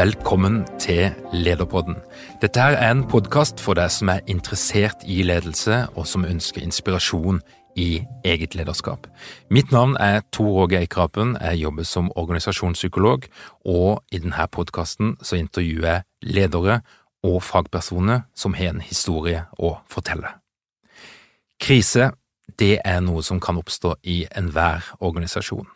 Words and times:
Velkommen 0.00 0.62
til 0.78 1.10
Lederpodden. 1.32 1.96
Dette 2.40 2.60
her 2.60 2.72
er 2.72 2.90
en 2.94 3.02
podkast 3.04 3.58
for 3.60 3.76
deg 3.76 3.90
som 3.92 4.08
er 4.08 4.22
interessert 4.32 5.02
i 5.04 5.18
ledelse, 5.28 5.74
og 5.92 6.06
som 6.08 6.22
ønsker 6.24 6.62
inspirasjon 6.64 7.42
i 7.76 8.00
eget 8.24 8.54
lederskap. 8.56 9.10
Mitt 9.52 9.74
navn 9.74 9.98
er 10.00 10.22
Tor 10.32 10.62
Åge 10.62 10.78
Eikrapen, 10.78 11.34
jeg 11.40 11.60
jobber 11.60 11.84
som 11.84 12.08
organisasjonspsykolog, 12.16 13.26
og 13.68 14.00
i 14.08 14.22
denne 14.22 14.46
podkasten 14.48 15.18
så 15.20 15.36
intervjuer 15.36 15.90
jeg 15.90 16.06
ledere 16.22 16.78
og 17.20 17.42
fagpersoner 17.44 18.22
som 18.32 18.56
har 18.56 18.72
en 18.72 18.80
historie 18.80 19.42
å 19.58 19.74
fortelle. 19.90 20.32
Krise, 21.60 22.14
det 22.56 22.78
er 22.84 23.04
noe 23.04 23.20
som 23.26 23.42
kan 23.42 23.60
oppstå 23.60 23.98
i 24.08 24.22
enhver 24.32 24.94
organisasjon. 25.00 25.68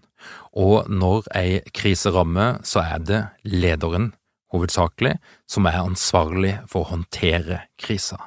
Og 0.53 0.91
når 0.91 1.27
ei 1.36 1.58
krise 1.75 2.12
rammer, 2.14 2.61
så 2.67 2.84
er 2.84 3.03
det 3.03 3.22
lederen, 3.44 4.12
hovedsakelig, 4.55 5.17
som 5.50 5.67
er 5.67 5.83
ansvarlig 5.83 6.55
for 6.70 6.84
å 6.84 6.92
håndtere 6.94 7.64
krisa. 7.80 8.20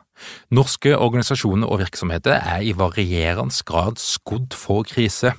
Norske 0.51 0.95
organisasjoner 0.97 1.69
og 1.69 1.83
virksomheter 1.85 2.39
er 2.39 2.65
i 2.65 2.73
varierende 2.75 3.63
grad 3.67 4.01
skodd 4.01 4.55
for 4.57 4.87
krise. 4.87 5.35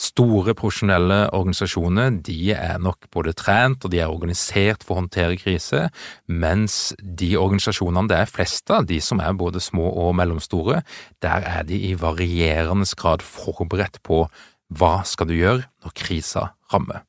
Store 0.00 0.54
profesjonelle 0.56 1.18
organisasjoner 1.36 2.14
de 2.24 2.54
er 2.54 2.78
nok 2.80 3.10
både 3.12 3.34
trent 3.36 3.84
og 3.84 3.92
de 3.92 3.98
er 4.00 4.08
organisert 4.08 4.86
for 4.86 4.96
å 4.96 5.02
håndtere 5.02 5.36
krise, 5.36 5.90
mens 6.24 6.94
de 7.00 7.34
organisasjonene 7.36 8.08
det 8.08 8.22
er 8.22 8.30
flest 8.30 8.72
av, 8.72 8.86
de 8.88 8.96
som 9.04 9.20
er 9.20 9.36
både 9.36 9.60
små 9.60 9.90
og 10.06 10.14
mellomstore, 10.16 10.80
der 11.20 11.44
er 11.44 11.68
de 11.68 11.76
i 11.90 11.92
varierende 12.00 12.88
grad 12.96 13.20
forberedt 13.20 14.00
på 14.06 14.24
hva 14.70 15.00
skal 15.08 15.30
du 15.30 15.36
gjøre 15.36 15.66
når 15.84 15.96
krisa 15.98 16.50
rammer? 16.72 17.04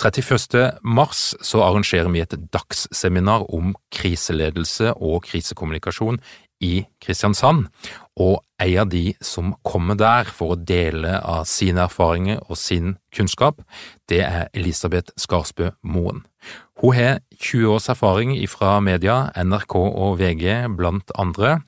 31. 0.00 0.80
mars 0.82 1.34
så 1.44 1.60
arrangerer 1.60 2.08
vi 2.14 2.22
et 2.24 2.36
dagsseminar 2.54 3.44
om 3.52 3.74
kriseledelse 3.92 4.94
og 4.96 5.26
krisekommunikasjon 5.28 6.20
i 6.64 6.82
Kristiansand, 7.02 7.68
og 8.18 8.40
en 8.58 8.78
av 8.82 8.88
de 8.90 9.12
som 9.22 9.52
kommer 9.62 9.94
der 9.98 10.26
for 10.34 10.54
å 10.54 10.58
dele 10.58 11.20
av 11.22 11.44
sine 11.46 11.84
erfaringer 11.84 12.40
og 12.48 12.58
sin 12.58 12.96
kunnskap, 13.14 13.60
det 14.10 14.24
er 14.26 14.48
Elisabeth 14.50 15.14
Skarsbø 15.20 15.70
Moen. 15.86 16.24
Hun 16.82 16.94
har 16.94 17.20
20 17.38 17.70
års 17.74 17.88
erfaring 17.90 18.34
fra 18.50 18.78
media, 18.82 19.28
NRK 19.38 19.76
og 19.78 20.18
VG 20.18 20.66
blant 20.78 21.14
andre, 21.18 21.60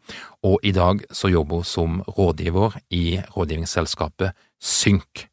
og 0.46 0.60
i 0.64 0.72
dag 0.72 1.02
så 1.12 1.28
jobber 1.28 1.60
hun 1.60 1.68
som 1.68 1.98
rådgiver 2.08 2.78
i 2.90 3.20
rådgivningsselskapet 3.36 4.32
Synk. 4.60 5.26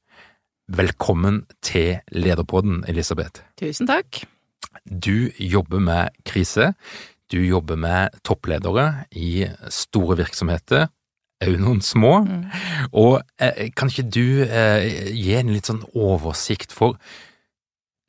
Velkommen 0.67 1.45
til 1.63 1.99
Lederpodden, 2.11 2.83
Elisabeth. 2.87 3.41
Tusen 3.59 3.87
takk. 3.87 4.25
Du 4.83 5.31
jobber 5.39 5.79
med 5.79 6.09
krise. 6.27 6.73
Du 7.31 7.39
jobber 7.39 7.75
med 7.75 8.19
toppledere 8.23 9.05
i 9.11 9.47
store 9.69 10.17
virksomheter, 10.19 10.87
òg 11.43 11.55
noen 11.59 11.81
små. 11.83 12.19
Mm. 12.23 12.43
Og 12.91 13.21
eh, 13.39 13.71
kan 13.75 13.91
ikke 13.91 14.09
du 14.11 14.43
eh, 14.43 15.11
gi 15.11 15.35
en 15.39 15.51
litt 15.53 15.71
sånn 15.71 15.83
oversikt 15.95 16.75
for 16.75 16.99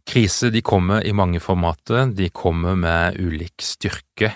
Krise 0.08 0.48
de 0.48 0.62
kommer 0.64 1.04
i 1.04 1.12
mange 1.12 1.40
formater, 1.44 2.06
de 2.16 2.30
kommer 2.32 2.78
med 2.80 3.18
ulik 3.20 3.60
styrke, 3.60 4.30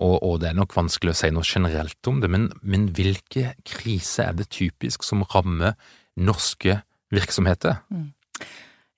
og, 0.00 0.16
og, 0.24 0.36
det 0.42 0.50
er 0.50 0.58
nok 0.58 0.74
vanskelig 0.76 1.12
å 1.12 1.18
si 1.20 1.30
noe 1.34 1.46
generelt 1.46 2.08
om 2.08 2.20
det, 2.22 2.30
men, 2.32 2.48
men 2.62 2.88
hvilke 2.96 3.54
kriser 3.68 4.30
er 4.30 4.38
det 4.38 4.48
typisk 4.52 5.04
som 5.06 5.24
rammer 5.34 5.76
norske 6.16 6.80
virksomheter? 7.12 7.82
Mm. 7.92 8.08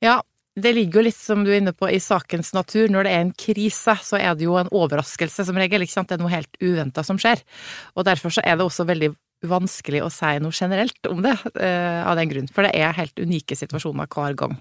Ja, 0.03 0.21
det 0.59 0.75
ligger 0.77 1.01
jo 1.01 1.07
litt, 1.09 1.19
som 1.19 1.45
du 1.47 1.51
er 1.53 1.61
inne 1.63 1.73
på, 1.73 1.89
i 1.89 2.01
sakens 2.03 2.53
natur. 2.53 2.91
Når 2.93 3.07
det 3.07 3.13
er 3.13 3.23
en 3.25 3.35
krise, 3.39 3.95
så 4.05 4.19
er 4.21 4.37
det 4.37 4.45
jo 4.45 4.59
en 4.61 4.71
overraskelse 4.73 5.47
som 5.49 5.59
regel, 5.59 5.85
ikke 5.85 5.95
sant. 5.95 6.11
Det 6.11 6.19
er 6.19 6.23
noe 6.23 6.33
helt 6.33 6.59
uventa 6.61 7.05
som 7.07 7.21
skjer. 7.21 7.41
Og 7.97 8.05
derfor 8.09 8.35
så 8.35 8.45
er 8.45 8.59
det 8.59 8.67
også 8.67 8.87
veldig 8.89 9.15
vanskelig 9.49 10.03
å 10.05 10.11
si 10.13 10.33
noe 10.43 10.55
generelt 10.55 11.09
om 11.11 11.23
det, 11.25 11.35
uh, 11.59 12.03
av 12.07 12.17
den 12.19 12.31
grunn. 12.31 12.49
For 12.53 12.67
det 12.67 12.73
er 12.79 12.97
helt 12.97 13.19
unike 13.19 13.57
situasjoner 13.59 14.11
hver 14.13 14.37
gang. 14.39 14.57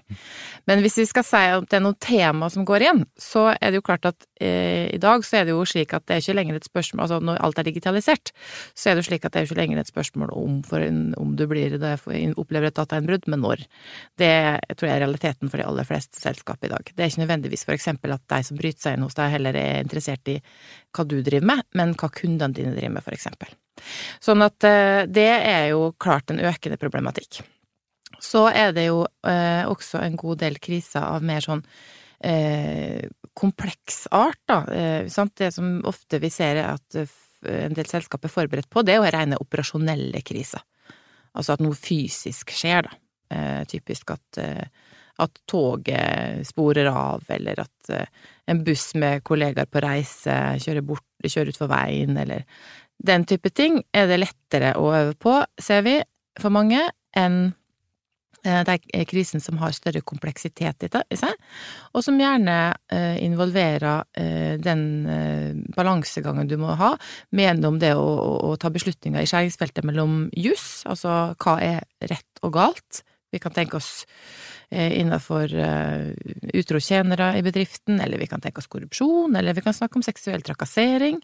Men 0.68 0.82
hvis 0.84 0.98
vi 1.02 1.06
skal 1.08 1.26
si 1.26 1.42
at 1.56 1.68
det 1.70 1.78
er 1.78 1.84
noen 1.84 1.98
tema 2.02 2.50
som 2.52 2.66
går 2.68 2.86
igjen, 2.86 3.04
så 3.20 3.50
er 3.54 3.70
det 3.70 3.80
jo 3.80 3.86
klart 3.86 4.08
at 4.10 4.26
uh, 4.42 4.86
i 4.88 5.00
dag 5.02 5.26
så 5.26 5.40
er 5.40 5.48
det 5.48 5.56
jo 5.56 5.64
slik 5.68 5.94
at 5.96 6.06
det 6.08 6.16
er 6.16 6.24
ikke 6.24 6.38
lenger 6.38 6.58
et 6.58 6.68
spørsmål 6.68 7.02
Altså 7.02 7.18
når 7.24 7.40
alt 7.42 7.58
er 7.58 7.66
digitalisert, 7.66 8.30
så 8.78 8.90
er 8.90 8.94
det 8.94 9.02
jo 9.02 9.08
slik 9.10 9.24
at 9.26 9.34
det 9.34 9.40
er 9.40 9.48
ikke 9.48 9.58
lenger 9.58 9.80
et 9.80 9.90
spørsmål 9.90 10.34
om, 10.38 10.60
en, 10.78 11.00
om 11.18 11.32
du 11.38 11.46
blir 11.50 11.78
det, 11.82 11.94
opplever 12.38 12.70
et 12.70 12.78
datainnbrudd, 12.78 13.26
men 13.32 13.42
når. 13.42 13.64
Det 14.20 14.32
tror 14.76 14.88
jeg 14.88 14.94
er 14.94 15.02
realiteten 15.06 15.50
for 15.50 15.58
de 15.58 15.66
aller 15.66 15.88
fleste 15.88 16.20
selskap 16.22 16.62
i 16.62 16.70
dag. 16.72 16.92
Det 16.94 17.02
er 17.02 17.10
ikke 17.10 17.24
nødvendigvis 17.24 17.66
for 17.66 17.76
eksempel 17.76 18.14
at 18.14 18.24
de 18.30 18.42
som 18.46 18.60
bryter 18.60 18.86
seg 18.86 18.98
inn 18.98 19.06
hos 19.06 19.18
deg, 19.18 19.34
heller 19.34 19.58
er 19.58 19.82
interessert 19.82 20.30
i 20.30 20.38
hva 20.92 21.06
du 21.08 21.18
driver 21.24 21.50
med, 21.54 21.66
men 21.78 21.96
hva 21.98 22.12
kundene 22.12 22.54
dine 22.56 22.76
driver 22.76 22.96
med, 22.98 23.06
for 23.06 23.16
eksempel. 23.16 23.52
Sånn 24.22 24.44
at 24.44 24.64
eh, 24.68 25.04
det 25.10 25.30
er 25.32 25.72
jo 25.72 25.90
klart 26.00 26.30
en 26.32 26.42
økende 26.42 26.78
problematikk. 26.80 27.42
Så 28.22 28.46
er 28.52 28.70
det 28.76 28.86
jo 28.86 29.02
eh, 29.26 29.64
også 29.66 30.02
en 30.04 30.16
god 30.18 30.42
del 30.44 30.58
kriser 30.62 31.02
av 31.02 31.24
mer 31.26 31.42
sånn 31.42 31.64
eh, 32.22 33.02
kompleks 33.34 34.06
art, 34.14 34.40
da. 34.46 34.62
Eh, 34.70 35.26
det 35.38 35.50
som 35.54 35.80
ofte 35.88 36.20
vi 36.22 36.30
ser 36.30 36.62
at 36.64 36.98
eh, 36.98 37.18
en 37.64 37.74
del 37.74 37.88
selskap 37.90 38.24
er 38.24 38.32
forberedt 38.32 38.70
på, 38.70 38.84
det 38.86 38.94
er 38.94 39.02
jo 39.02 39.10
rene 39.10 39.40
operasjonelle 39.42 40.22
kriser. 40.22 40.62
Altså 41.34 41.56
at 41.56 41.62
noe 41.64 41.74
fysisk 41.74 42.52
skjer, 42.54 42.86
da. 42.86 42.98
Typisk 43.64 44.10
at 44.12 44.38
at 45.22 45.38
toget 45.48 46.42
sporer 46.44 46.88
av, 46.90 47.22
eller 47.32 47.62
at 47.62 47.90
en 48.50 48.60
buss 48.64 48.90
med 48.98 49.22
kollegaer 49.24 49.68
på 49.70 49.80
reise 49.84 50.34
kjører 50.60 50.84
bort, 50.84 51.06
kjører 51.24 51.52
utfor 51.52 51.70
veien, 51.70 52.16
eller 52.20 52.44
den 53.02 53.26
type 53.28 53.50
ting 53.54 53.80
er 53.94 54.06
det 54.10 54.20
lettere 54.22 54.76
å 54.78 54.92
øve 54.94 55.16
på, 55.18 55.40
ser 55.60 55.82
vi, 55.86 55.98
for 56.40 56.54
mange, 56.54 56.84
enn 57.18 57.52
det 58.42 58.74
er 58.90 59.04
krisen 59.06 59.38
som 59.38 59.60
har 59.60 59.70
større 59.70 60.00
kompleksitet 60.02 60.82
i 60.82 60.88
seg, 61.14 61.36
og 61.94 62.02
som 62.02 62.16
gjerne 62.18 62.56
eh, 62.90 63.20
involverer 63.22 64.02
eh, 64.18 64.58
den 64.58 64.82
balansegangen 65.76 66.50
du 66.50 66.56
må 66.58 66.74
ha 66.80 66.96
mellom 67.30 67.78
det 67.78 67.92
å, 67.94 68.08
å 68.50 68.56
ta 68.58 68.72
beslutninger 68.74 69.22
i 69.22 69.30
skjæringsfeltet 69.30 69.86
mellom 69.86 70.24
juss, 70.34 70.82
altså 70.90 71.36
hva 71.38 71.54
er 71.62 71.86
rett 72.10 72.42
og 72.42 72.56
galt, 72.58 73.04
vi 73.32 73.40
kan 73.42 73.54
tenke 73.56 73.80
oss 73.80 74.04
Eh, 74.72 75.00
innenfor 75.00 75.54
uh, 75.54 76.12
utro 76.52 76.80
tjenere 76.80 77.34
i 77.36 77.42
bedriften, 77.42 78.00
eller 78.00 78.18
vi 78.18 78.26
kan 78.26 78.40
tenke 78.40 78.62
oss 78.62 78.70
korrupsjon, 78.72 79.36
eller 79.36 79.52
vi 79.52 79.60
kan 79.60 79.74
snakke 79.76 79.98
om 79.98 80.04
seksuell 80.04 80.40
trakassering. 80.42 81.18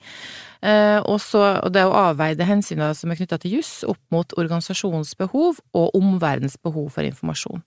Også, 1.09 1.41
og, 1.41 1.71
det 1.73 1.87
å 1.87 1.95
avveide 1.97 2.45
hensynene 2.45 2.91
som 2.99 3.09
er 3.09 3.17
knytta 3.17 3.39
til 3.41 3.57
juss, 3.57 3.71
opp 3.89 4.03
mot 4.13 4.35
organisasjonens 4.37 5.15
behov 5.17 5.63
og 5.73 5.97
omverdens 5.97 6.59
behov 6.61 6.91
for 6.99 7.09
informasjon. 7.09 7.63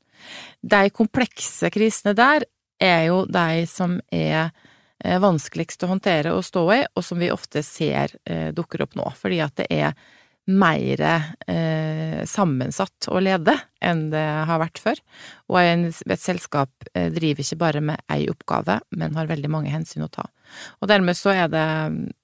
De 0.62 0.84
komplekse 0.94 1.72
krisene 1.74 2.14
der 2.20 2.46
er 2.78 3.08
jo 3.08 3.24
de 3.26 3.66
som 3.72 3.98
er 4.14 4.52
eh, 4.52 5.18
vanskeligst 5.24 5.82
å 5.82 5.94
håndtere 5.96 6.36
og 6.36 6.46
stå 6.46 6.66
i, 6.76 6.82
og 6.94 7.06
som 7.08 7.22
vi 7.22 7.34
ofte 7.34 7.66
ser 7.66 8.20
eh, 8.30 8.52
dukker 8.54 8.86
opp 8.86 9.00
nå, 9.00 9.08
fordi 9.18 9.42
at 9.42 9.58
det 9.64 9.72
er 9.72 9.96
mer 10.50 11.02
eh, 11.48 12.22
sammensatt 12.26 13.08
å 13.14 13.22
lede 13.22 13.54
enn 13.82 14.08
det 14.12 14.26
har 14.50 14.62
vært 14.62 14.82
før. 14.82 15.02
Og 15.52 15.60
et 15.62 16.22
selskap 16.22 16.72
eh, 16.94 17.12
driver 17.14 17.46
ikke 17.46 17.60
bare 17.62 17.84
med 17.92 18.02
ei 18.12 18.26
oppgave, 18.32 18.80
men 18.98 19.18
har 19.18 19.30
veldig 19.30 19.52
mange 19.54 19.74
hensyn 19.74 20.06
å 20.06 20.12
ta. 20.12 20.26
Og 20.82 20.90
dermed 20.92 21.16
så 21.18 21.34
er 21.36 21.52
det 21.52 21.66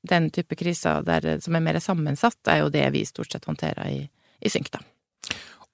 den 0.09 0.29
type 0.35 0.57
kriser 0.59 1.05
der, 1.07 1.37
som 1.43 1.55
er 1.55 1.63
mer 1.63 1.79
sammensatt, 1.83 2.39
er 2.49 2.63
jo 2.63 2.71
det 2.73 2.87
vi 2.95 3.05
stort 3.07 3.31
sett 3.31 3.47
håndterer 3.47 3.87
i, 3.87 4.05
i 4.41 4.51
Synk, 4.51 4.71
da. 4.73 4.83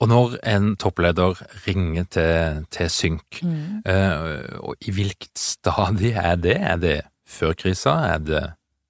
Og 0.01 0.09
når 0.11 0.33
en 0.51 0.73
toppleder 0.75 1.39
ringer 1.63 2.07
til, 2.11 2.63
til 2.73 2.89
Synk, 2.91 3.39
mm. 3.39 3.83
eh, 3.87 4.57
og 4.59 4.75
i 4.83 4.91
hvilket 4.91 5.39
stadie 5.39 6.17
er 6.19 6.35
det? 6.43 6.57
Er 6.59 6.81
det 6.81 6.97
før 7.29 7.55
krisa? 7.55 7.95
Er 8.11 8.19
det 8.19 8.43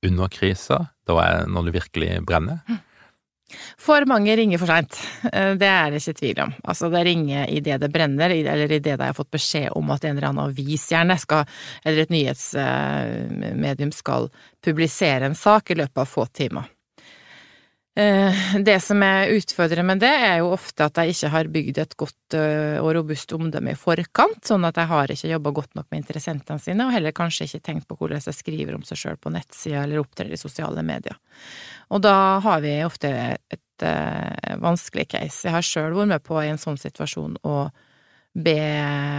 under 0.04 0.32
krisa? 0.34 0.80
Da 1.06 1.20
er 1.22 1.46
når 1.52 1.68
det 1.68 1.76
virkelig 1.78 2.10
brenner? 2.26 2.64
For 3.80 4.06
mange 4.10 4.36
ringer 4.38 4.62
for 4.62 4.72
seint. 4.72 5.00
Eh, 5.32 5.54
det 5.60 5.70
er 5.70 5.94
det 5.94 6.02
ikke 6.02 6.20
tvil 6.20 6.44
om. 6.46 6.54
Altså, 6.64 6.90
det 6.94 7.04
ringer 7.08 7.52
idet 7.54 7.80
det 7.84 7.92
brenner, 7.94 8.34
eller 8.34 8.72
idet 8.72 8.98
de 9.00 9.08
har 9.08 9.18
fått 9.18 9.34
beskjed 9.34 9.72
om 9.78 9.92
at 9.94 10.06
en 10.06 10.18
eller 10.18 10.30
annen 10.32 10.52
avis 10.52 10.90
gjerne 10.92 11.18
skal, 11.22 11.46
eller 11.84 12.06
et 12.06 12.14
nyhetsmedium 12.14 13.94
skal 13.96 14.30
publisere 14.64 15.30
en 15.30 15.38
sak 15.38 15.72
i 15.72 15.80
løpet 15.82 16.06
av 16.06 16.10
få 16.10 16.28
timer. 16.32 16.73
Eh, 17.96 18.36
det 18.66 18.80
som 18.82 19.04
er 19.06 19.30
utfordrende 19.36 19.86
med 19.86 20.00
det, 20.02 20.10
er 20.10 20.40
jo 20.42 20.50
ofte 20.56 20.88
at 20.88 20.98
jeg 20.98 21.14
ikke 21.14 21.30
har 21.30 21.50
bygd 21.54 21.80
et 21.84 21.92
godt 22.02 22.36
eh, 22.40 22.80
og 22.82 22.90
robust 22.98 23.36
omdømme 23.38 23.76
i 23.76 23.78
forkant, 23.78 24.40
sånn 24.50 24.66
at 24.66 24.80
jeg 24.82 24.90
har 24.90 25.14
ikke 25.14 25.30
jobba 25.30 25.52
godt 25.60 25.78
nok 25.78 25.86
med 25.92 26.02
interessentene 26.02 26.64
sine, 26.64 26.88
og 26.88 26.96
heller 26.96 27.14
kanskje 27.14 27.46
ikke 27.46 27.62
tenkt 27.68 27.86
på 27.90 28.00
hvordan 28.00 28.24
jeg 28.26 28.40
skriver 28.40 28.74
om 28.80 28.86
seg 28.88 28.98
sjøl 28.98 29.20
på 29.22 29.34
nettsida 29.36 29.84
eller 29.84 30.02
opptrer 30.02 30.34
i 30.34 30.42
sosiale 30.42 30.82
medier. 30.86 31.20
Og 31.94 32.02
da 32.02 32.16
har 32.42 32.66
vi 32.66 32.74
ofte 32.82 33.12
et 33.54 33.86
uh, 33.86 34.56
vanskelig 34.64 35.06
case. 35.12 35.44
Jeg 35.46 35.54
har 35.54 35.66
sjøl 35.68 35.94
vært 35.94 36.16
med 36.16 36.24
på 36.26 36.40
i 36.42 36.50
en 36.50 36.62
sånn 36.62 36.80
situasjon 36.82 37.38
å 37.46 37.58
be 38.34 38.58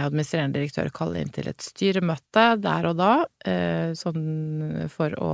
administrerende 0.03 0.57
direktør 0.57 0.91
kalle 0.91 1.21
inn 1.23 1.31
til 1.31 1.47
et 1.47 1.63
styremøte 1.63 2.49
der 2.59 2.89
og 2.91 2.99
da, 2.99 3.13
uh, 3.23 3.95
sånn 3.95 4.89
for 4.91 5.15
å 5.15 5.31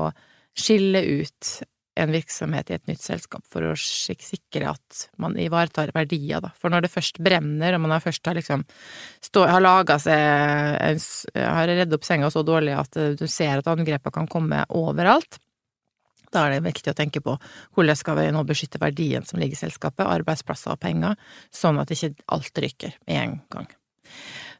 skille 0.53 1.01
ut 1.23 1.55
en 1.99 2.13
virksomhet 2.13 2.71
i 2.71 2.77
et 2.77 2.87
nytt 2.87 3.03
selskap 3.03 3.43
for 3.51 3.65
å 3.67 3.75
sikre 3.75 4.69
at 4.71 5.03
man 5.19 5.35
ivaretar 5.39 5.91
verdier, 5.95 6.39
da. 6.43 6.53
For 6.55 6.71
når 6.71 6.85
det 6.85 6.93
først 6.93 7.19
brenner, 7.23 7.75
og 7.75 7.83
man 7.83 7.95
har 7.95 8.03
først 8.03 8.27
har 8.29 8.37
liksom 8.39 8.63
stå, 9.23 9.45
har 9.49 9.63
laga 9.63 9.97
seg 9.99 11.01
Har 11.35 11.67
redd 11.67 11.93
opp 11.93 12.07
senga 12.07 12.31
så 12.31 12.43
dårlig 12.47 12.75
at 12.77 12.99
du 13.19 13.25
ser 13.27 13.59
at 13.59 13.69
angrepene 13.71 14.15
kan 14.15 14.29
komme 14.31 14.63
overalt, 14.69 15.39
da 16.31 16.45
er 16.47 16.55
det 16.55 16.69
viktig 16.69 16.93
å 16.93 16.97
tenke 16.97 17.19
på 17.23 17.35
hvordan 17.75 17.97
skal 17.99 18.17
vi 18.21 18.29
nå 18.31 18.43
beskytte 18.47 18.79
verdien 18.81 19.25
som 19.27 19.39
ligger 19.41 19.57
i 19.57 19.63
selskapet, 19.65 20.07
arbeidsplasser 20.07 20.73
og 20.73 20.79
penger, 20.79 21.17
sånn 21.51 21.81
at 21.81 21.91
ikke 21.91 22.13
alt 22.31 22.63
ryker 22.63 22.95
med 23.03 23.19
en 23.19 23.37
gang. 23.51 23.67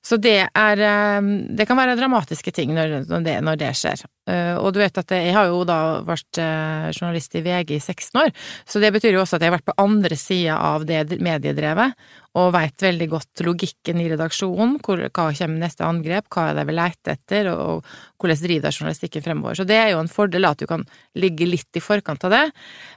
Så 0.01 0.17
det 0.17 0.37
er 0.49 0.81
eh, 0.81 1.29
Det 1.57 1.67
kan 1.69 1.77
være 1.77 1.97
dramatiske 1.99 2.53
ting 2.55 2.73
når, 2.73 3.03
det, 3.21 3.37
når 3.45 3.59
det 3.61 3.69
skjer. 3.77 4.01
Eh, 4.29 4.55
og 4.57 4.73
du 4.73 4.81
vet 4.81 4.97
at 4.97 5.13
jeg 5.13 5.33
har 5.35 5.49
jo 5.51 5.61
da 5.67 6.01
vært 6.05 6.39
eh, 6.41 6.89
journalist 6.93 7.37
i 7.37 7.43
VG 7.45 7.75
i 7.77 7.79
16 7.79 8.21
år, 8.23 8.33
så 8.65 8.81
det 8.81 8.91
betyr 8.95 9.15
jo 9.15 9.21
også 9.23 9.37
at 9.37 9.45
jeg 9.45 9.51
har 9.51 9.59
vært 9.59 9.69
på 9.69 9.77
andre 9.81 10.17
sida 10.17 10.57
av 10.57 10.85
det 10.89 11.19
mediedrevet, 11.21 11.97
og 12.39 12.53
veit 12.55 12.85
veldig 12.85 13.07
godt 13.11 13.43
logikken 13.43 13.99
i 13.99 14.07
redaksjonen, 14.13 14.77
hvor, 14.85 15.01
hva 15.03 15.25
kommer 15.35 15.59
neste 15.59 15.83
angrep, 15.83 16.29
hva 16.31 16.47
er 16.49 16.61
det 16.61 16.67
vi 16.69 16.77
leter 16.77 17.17
etter, 17.17 17.51
og, 17.51 17.81
og 17.83 18.23
hvordan 18.23 18.41
driver 18.45 18.77
journalistikken 18.77 19.25
fremover. 19.25 19.59
Så 19.59 19.67
det 19.67 19.77
er 19.81 19.91
jo 19.91 19.99
en 20.01 20.11
fordel 20.11 20.47
at 20.47 20.63
du 20.63 20.69
kan 20.69 20.85
ligge 21.19 21.49
litt 21.49 21.77
i 21.77 21.83
forkant 21.83 22.23
av 22.29 22.33
det, 22.37 22.45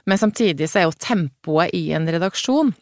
men 0.07 0.21
samtidig 0.21 0.69
så 0.71 0.81
er 0.81 0.87
jo 0.87 0.97
tempoet 1.05 1.75
i 1.75 1.89
en 1.97 2.09
redaksjon 2.15 2.73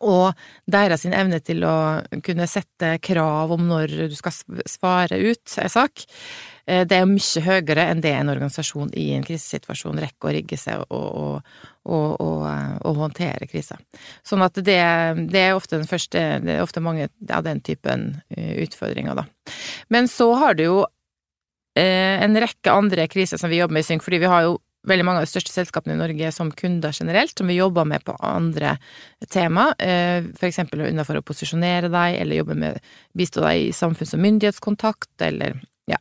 og 0.00 0.32
deres 0.70 1.04
evne 1.06 1.40
til 1.44 1.64
å 1.66 1.76
kunne 2.24 2.48
sette 2.50 2.96
krav 3.04 3.52
om 3.54 3.68
når 3.68 3.94
du 4.10 4.16
skal 4.18 4.34
svare 4.68 5.18
ut 5.20 5.56
en 5.60 5.72
sak, 5.72 6.04
eh, 6.66 6.82
det 6.88 6.98
er 6.98 7.08
mye 7.10 7.44
høyere 7.44 7.86
enn 7.90 8.02
det 8.04 8.14
en 8.16 8.32
organisasjon 8.32 8.92
i 8.98 9.10
en 9.16 9.26
krisesituasjon 9.26 10.02
rekker 10.04 10.30
å 10.30 10.34
rigge 10.36 10.58
seg 10.60 10.82
og, 10.88 11.06
og, 11.20 11.54
og, 11.84 12.08
og 12.24 12.48
eh, 12.50 12.98
håndtere 13.00 13.48
kriser. 13.50 13.80
Sånn 14.26 14.44
at 14.46 14.58
det, 14.60 14.80
det, 15.30 15.40
er 15.40 15.54
ofte 15.54 15.78
den 15.78 15.90
første 15.90 16.24
Det 16.44 16.56
er 16.56 16.64
ofte 16.64 16.82
mange 16.84 17.08
av 17.30 17.46
den 17.46 17.62
typen 17.64 18.20
eh, 18.34 18.54
utfordringer, 18.64 19.22
da. 19.22 19.28
Men 19.92 20.10
så 20.10 20.32
har 20.40 20.58
du 20.58 20.66
jo 20.68 20.82
en 21.74 22.36
rekke 22.38 22.70
andre 22.70 23.08
kriser 23.10 23.34
som 23.34 23.50
vi 23.50 23.56
jobber 23.58 23.74
med 23.74 23.82
i 23.82 23.86
Synk, 23.88 24.04
fordi 24.06 24.20
vi 24.22 24.28
har 24.30 24.44
jo 24.44 24.52
veldig 24.88 25.04
mange 25.06 25.22
av 25.22 25.26
de 25.26 25.32
største 25.32 25.52
selskapene 25.54 25.96
i 25.96 26.00
Norge 26.00 26.30
som 26.34 26.52
kunder 26.54 26.94
generelt, 26.94 27.34
som 27.38 27.50
vi 27.50 27.58
jobber 27.58 27.86
med 27.88 28.04
på 28.04 28.16
andre 28.24 28.76
tema, 29.32 29.70
f.eks. 29.78 30.38
for 30.40 30.48
eksempel 30.48 30.84
innenfor 30.88 31.18
å 31.18 31.24
posisjonere 31.26 31.90
deg, 31.92 32.18
eller 32.20 32.42
jobbe 32.42 32.58
med 32.60 32.90
bistå 33.16 33.44
deg 33.44 33.68
i 33.68 33.70
samfunns- 33.76 34.14
og 34.16 34.22
myndighetskontakt, 34.24 35.14
eller 35.24 35.56
ja. 35.90 35.98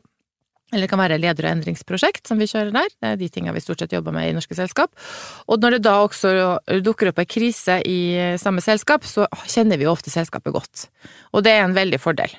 Eller 0.73 0.87
det 0.87 0.91
kan 0.91 1.01
være 1.01 1.19
leder- 1.21 1.47
og 1.47 1.53
endringsprosjekt 1.53 2.27
som 2.27 2.41
vi 2.41 2.49
kjører 2.49 2.73
der. 2.75 2.93
Det 2.97 3.11
er 3.11 3.19
de 3.21 3.29
tingene 3.29 3.55
vi 3.55 3.63
stort 3.63 3.83
sett 3.83 3.93
jobber 3.95 4.15
med 4.15 4.29
i 4.29 4.35
norske 4.35 4.57
selskap. 4.57 4.91
Og 5.47 5.61
når 5.61 5.77
det 5.77 5.83
da 5.85 5.99
også 6.01 6.33
dukker 6.83 7.11
opp 7.11 7.21
en 7.21 7.29
krise 7.29 7.79
i 7.85 7.99
samme 8.41 8.63
selskap, 8.65 9.05
så 9.07 9.27
kjenner 9.45 9.79
vi 9.79 9.87
jo 9.87 9.93
ofte 9.93 10.13
selskapet 10.13 10.55
godt. 10.55 10.87
Og 11.31 11.45
det 11.45 11.53
er 11.53 11.67
en 11.67 11.77
veldig 11.77 12.01
fordel. 12.01 12.33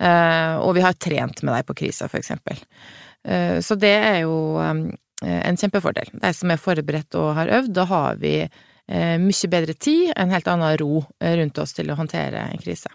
Eh, 0.00 0.54
og 0.58 0.74
vi 0.74 0.82
har 0.82 0.96
trent 0.98 1.44
med 1.44 1.54
deg 1.54 1.66
på 1.68 1.76
krisa, 1.84 2.08
for 2.10 2.18
eksempel. 2.18 2.58
Eh, 3.24 3.60
så 3.62 3.76
det 3.78 3.94
er 3.94 4.22
jo 4.24 4.34
Eh, 4.64 4.74
en 5.24 5.58
kjempefordel. 5.60 6.12
De 6.20 6.30
som 6.36 6.52
er 6.52 6.60
forberedt 6.60 7.16
og 7.20 7.34
har 7.38 7.52
øvd, 7.60 7.72
da 7.76 7.88
har 7.90 8.20
vi 8.22 8.36
eh, 8.44 9.16
mye 9.22 9.50
bedre 9.52 9.74
tid, 9.74 10.12
en 10.16 10.34
helt 10.34 10.48
annen 10.50 10.78
ro 10.80 11.04
eh, 11.20 11.36
rundt 11.40 11.60
oss 11.62 11.76
til 11.76 11.92
å 11.92 11.98
håndtere 11.98 12.48
en 12.52 12.62
krise. 12.62 12.92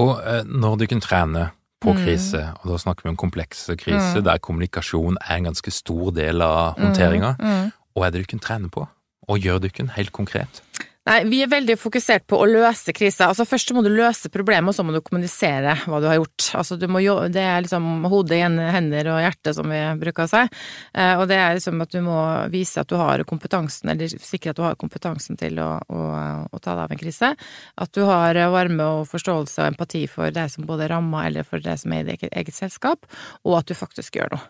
Og 0.00 0.18
når 0.44 0.80
du 0.82 0.88
kan 0.90 1.00
trene 1.00 1.48
på 1.84 1.92
mm. 1.92 2.00
krise, 2.04 2.40
mm. 2.40 2.60
og 2.62 2.72
da 2.72 2.80
snakker 2.82 3.06
vi 3.06 3.12
om 3.12 3.20
komplekse 3.20 3.76
kriser, 3.80 4.20
mm. 4.20 4.26
der 4.26 4.42
kommunikasjon 4.42 5.20
er 5.22 5.38
en 5.38 5.48
ganske 5.50 5.72
stor 5.74 6.12
del 6.16 6.44
av 6.44 6.80
håndteringa, 6.80 7.34
mm. 7.38 7.52
mm. 7.52 7.72
hva 7.94 8.06
er 8.06 8.14
det 8.14 8.24
du 8.24 8.30
kan 8.34 8.42
trene 8.42 8.72
på? 8.72 8.86
Og 9.28 9.40
gjør 9.40 9.62
du 9.62 9.70
ikke 9.70 9.86
helt 9.96 10.12
konkret? 10.16 10.62
Nei, 11.04 11.18
vi 11.28 11.42
er 11.44 11.50
veldig 11.52 11.74
fokusert 11.76 12.24
på 12.32 12.38
å 12.40 12.46
løse 12.48 12.94
krisa. 12.96 13.26
Altså 13.28 13.44
først 13.44 13.74
må 13.76 13.82
du 13.84 13.90
løse 13.92 14.30
problemet, 14.32 14.70
og 14.70 14.76
så 14.76 14.84
må 14.88 14.94
du 14.94 15.02
kommunisere 15.04 15.74
hva 15.84 15.98
du 16.00 16.06
har 16.08 16.16
gjort. 16.16 16.46
Altså 16.56 16.78
du 16.80 16.86
jo, 17.04 17.16
det 17.28 17.42
er 17.44 17.66
liksom 17.66 18.06
hodet, 18.08 18.38
hender 18.72 19.10
og 19.12 19.20
hjerte, 19.20 19.52
som 19.52 19.68
vi 19.68 19.82
bruker 20.00 20.24
å 20.24 20.30
si. 20.32 20.40
Eh, 20.96 21.12
og 21.20 21.26
det 21.28 21.36
er 21.36 21.58
liksom 21.58 21.84
at 21.84 21.92
du 21.92 22.00
må 22.06 22.16
vise 22.54 22.80
at 22.80 22.88
du 22.88 22.96
har 22.96 23.20
kompetansen, 23.28 23.92
eller 23.92 24.16
sikre 24.16 24.54
at 24.54 24.62
du 24.62 24.64
har 24.64 24.80
kompetansen 24.80 25.36
til 25.36 25.60
å, 25.60 25.68
å, 25.76 26.08
å 26.48 26.62
ta 26.64 26.72
deg 26.72 26.86
av 26.86 26.96
en 26.96 27.02
krise. 27.04 27.34
At 27.84 27.92
du 27.92 28.00
har 28.08 28.40
varme 28.56 28.88
og 28.96 29.04
forståelse 29.12 29.60
og 29.60 29.74
empati 29.74 30.06
for 30.08 30.32
det 30.32 30.48
som 30.56 30.64
både 30.64 30.88
er 30.88 30.96
ramma, 30.96 31.28
eller 31.28 31.44
for 31.44 31.60
det 31.60 31.76
som 31.84 31.92
er 31.92 32.08
i 32.08 32.14
ditt 32.14 32.32
eget 32.32 32.56
selskap, 32.56 33.04
og 33.44 33.60
at 33.60 33.68
du 33.68 33.76
faktisk 33.76 34.16
gjør 34.16 34.38
noe. 34.38 34.44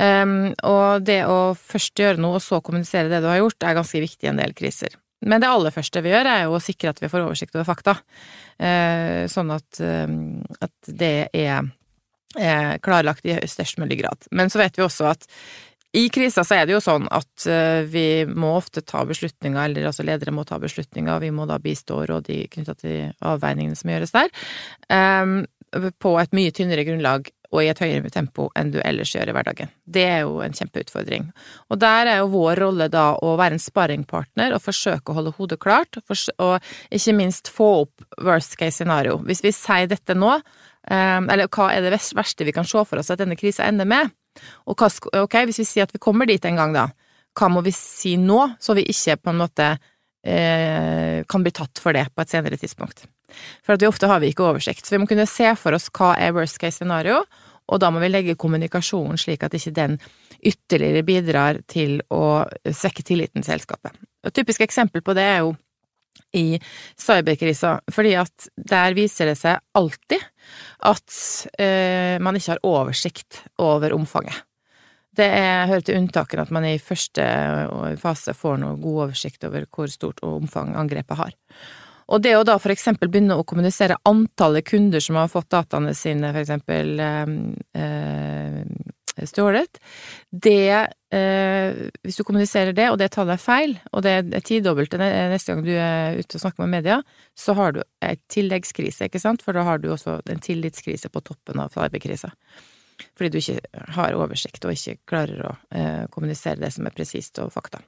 Um, 0.00 0.54
og 0.66 1.04
det 1.06 1.20
å 1.28 1.52
først 1.54 2.00
gjøre 2.00 2.24
noe, 2.24 2.40
og 2.40 2.42
så 2.42 2.64
kommunisere 2.64 3.12
det 3.12 3.20
du 3.20 3.28
har 3.28 3.44
gjort, 3.44 3.60
er 3.60 3.76
ganske 3.76 4.00
viktig 4.08 4.32
i 4.32 4.32
en 4.32 4.40
del 4.40 4.56
kriser. 4.56 4.96
Men 5.24 5.42
det 5.42 5.50
aller 5.50 5.74
første 5.74 6.02
vi 6.04 6.12
gjør, 6.12 6.28
er 6.30 6.46
jo 6.46 6.56
å 6.56 6.62
sikre 6.62 6.92
at 6.94 7.00
vi 7.02 7.10
får 7.12 7.24
oversikt 7.26 7.56
over 7.56 7.66
fakta. 7.68 7.96
Eh, 8.58 9.24
sånn 9.30 9.52
at, 9.54 9.80
eh, 9.82 10.10
at 10.64 10.90
det 11.02 11.16
er 11.34 12.78
klarlagt 12.84 13.26
i 13.26 13.36
størst 13.46 13.78
mulig 13.82 14.00
grad. 14.02 14.26
Men 14.34 14.50
så 14.50 14.60
vet 14.62 14.78
vi 14.78 14.84
også 14.86 15.08
at 15.12 15.28
i 15.94 16.08
krisa 16.10 16.42
så 16.42 16.56
er 16.58 16.66
det 16.66 16.74
jo 16.74 16.82
sånn 16.82 17.06
at 17.14 17.46
eh, 17.46 17.86
vi 17.86 18.24
må 18.26 18.56
ofte 18.58 18.82
ta 18.82 19.04
beslutninger, 19.06 19.60
eller 19.68 19.86
altså 19.90 20.06
ledere 20.06 20.34
må 20.34 20.42
ta 20.46 20.58
beslutninger, 20.58 21.22
vi 21.22 21.30
må 21.30 21.46
da 21.46 21.60
bistå 21.62 22.00
råd 22.10 22.32
knytta 22.50 22.74
til 22.80 23.12
avveiningene 23.22 23.78
som 23.78 23.92
gjøres 23.92 24.14
der, 24.16 24.34
på 26.02 26.10
et 26.20 26.34
mye 26.34 26.52
tynnere 26.54 26.84
grunnlag 26.86 27.30
og 27.54 27.62
i 27.62 27.70
et 27.70 27.80
høyere 27.80 28.10
tempo 28.10 28.48
enn 28.58 28.72
du 28.74 28.80
ellers 28.82 29.12
gjør 29.14 29.30
i 29.30 29.34
hverdagen. 29.36 29.70
Det 29.86 30.04
er 30.10 30.24
jo 30.24 30.40
en 30.42 30.56
kjempeutfordring. 30.56 31.28
Og 31.70 31.78
der 31.82 32.10
er 32.10 32.20
jo 32.20 32.32
vår 32.32 32.60
rolle 32.64 32.88
da 32.90 33.12
å 33.22 33.36
være 33.38 33.56
en 33.56 33.62
sparringpartner 33.62 34.56
og 34.56 34.64
forsøke 34.64 35.12
å 35.12 35.18
holde 35.20 35.34
hodet 35.38 35.60
klart, 35.62 36.00
og 36.02 36.58
ikke 36.90 37.16
minst 37.16 37.50
få 37.52 37.70
opp 37.84 38.06
worst 38.26 38.58
case 38.58 38.80
scenario. 38.80 39.20
Hvis 39.22 39.44
vi 39.46 39.54
sier 39.54 39.86
dette 39.90 40.18
nå, 40.18 40.34
ehm, 40.90 41.30
eller 41.30 41.48
hva 41.48 41.70
er 41.70 41.86
det 41.86 41.94
verste 41.94 42.46
vi 42.46 42.56
kan 42.56 42.66
se 42.66 42.82
for 42.82 42.98
oss 42.98 43.12
at 43.14 43.22
denne 43.22 43.38
krisa 43.38 43.68
ender 43.68 43.88
med? 43.88 44.10
Og 44.66 44.74
hva, 44.74 44.90
ok, 45.22 45.40
hvis 45.46 45.62
vi 45.62 45.68
sier 45.68 45.86
at 45.86 45.94
vi 45.94 46.02
kommer 46.02 46.26
dit 46.26 46.44
en 46.44 46.58
gang, 46.58 46.74
da, 46.74 46.88
hva 47.38 47.50
må 47.50 47.62
vi 47.66 47.74
si 47.74 48.16
nå, 48.18 48.40
så 48.62 48.74
vi 48.74 48.86
ikke 48.90 49.20
på 49.22 49.32
en 49.32 49.42
måte 49.42 49.74
eh, 50.26 51.22
kan 51.30 51.46
bli 51.46 51.54
tatt 51.54 51.82
for 51.82 51.94
det 51.94 52.08
på 52.10 52.24
et 52.24 52.34
senere 52.34 52.58
tidspunkt? 52.58 53.06
For 53.64 53.74
at 53.74 53.82
vi 53.82 53.88
ofte 53.88 54.08
har 54.10 54.22
vi 54.22 54.30
ikke 54.30 54.46
oversikt, 54.46 54.86
så 54.86 54.94
vi 54.94 55.02
må 55.02 55.08
kunne 55.10 55.26
se 55.30 55.48
for 55.58 55.76
oss 55.76 55.90
hva 55.94 56.14
er 56.20 56.34
worst 56.36 56.60
case 56.62 56.78
scenario, 56.78 57.22
og 57.72 57.80
da 57.80 57.90
må 57.92 58.02
vi 58.02 58.10
legge 58.10 58.38
kommunikasjonen 58.40 59.20
slik 59.20 59.44
at 59.46 59.54
ikke 59.56 59.74
den 59.76 59.98
ytterligere 60.44 61.04
bidrar 61.06 61.60
til 61.70 62.00
å 62.12 62.44
svekke 62.68 63.04
tilliten 63.06 63.40
til 63.42 63.54
selskapet. 63.54 63.94
Et 64.24 64.34
typisk 64.34 64.64
eksempel 64.64 65.04
på 65.04 65.14
det 65.16 65.24
er 65.24 65.38
jo 65.44 65.54
i 66.34 66.58
cyberkrisa, 67.00 67.78
fordi 67.92 68.14
at 68.18 68.48
der 68.56 68.94
viser 68.96 69.30
det 69.30 69.36
seg 69.38 69.62
alltid 69.78 70.22
at 70.86 71.16
eh, 71.62 72.20
man 72.22 72.36
ikke 72.38 72.54
har 72.54 72.66
oversikt 72.66 73.44
over 73.62 73.94
omfanget. 73.96 74.42
Det 75.14 75.26
er, 75.30 75.68
hører 75.70 75.84
til 75.86 76.00
unntakene 76.00 76.42
at 76.42 76.52
man 76.54 76.66
i 76.66 76.78
første 76.82 77.24
fase 78.02 78.34
får 78.34 78.58
noe 78.62 78.78
god 78.82 79.04
oversikt 79.06 79.46
over 79.46 79.66
hvor 79.70 79.90
stort 79.92 80.22
omfang 80.26 80.74
angrepet 80.78 81.20
har. 81.20 81.36
Og 82.12 82.22
det 82.24 82.34
å 82.36 82.44
da 82.44 82.58
for 82.60 82.74
eksempel 82.74 83.08
begynne 83.08 83.38
å 83.38 83.46
kommunisere 83.48 84.00
antallet 84.08 84.66
kunder 84.68 85.00
som 85.00 85.16
har 85.20 85.30
fått 85.32 85.52
dataene 85.54 85.94
sine, 85.96 86.32
for 86.34 86.44
eksempel 86.44 87.00
eh 87.00 88.92
stjålet, 89.22 89.78
det 90.30 90.88
øh, 91.14 91.90
Hvis 92.02 92.16
du 92.16 92.24
kommuniserer 92.24 92.72
det, 92.72 92.88
og 92.90 92.98
det 92.98 93.12
tallet 93.14 93.38
er 93.38 93.42
feil, 93.42 93.76
og 93.92 94.02
det 94.02 94.10
er 94.10 94.42
tidobbelte 94.42 94.98
neste 94.98 95.52
gang 95.52 95.62
du 95.64 95.70
er 95.70 96.18
ute 96.18 96.36
og 96.36 96.42
snakker 96.42 96.64
med 96.64 96.72
media, 96.80 97.00
så 97.38 97.54
har 97.54 97.76
du 97.76 97.82
ei 98.02 98.16
tilleggskrise, 98.28 99.06
ikke 99.06 99.22
sant, 99.22 99.42
for 99.42 99.54
da 99.54 99.62
har 99.62 99.78
du 99.78 99.92
også 99.92 100.18
en 100.30 100.42
tillitskrise 100.42 101.08
på 101.08 101.22
toppen 101.22 101.62
av 101.62 101.70
cyberkrisa. 101.76 102.32
Fordi 103.18 103.30
du 103.30 103.38
ikke 103.40 103.84
har 103.96 104.16
oversikt 104.18 104.64
og 104.66 104.74
ikke 104.74 104.96
klarer 105.10 105.44
å 105.48 105.52
eh, 105.74 106.04
kommunisere 106.14 106.60
det 106.62 106.70
som 106.74 106.86
er 106.86 106.94
presist 106.94 107.40
og 107.42 107.52
fakta. 107.54 107.80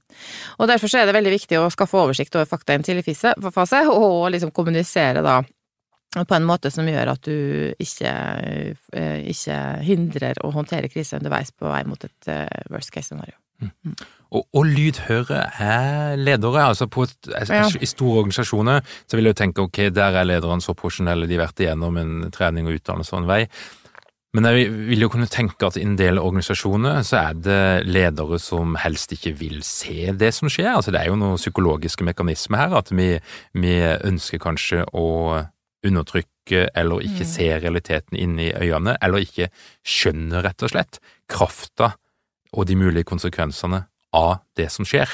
Og 0.58 0.70
derfor 0.70 0.90
så 0.90 1.00
er 1.00 1.08
det 1.08 1.16
veldig 1.16 1.34
viktig 1.36 1.60
å 1.60 1.70
skaffe 1.72 2.00
oversikt 2.00 2.38
over 2.38 2.48
fakta 2.50 2.74
i 2.74 2.80
en 2.80 2.86
tidlig 2.86 3.16
fase, 3.54 3.84
og 4.02 4.30
liksom 4.34 4.54
kommunisere 4.56 5.24
da 5.26 5.40
på 6.16 6.34
en 6.34 6.46
måte 6.48 6.70
som 6.72 6.86
gjør 6.88 7.10
at 7.12 7.26
du 7.26 7.72
ikke, 7.82 8.12
eh, 8.96 9.26
ikke 9.32 9.56
hindrer 9.84 10.38
å 10.44 10.52
håndtere 10.54 10.88
kriser 10.92 11.20
underveis 11.20 11.52
på 11.52 11.68
vei 11.68 11.82
mot 11.88 12.06
et 12.06 12.30
eh, 12.32 12.70
worst 12.72 12.94
case 12.94 13.10
scenario. 13.10 13.36
Mm. 13.60 13.72
mm. 13.84 13.96
Og, 14.36 14.42
og, 14.52 14.64
lydhøre 14.66 15.38
er 15.62 16.16
ledere. 16.18 16.64
altså 16.66 16.88
på 16.90 17.04
et, 17.06 17.28
ja. 17.30 17.62
I 17.80 17.86
store 17.86 18.24
organisasjoner 18.24 18.82
så 19.06 19.16
vil 19.16 19.28
jeg 19.28 19.36
jo 19.36 19.38
tenke 19.38 19.62
ok, 19.62 19.78
der 19.94 20.18
er 20.18 20.26
lederne 20.26 20.60
så 20.60 20.74
profesjonelle, 20.74 21.28
de 21.30 21.38
har 21.38 21.46
vært 21.46 21.62
igjennom 21.62 22.00
en 22.00 22.16
trening 22.34 22.66
og 22.66 22.80
utdannelse 22.80 23.14
og 23.14 23.22
en 23.22 23.28
vei. 23.30 23.42
Men 24.36 24.44
jeg 24.50 24.68
vil 24.90 25.00
jo 25.00 25.08
kunne 25.08 25.28
tenke 25.32 25.64
at 25.64 25.78
i 25.80 25.84
en 25.86 25.94
del 25.96 26.20
organisasjoner 26.20 27.00
så 27.08 27.22
er 27.30 27.38
det 27.40 27.60
ledere 27.88 28.36
som 28.42 28.74
helst 28.82 29.14
ikke 29.16 29.32
vil 29.38 29.62
se 29.64 30.12
det 30.12 30.28
som 30.36 30.50
skjer. 30.52 30.74
Altså 30.74 30.92
Det 30.92 31.00
er 31.00 31.08
jo 31.08 31.16
noen 31.16 31.40
psykologiske 31.40 32.04
mekanismer 32.04 32.66
her. 32.66 32.76
At 32.76 32.92
vi, 32.92 33.14
vi 33.56 33.76
ønsker 33.80 34.42
kanskje 34.42 34.84
å 34.92 35.06
undertrykke 35.86 36.66
eller 36.76 37.06
ikke 37.06 37.24
mm. 37.24 37.30
se 37.30 37.48
realiteten 37.62 38.18
inni 38.20 38.50
øynene, 38.52 38.98
eller 39.02 39.24
ikke 39.24 39.48
skjønner, 39.86 40.44
rett 40.44 40.66
og 40.66 40.74
slett, 40.74 41.00
krafta 41.32 41.94
og 42.52 42.68
de 42.68 42.76
mulige 42.78 43.08
konsekvensene 43.08 43.86
av 44.16 44.42
det 44.58 44.68
som 44.74 44.86
skjer. 44.88 45.10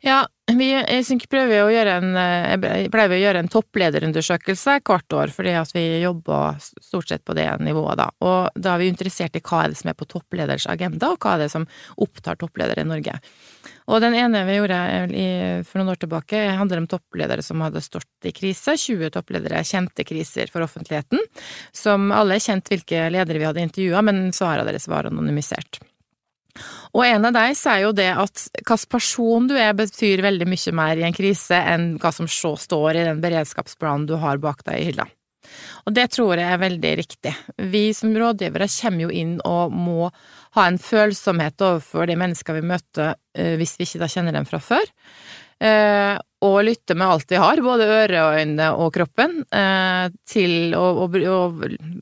Ja, 0.00 0.22
vi 0.56 0.70
jeg 0.72 1.26
prøver 1.30 1.66
å 1.66 1.72
gjøre 1.72 1.96
en, 2.00 2.14
jeg 2.16 2.90
pleier 2.92 3.12
å 3.12 3.18
gjøre 3.20 3.42
en 3.42 3.50
topplederundersøkelse 3.52 4.78
hvert 4.86 5.16
år, 5.16 5.32
fordi 5.34 5.52
at 5.60 5.74
vi 5.76 5.84
jobber 6.00 6.56
stort 6.60 7.10
sett 7.10 7.24
på 7.26 7.36
det 7.36 7.46
nivået, 7.60 8.00
da. 8.00 8.06
Og 8.24 8.56
da 8.56 8.74
er 8.74 8.80
vi 8.80 8.88
interessert 8.90 9.36
i 9.36 9.42
hva 9.44 9.64
er 9.64 9.74
det 9.74 9.80
som 9.82 9.92
er 9.92 9.98
på 9.98 10.08
toppleders 10.08 10.66
agenda, 10.72 11.12
og 11.12 11.20
hva 11.20 11.34
er 11.36 11.44
det 11.44 11.50
som 11.52 11.68
opptar 12.00 12.40
toppledere 12.40 12.84
i 12.84 12.88
Norge. 12.88 13.18
Og 13.90 14.00
den 14.00 14.16
ene 14.16 14.42
vi 14.48 14.56
gjorde 14.56 14.80
for 15.68 15.80
noen 15.80 15.92
år 15.92 16.00
tilbake, 16.00 16.42
handler 16.56 16.80
om 16.80 16.88
toppledere 16.90 17.44
som 17.44 17.60
hadde 17.64 17.84
stått 17.84 18.28
i 18.28 18.32
krise. 18.32 18.76
20 18.80 19.12
toppledere 19.14 19.60
kjente 19.66 20.06
kriser 20.08 20.50
for 20.52 20.64
offentligheten, 20.64 21.20
som 21.76 22.08
alle 22.14 22.40
kjente 22.40 22.50
kjent 22.50 22.70
hvilke 22.72 23.06
ledere 23.12 23.38
vi 23.38 23.46
hadde 23.46 23.62
intervjua, 23.62 24.02
men 24.02 24.32
svarene 24.34 24.66
deres 24.66 24.88
var 24.90 25.06
anonymisert. 25.06 25.78
Og 26.94 27.04
en 27.06 27.28
av 27.28 27.36
deg 27.36 27.54
sier 27.58 27.84
jo 27.84 27.94
det 27.96 28.10
at 28.12 28.46
hvilken 28.58 28.90
person 28.90 29.48
du 29.50 29.56
er, 29.58 29.72
betyr 29.78 30.24
veldig 30.26 30.48
mye 30.50 30.76
mer 30.76 31.00
i 31.00 31.06
en 31.06 31.16
krise 31.16 31.58
enn 31.74 31.94
hva 32.02 32.12
som 32.14 32.28
står 32.30 32.98
i 32.98 33.06
den 33.08 33.22
beredskapsplanen 33.22 34.08
du 34.10 34.16
har 34.20 34.42
bak 34.42 34.64
deg 34.66 34.80
i 34.80 34.90
hylla. 34.90 35.08
Og 35.88 35.94
det 35.96 36.06
tror 36.14 36.38
jeg 36.38 36.46
er 36.46 36.60
veldig 36.60 36.94
riktig. 37.00 37.34
Vi 37.72 37.90
som 37.96 38.14
rådgivere 38.16 38.68
kommer 38.70 39.06
jo 39.06 39.12
inn 39.22 39.36
og 39.46 39.74
må 39.74 40.08
ha 40.56 40.66
en 40.66 40.80
følsomhet 40.82 41.62
overfor 41.64 42.10
de 42.10 42.18
menneskene 42.20 42.60
vi 42.60 42.72
møter, 42.72 43.14
eh, 43.34 43.54
hvis 43.60 43.76
vi 43.78 43.88
ikke 43.88 44.02
da 44.02 44.10
kjenner 44.10 44.36
dem 44.36 44.48
fra 44.48 44.60
før. 44.62 44.90
Eh, 45.60 46.16
og 46.46 46.62
lytte 46.64 46.96
med 46.96 47.06
alt 47.06 47.30
vi 47.30 47.40
har, 47.40 47.60
både 47.60 47.88
øre 48.00 48.20
og 48.24 48.38
øyne 48.40 48.68
og 48.80 48.92
kroppen, 48.96 49.42
eh, 49.52 50.08
til 50.28 50.74
å, 50.76 50.84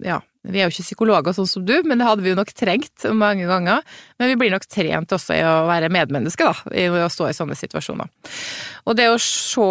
ja, 0.06 0.20
vi 0.48 0.60
er 0.60 0.68
jo 0.68 0.74
ikke 0.74 0.86
psykologer 0.86 1.36
sånn 1.36 1.50
som 1.50 1.64
du, 1.68 1.74
men 1.84 2.00
det 2.00 2.08
hadde 2.08 2.24
vi 2.24 2.32
jo 2.32 2.38
nok 2.38 2.52
trengt 2.56 3.08
mange 3.12 3.48
ganger. 3.48 3.82
Men 4.18 4.32
vi 4.32 4.38
blir 4.40 4.54
nok 4.54 4.68
trent 4.70 5.14
også 5.14 5.36
i 5.36 5.42
å 5.46 5.56
være 5.68 5.92
medmenneske, 5.92 6.48
da, 6.48 6.76
i 6.76 6.88
å 6.88 7.10
stå 7.12 7.28
i 7.28 7.36
sånne 7.36 7.58
situasjoner. 7.58 8.08
Og 8.88 8.96
det 8.98 9.10
å 9.12 9.18
se 9.22 9.68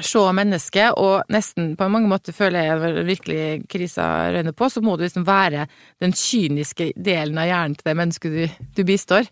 se 0.00 0.20
mennesket, 0.32 0.94
og 0.96 1.28
nesten 1.32 1.74
på 1.76 1.88
mange 1.92 2.08
måter 2.08 2.32
føler 2.32 2.64
jeg 2.64 3.04
virkelig 3.04 3.42
krisa 3.68 4.06
røyner 4.32 4.54
på, 4.56 4.70
så 4.72 4.80
må 4.80 4.96
du 4.96 5.04
liksom 5.04 5.26
være 5.28 5.66
den 6.00 6.14
kyniske 6.16 6.94
delen 6.96 7.36
av 7.36 7.50
hjernen 7.50 7.76
til 7.76 7.90
det 7.90 7.98
mennesket 8.00 8.32
du, 8.32 8.62
du 8.78 8.86
bistår. 8.88 9.28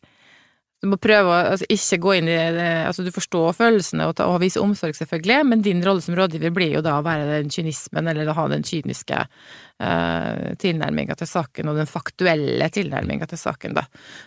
Du 0.80 0.88
må 0.88 0.96
prøve 0.96 1.28
å 1.28 1.38
altså, 1.52 1.66
ikke 1.68 1.98
gå 2.00 2.14
inn 2.16 2.28
i 2.30 2.36
det 2.56 2.68
Altså, 2.88 3.04
du 3.04 3.12
forstår 3.12 3.52
følelsene 3.58 4.06
og, 4.08 4.14
ta, 4.16 4.28
og 4.32 4.40
vise 4.40 4.62
omsorg, 4.62 4.96
selvfølgelig, 4.96 5.38
men 5.50 5.64
din 5.64 5.82
rolle 5.84 6.00
som 6.04 6.16
rådgiver 6.16 6.54
blir 6.56 6.72
jo 6.78 6.84
da 6.84 6.96
å 6.98 7.04
være 7.04 7.28
den 7.34 7.52
kynismen, 7.52 8.08
eller 8.08 8.30
å 8.30 8.36
ha 8.38 8.46
den 8.52 8.64
kyniske 8.66 9.20
uh, 9.20 10.48
tilnærminga 10.62 11.18
til 11.20 11.28
saken, 11.28 11.68
og 11.70 11.82
den 11.82 11.90
faktuelle 11.90 12.70
tilnærminga 12.72 13.28
til 13.28 13.42
saken, 13.42 13.76
da. 13.76 13.84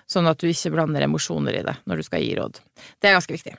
Sånn 0.09 0.29
at 0.29 0.41
du 0.41 0.49
ikke 0.51 0.75
blander 0.75 1.07
emosjoner 1.09 1.57
i 1.57 1.65
det 1.65 1.79
når 1.89 2.01
du 2.01 2.09
skal 2.09 2.25
gi 2.25 2.35
råd. 2.37 2.61
Det 3.01 3.09
er 3.09 3.17
ganske 3.17 3.37
viktig. 3.39 3.57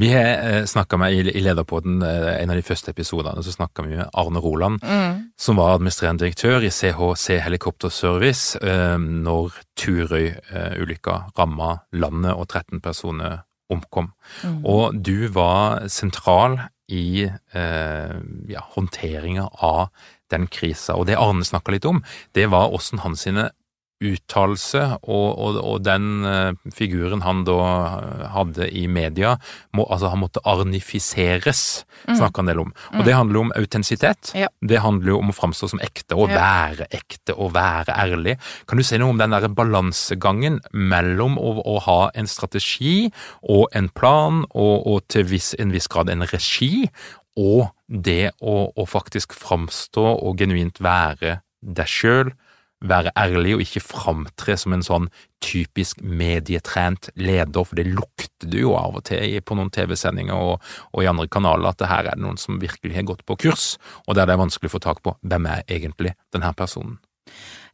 Vi 0.00 0.08
har 0.12 0.24
eh, 0.24 0.64
snakka 0.64 0.96
med 0.96 1.12
i 1.12 1.40
Lederpodden, 1.40 2.02
eh, 2.02 2.42
en 2.42 2.50
av 2.50 2.56
de 2.56 2.64
første 2.64 2.90
episodene, 2.90 3.42
så 3.44 3.52
snakka 3.52 3.84
vi 3.84 3.96
med 3.96 4.08
Arne 4.12 4.40
Roland, 4.40 4.82
mm. 4.82 5.32
som 5.36 5.60
var 5.60 5.74
administrerende 5.76 6.24
direktør 6.24 6.64
i 6.64 6.72
CHC 6.72 7.38
Helikopterservice 7.44 8.58
eh, 8.62 8.96
når 8.98 9.58
Turøy-ulykka 9.78 11.18
ramma 11.38 11.76
landet 11.92 12.32
og 12.32 12.48
13 12.48 12.80
personer 12.80 13.42
omkom. 13.72 14.12
Mm. 14.42 14.60
Og 14.64 14.96
du 15.04 15.28
var 15.32 15.86
sentral 15.92 16.58
i 16.92 17.24
eh, 17.28 18.16
ja, 18.48 18.64
håndteringa 18.74 19.48
av 19.64 19.88
den 20.32 20.48
krisa. 20.48 20.96
Og 20.96 21.06
det 21.08 21.20
Arne 21.20 21.44
snakka 21.44 21.74
litt 21.74 21.88
om, 21.88 22.02
det 22.36 22.48
var 22.52 22.72
åssen 22.72 23.04
hans 23.04 23.24
sine 23.26 23.50
uttalelse, 24.02 24.82
og, 25.02 25.26
og, 25.38 25.58
og, 25.60 25.76
den 25.86 26.26
uh, 26.26 26.72
figuren 26.74 27.22
han 27.24 27.44
da 27.46 27.58
eh, 27.62 28.24
hadde 28.32 28.68
i 28.74 28.84
media, 28.90 29.34
må, 29.76 29.86
altså 29.86 30.10
han 30.12 30.22
måtte 30.22 30.42
arnifiseres, 30.48 31.84
mm. 32.06 32.16
snakker 32.18 32.42
han 32.42 32.50
del 32.50 32.62
om. 32.64 32.72
Og 32.92 33.00
mm. 33.00 33.04
det 33.08 33.16
handler 33.16 33.38
jo 33.38 33.44
om 33.46 33.54
autentisitet. 33.58 34.32
Ja. 34.38 34.50
Det 34.60 34.82
handler 34.82 35.14
jo 35.14 35.20
om 35.22 35.32
å 35.32 35.36
framstå 35.36 35.72
som 35.74 35.82
ekte, 35.84 36.18
og 36.18 36.32
ja. 36.32 36.40
være 36.42 36.88
ekte, 36.94 37.36
og 37.36 37.54
være 37.56 37.96
ærlig. 37.96 38.36
Kan 38.70 38.80
du 38.80 38.86
si 38.86 39.00
noe 39.00 39.14
om 39.14 39.22
den 39.22 39.34
der 39.34 39.48
balansegangen 39.52 40.60
mellom 40.72 41.38
å, 41.40 41.56
å, 41.62 41.78
ha 41.86 42.00
en 42.18 42.30
strategi 42.30 43.10
og 43.42 43.66
en 43.78 43.90
plan, 43.94 44.44
og, 44.50 44.76
og 44.86 45.02
til 45.12 45.26
viss, 45.30 45.52
en 45.62 45.74
viss 45.74 45.90
grad 45.92 46.12
en 46.12 46.26
regi, 46.30 46.88
og 47.40 47.70
det 47.88 48.34
å, 48.40 48.68
å 48.76 48.84
faktisk 48.88 49.32
framstå 49.36 50.04
og 50.04 50.40
genuint 50.40 50.80
være 50.84 51.40
deg 51.62 51.88
sjøl, 51.88 52.32
være 52.82 53.12
ærlig 53.18 53.54
og 53.56 53.62
ikke 53.64 53.82
framtre 53.84 54.56
som 54.58 54.74
en 54.74 54.84
sånn 54.84 55.08
typisk 55.42 56.02
medietrent 56.02 57.10
leder, 57.18 57.64
for 57.66 57.78
det 57.78 57.88
lukter 57.90 58.50
du 58.50 58.58
jo 58.62 58.74
av 58.78 58.98
og 58.98 59.06
til 59.08 59.38
på 59.42 59.56
noen 59.58 59.70
TV-sendinger 59.74 60.34
og, 60.34 60.68
og, 60.92 61.00
i 61.02 61.08
andre 61.10 61.28
kanaler 61.30 61.72
at 61.72 61.80
det 61.82 61.90
her 61.90 62.10
er 62.10 62.18
det 62.18 62.26
noen 62.26 62.40
som 62.40 62.60
virkelig 62.62 62.96
har 62.98 63.08
gått 63.08 63.24
på 63.26 63.38
kurs, 63.46 63.76
og 64.06 64.18
der 64.18 64.28
det 64.28 64.36
er 64.36 64.42
vanskelig 64.44 64.70
å 64.70 64.76
få 64.76 64.82
tak 64.82 65.02
på 65.04 65.16
hvem 65.22 65.48
er 65.50 65.64
egentlig 65.68 66.14
denne 66.34 66.52
personen. 66.58 66.98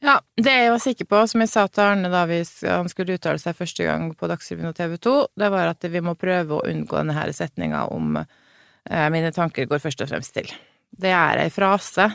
Ja, 0.04 0.20
det 0.38 0.52
jeg 0.54 0.70
var 0.70 0.82
sikker 0.82 1.08
på, 1.10 1.24
som 1.26 1.42
jeg 1.42 1.50
sa 1.50 1.64
til 1.66 1.82
Arne 1.82 2.10
da 2.12 2.22
vi, 2.30 2.38
han 2.62 2.90
skulle 2.90 3.16
uttale 3.18 3.40
seg 3.42 3.56
første 3.58 3.86
gang 3.86 4.12
på 4.14 4.28
Dagsrevyen 4.30 4.70
og 4.70 4.76
TV 4.78 4.94
2, 5.02 5.14
det 5.40 5.48
var 5.50 5.72
at 5.72 5.88
vi 5.90 6.02
må 6.04 6.14
prøve 6.18 6.58
å 6.58 6.66
unngå 6.70 7.00
denne 7.00 7.24
setninga 7.34 7.88
om 7.94 8.20
eh, 8.20 9.08
mine 9.10 9.32
tanker 9.34 9.66
går 9.66 9.82
først 9.82 10.04
og 10.04 10.12
fremst 10.12 10.36
til. 10.36 10.52
Det 10.88 11.10
er 11.12 11.42
ei 11.42 11.50
frase 11.52 12.06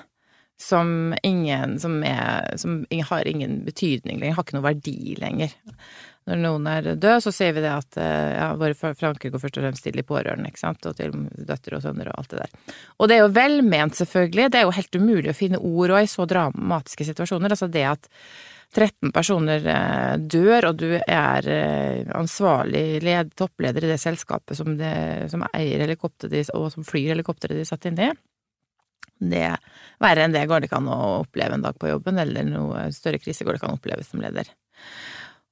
som 0.62 1.16
ingen 1.24 1.80
som, 1.80 2.04
er, 2.04 2.58
som 2.58 2.86
har 3.10 3.28
ingen 3.28 3.64
betydning 3.66 4.20
lenger, 4.20 4.36
har 4.38 4.46
ikke 4.46 4.58
noe 4.58 4.68
verdi 4.68 5.16
lenger. 5.20 5.56
Når 6.30 6.40
noen 6.40 6.68
er 6.72 6.86
død, 6.94 7.20
så 7.26 7.34
sier 7.36 7.52
vi 7.56 7.64
det 7.66 7.72
at 7.74 7.98
eh, 8.00 8.30
ja, 8.38 8.46
våre 8.56 8.94
franker 8.96 9.34
går 9.34 9.42
først 9.42 9.60
og 9.60 9.66
fremst 9.66 9.84
til 9.84 9.98
de 9.98 10.06
pårørende, 10.08 10.48
ikke 10.48 10.62
sant, 10.62 10.88
og 10.88 10.96
til 10.96 11.12
døtre 11.36 11.80
og 11.80 11.84
sønner 11.84 12.14
og 12.14 12.22
alt 12.22 12.32
det 12.32 12.46
der. 12.46 12.72
Og 12.96 13.10
det 13.10 13.18
er 13.18 13.26
jo 13.26 13.34
velment, 13.36 14.00
selvfølgelig, 14.00 14.48
det 14.54 14.62
er 14.62 14.66
jo 14.68 14.78
helt 14.78 15.00
umulig 15.02 15.34
å 15.34 15.38
finne 15.38 15.60
ord 15.60 15.96
òg 15.98 16.06
i 16.06 16.12
så 16.14 16.28
dramatiske 16.30 17.10
situasjoner, 17.12 17.52
altså 17.52 17.68
det 17.72 17.86
at 17.92 18.08
13 18.74 19.12
personer 19.14 19.68
eh, 19.70 20.14
dør, 20.18 20.70
og 20.72 20.80
du 20.80 20.96
er 20.96 21.50
eh, 21.52 22.14
ansvarlig 22.16 23.04
led, 23.04 23.36
toppleder 23.38 23.84
i 23.84 23.92
det 23.92 24.00
selskapet 24.02 24.58
som, 24.58 24.78
det, 24.80 24.94
som 25.34 25.44
eier 25.52 25.84
helikopteret 25.84 26.56
og 26.56 26.72
som 26.74 26.88
flyr 26.88 27.12
helikopteret 27.18 27.60
de 27.60 27.68
satt 27.68 27.92
inn 27.92 28.00
i, 28.00 28.14
det 29.32 29.48
verre 30.04 30.26
enn 30.26 30.36
det 30.36 30.46
går 30.50 30.62
det 30.62 30.70
ikke 30.70 30.82
an 30.82 30.92
å 30.92 31.00
oppleve 31.22 31.58
en 31.58 31.66
dag 31.66 31.78
på 31.80 31.92
jobben, 31.92 32.20
eller 32.20 32.48
noe 32.48 32.88
større 32.96 33.22
krise 33.22 33.46
går 33.46 33.56
det 33.56 33.62
ikke 33.62 33.70
an 33.70 33.78
å 33.78 33.80
oppleve 33.80 34.06
som 34.08 34.24
leder. 34.24 34.50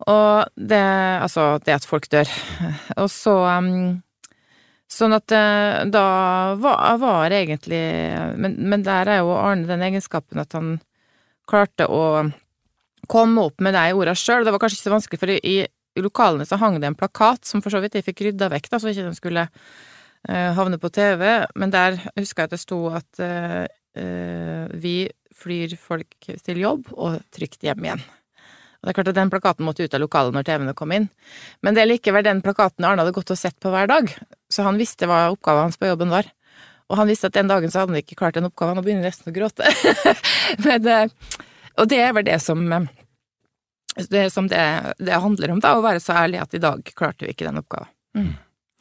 Og 0.09 0.47
det 0.55 0.85
Altså, 1.21 1.59
det 1.65 1.75
at 1.77 1.85
folk 1.85 2.09
dør. 2.09 2.29
Og 2.97 3.09
så 3.11 3.35
um, 3.61 4.01
Sånn 4.91 5.15
at 5.15 5.31
eh, 5.31 5.85
da 5.87 6.05
var, 6.59 6.97
var 6.99 7.31
egentlig 7.31 7.79
men, 8.35 8.57
men 8.59 8.81
der 8.83 9.07
er 9.07 9.21
jo 9.21 9.29
Arne 9.37 9.63
den 9.69 9.85
egenskapen 9.87 10.41
at 10.41 10.51
han 10.57 10.73
klarte 11.47 11.87
å 11.87 12.25
komme 13.11 13.45
opp 13.47 13.63
med 13.63 13.71
de 13.75 13.85
orda 13.95 14.11
sjøl. 14.19 14.43
Det 14.43 14.51
var 14.51 14.59
kanskje 14.59 14.81
ikke 14.81 14.89
så 14.89 14.93
vanskelig, 14.97 15.21
for 15.21 15.31
i, 15.31 15.55
i 15.63 16.03
lokalene 16.03 16.47
så 16.47 16.59
hang 16.59 16.75
det 16.81 16.89
en 16.91 16.99
plakat 16.99 17.47
som 17.47 17.63
for 17.63 17.71
så 17.71 17.79
vidt 17.83 17.95
de 17.95 18.03
fikk 18.03 18.25
rydda 18.27 18.51
vekk, 18.51 18.67
da, 18.71 18.81
så 18.81 18.91
ikke 18.91 19.07
de 19.07 19.15
skulle 19.15 19.47
uh, 20.29 20.51
havne 20.57 20.79
på 20.81 20.91
TV, 20.93 21.45
men 21.55 21.73
der 21.73 21.99
husker 22.17 22.43
jeg 22.43 22.49
at 22.49 22.55
det 22.55 22.61
sto 22.61 22.79
at 22.93 23.21
uh, 23.23 23.63
uh, 23.97 24.65
vi 24.81 24.95
flyr 25.41 25.77
folk 25.79 26.29
til 26.45 26.61
jobb 26.61 26.91
og 26.93 27.21
trygt 27.33 27.63
hjem 27.65 27.87
igjen. 27.87 28.03
Og 28.81 28.87
det 28.87 28.91
er 28.91 28.97
klart 28.97 29.11
at 29.11 29.17
Den 29.17 29.29
plakaten 29.29 29.65
måtte 29.65 29.85
ut 29.85 29.93
av 29.93 30.01
lokalet 30.01 30.33
når 30.33 30.45
TV-ene 30.45 30.77
kom 30.77 30.93
inn, 30.95 31.07
men 31.61 31.77
det 31.77 31.83
er 31.83 31.91
likevel 31.91 32.25
den 32.25 32.41
plakaten 32.45 32.85
Arne 32.85 33.03
hadde 33.03 33.15
gått 33.15 33.33
og 33.33 33.39
sett 33.39 33.57
på 33.61 33.73
hver 33.73 33.89
dag, 33.89 34.09
så 34.49 34.65
han 34.65 34.79
visste 34.81 35.09
hva 35.09 35.27
oppgaven 35.33 35.69
hans 35.69 35.81
på 35.81 35.89
jobben 35.89 36.13
var. 36.13 36.29
Og 36.91 36.97
han 36.99 37.07
visste 37.07 37.29
at 37.29 37.37
den 37.37 37.47
dagen 37.47 37.71
så 37.71 37.83
hadde 37.83 37.93
han 37.93 38.01
ikke 38.01 38.17
klart 38.19 38.35
den 38.35 38.49
oppgaven, 38.49 38.81
og 38.81 38.85
begynner 38.85 39.07
nesten 39.07 39.31
å 39.31 39.35
gråte. 39.35 39.69
men, 40.65 41.13
og 41.79 41.87
det 41.93 42.01
er 42.03 42.17
vel 42.17 42.27
det 42.27 42.41
som 42.43 42.65
det 44.09 44.29
som 44.29 44.47
det, 44.47 44.93
det, 44.97 45.13
handler 45.13 45.51
om, 45.51 45.59
da, 45.59 45.75
å 45.75 45.83
være 45.83 46.01
så 46.03 46.15
ærlig 46.23 46.41
at 46.41 46.53
i 46.55 46.61
dag 46.63 46.93
klarte 46.95 47.25
vi 47.25 47.35
ikke 47.35 47.47
den 47.47 47.59
oppgaven. 47.61 47.91
Mm. 48.17 48.31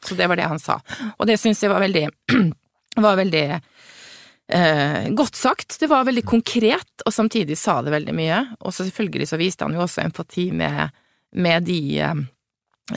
Så 0.05 0.17
det 0.17 0.27
var 0.27 0.39
det 0.39 0.49
han 0.49 0.59
sa. 0.61 0.79
Og 1.17 1.27
det 1.29 1.37
syns 1.39 1.61
jeg 1.63 1.71
var 1.71 1.83
veldig, 1.83 2.07
var 3.05 3.19
veldig 3.19 3.45
eh, 3.53 5.09
godt 5.17 5.35
sagt. 5.35 5.79
Det 5.79 5.89
var 5.91 6.07
veldig 6.07 6.25
konkret, 6.25 7.05
og 7.05 7.13
samtidig 7.13 7.57
sa 7.57 7.81
det 7.85 7.93
veldig 7.93 8.15
mye. 8.17 8.43
Og 8.61 8.73
selvfølgelig 8.73 9.29
så 9.29 9.39
viste 9.41 9.67
han 9.67 9.77
jo 9.77 9.85
også 9.85 10.05
empati 10.05 10.49
med, 10.51 10.89
med 11.37 11.69
de 11.69 11.81
eh, 12.01 12.23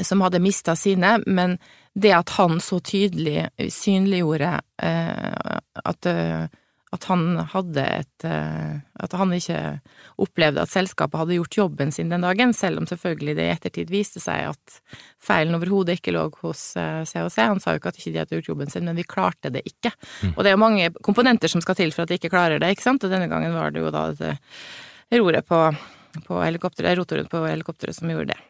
som 0.03 0.25
hadde 0.25 0.43
mista 0.43 0.77
sine, 0.77 1.19
men 1.27 1.59
det 1.95 2.13
at 2.17 2.35
han 2.39 2.59
så 2.61 2.81
tydelig 2.83 3.49
synliggjorde 3.71 4.57
eh, 4.83 5.59
at 5.85 6.09
eh, 6.11 6.47
at 6.95 7.07
han 7.11 7.39
hadde 7.51 7.83
et 7.83 8.27
eh, 8.29 8.75
At 9.03 9.15
han 9.19 9.33
ikke 9.35 9.59
opplevde 10.23 10.63
at 10.63 10.71
selskapet 10.71 11.19
hadde 11.19 11.39
gjort 11.39 11.59
jobben 11.59 11.91
sin 11.93 12.13
den 12.13 12.25
dagen, 12.25 12.55
selv 12.55 12.81
om 12.81 12.87
selvfølgelig 12.89 13.35
det 13.39 13.47
i 13.47 13.53
ettertid 13.55 13.91
viste 13.93 14.23
seg 14.23 14.53
at 14.53 14.79
feilen 15.23 15.57
overhodet 15.59 15.99
ikke 15.99 16.15
lå 16.15 16.29
hos 16.45 16.63
COC. 16.77 17.17
Eh, 17.17 17.43
han 17.51 17.63
sa 17.63 17.75
jo 17.75 17.83
ikke 17.83 17.93
at 17.93 17.99
ikke 17.99 18.15
de 18.15 18.23
hadde 18.23 18.39
gjort 18.39 18.53
jobben 18.53 18.73
sin, 18.73 18.87
men 18.87 18.99
vi 18.99 19.07
klarte 19.09 19.53
det 19.55 19.65
ikke. 19.67 19.93
Mm. 20.23 20.33
Og 20.37 20.41
det 20.41 20.53
er 20.53 20.57
jo 20.57 20.63
mange 20.63 20.89
komponenter 21.05 21.51
som 21.51 21.65
skal 21.65 21.79
til 21.81 21.95
for 21.95 22.05
at 22.05 22.13
de 22.13 22.21
ikke 22.21 22.33
klarer 22.33 22.63
det, 22.63 22.71
ikke 22.75 22.87
sant, 22.87 23.05
og 23.05 23.13
denne 23.13 23.31
gangen 23.33 23.57
var 23.57 23.75
det 23.75 23.83
jo 23.83 23.93
da 23.95 24.07
dette 24.15 25.19
roret 25.19 25.47
på, 25.47 25.61
på 26.25 26.43
helikopteret, 26.43 26.99
rotoren 26.99 27.31
på 27.31 27.45
helikopteret 27.45 27.99
som 27.99 28.11
gjorde 28.11 28.33
det. 28.33 28.41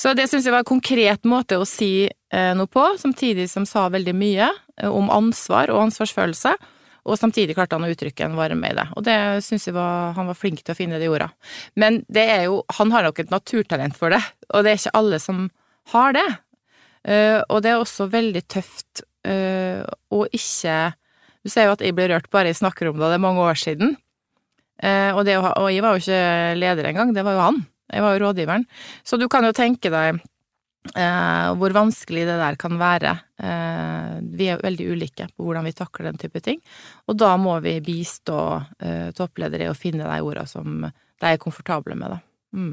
Så 0.00 0.14
det 0.16 0.30
syns 0.30 0.46
jeg 0.46 0.54
var 0.54 0.62
en 0.62 0.72
konkret 0.72 1.26
måte 1.28 1.58
å 1.60 1.68
si 1.68 2.06
eh, 2.06 2.52
noe 2.56 2.70
på, 2.70 2.86
samtidig 3.02 3.50
som 3.50 3.66
sa 3.68 3.90
veldig 3.92 4.14
mye 4.16 4.52
om 4.88 5.10
ansvar 5.12 5.74
og 5.74 5.90
ansvarsfølelse. 5.90 6.54
Og 7.08 7.16
samtidig 7.18 7.56
klarte 7.56 7.78
han 7.78 7.86
å 7.86 7.90
uttrykke 7.92 8.26
en 8.26 8.36
varme 8.38 8.70
i 8.70 8.76
det, 8.76 8.86
og 8.96 9.04
det 9.06 9.16
syns 9.46 9.66
jeg 9.68 9.76
var, 9.76 10.12
han 10.18 10.28
var 10.28 10.36
flink 10.36 10.60
til 10.60 10.74
å 10.74 10.78
finne 10.78 11.00
de 11.00 11.08
orda. 11.08 11.30
Men 11.80 12.02
det 12.12 12.26
er 12.34 12.44
jo, 12.48 12.60
han 12.76 12.92
har 12.92 13.06
nok 13.06 13.22
et 13.22 13.32
naturtalent 13.32 13.96
for 13.96 14.12
det, 14.12 14.20
og 14.52 14.66
det 14.66 14.74
er 14.74 14.82
ikke 14.82 14.98
alle 15.00 15.20
som 15.22 15.46
har 15.94 16.16
det. 16.16 16.28
Uh, 17.00 17.40
og 17.48 17.62
det 17.64 17.72
er 17.72 17.80
også 17.80 18.10
veldig 18.12 18.42
tøft 18.52 19.00
uh, 19.24 19.80
å 20.12 20.26
ikke 20.36 20.90
Du 21.40 21.48
ser 21.48 21.64
jo 21.64 21.72
at 21.72 21.80
jeg 21.80 21.94
ble 21.96 22.10
rørt 22.10 22.26
bare 22.28 22.50
jeg 22.50 22.58
snakker 22.58 22.90
om 22.90 22.98
det, 23.00 23.08
det 23.08 23.16
er 23.16 23.22
mange 23.24 23.40
år 23.40 23.56
siden. 23.56 23.94
Uh, 24.84 25.16
og, 25.16 25.22
det, 25.24 25.38
og 25.40 25.70
jeg 25.72 25.80
var 25.80 25.96
jo 25.96 26.02
ikke 26.04 26.58
leder 26.60 26.90
engang, 26.90 27.14
det 27.16 27.24
var 27.24 27.38
jo 27.38 27.46
han. 27.46 27.62
Jeg 27.90 28.04
var 28.04 28.14
jo 28.14 28.22
rådgiveren. 28.26 28.66
Så 29.08 29.16
du 29.16 29.24
kan 29.32 29.48
jo 29.48 29.54
tenke 29.56 29.88
deg 29.92 30.20
Uh, 30.80 31.52
hvor 31.60 31.74
vanskelig 31.76 32.22
det 32.24 32.38
der 32.40 32.56
kan 32.56 32.78
være. 32.80 33.10
Eh, 33.36 34.14
vi 34.32 34.46
er 34.48 34.62
veldig 34.64 34.86
ulike 34.94 35.26
på 35.28 35.44
hvordan 35.44 35.66
vi 35.68 35.74
takler 35.76 36.08
den 36.08 36.20
type 36.20 36.40
ting, 36.44 36.60
og 37.08 37.18
da 37.20 37.34
må 37.40 37.58
vi 37.64 37.74
bistå 37.84 38.38
eh, 38.80 39.10
toppledere 39.16 39.66
i 39.66 39.70
å 39.70 39.76
finne 39.76 40.08
de 40.08 40.22
ordene 40.24 40.48
som 40.48 40.86
de 40.86 41.28
er 41.28 41.40
komfortable 41.40 41.96
med, 42.00 42.16
da. 42.16 42.20
Mm. 42.56 42.72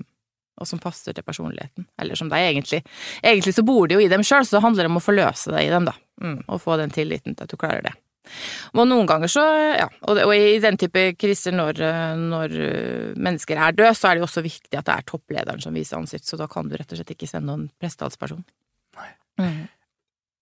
Og 0.58 0.70
som 0.72 0.80
passer 0.82 1.14
til 1.14 1.24
personligheten. 1.28 1.86
Eller 2.02 2.18
som 2.18 2.32
de 2.32 2.40
egentlig 2.42 2.80
Egentlig 3.22 3.54
så 3.54 3.62
bor 3.68 3.86
de 3.88 4.00
jo 4.00 4.02
i 4.02 4.10
dem 4.10 4.24
sjøl, 4.26 4.48
så 4.48 4.58
det 4.58 4.64
handler 4.64 4.90
om 4.90 4.98
å 4.98 5.04
forløse 5.04 5.54
det 5.54 5.68
i 5.68 5.72
dem, 5.72 5.92
da. 5.92 5.94
Mm. 6.24 6.40
Og 6.48 6.64
få 6.64 6.80
den 6.82 6.96
tilliten 6.96 7.36
til 7.36 7.46
at 7.46 7.52
du 7.52 7.60
klarer 7.60 7.86
det. 7.86 7.94
Og 8.74 8.86
noen 8.90 9.08
ganger 9.10 9.32
så, 9.32 9.46
ja, 9.78 9.88
og, 10.08 10.22
og 10.26 10.34
i 10.36 10.60
den 10.64 10.78
type 10.80 11.04
kriser 11.20 11.56
når, 11.56 11.82
når, 12.20 12.56
mennesker 13.16 13.60
er 13.60 13.76
døde, 13.78 13.96
så 13.98 14.10
er 14.10 14.18
det 14.18 14.24
jo 14.24 14.28
også 14.30 14.46
viktig 14.46 14.78
at 14.78 14.88
det 14.88 14.96
er 14.96 15.08
topplederen 15.08 15.64
som 15.64 15.76
viser 15.78 16.00
ansikt, 16.00 16.28
så 16.28 16.40
da 16.40 16.50
kan 16.52 16.70
du 16.70 16.78
rett 16.78 16.92
og 16.94 17.00
slett 17.00 17.16
ikke 17.16 17.30
sende 17.30 17.52
noen 17.52 17.68
pressetalsperson. 17.82 18.46
Mm. 19.38 19.68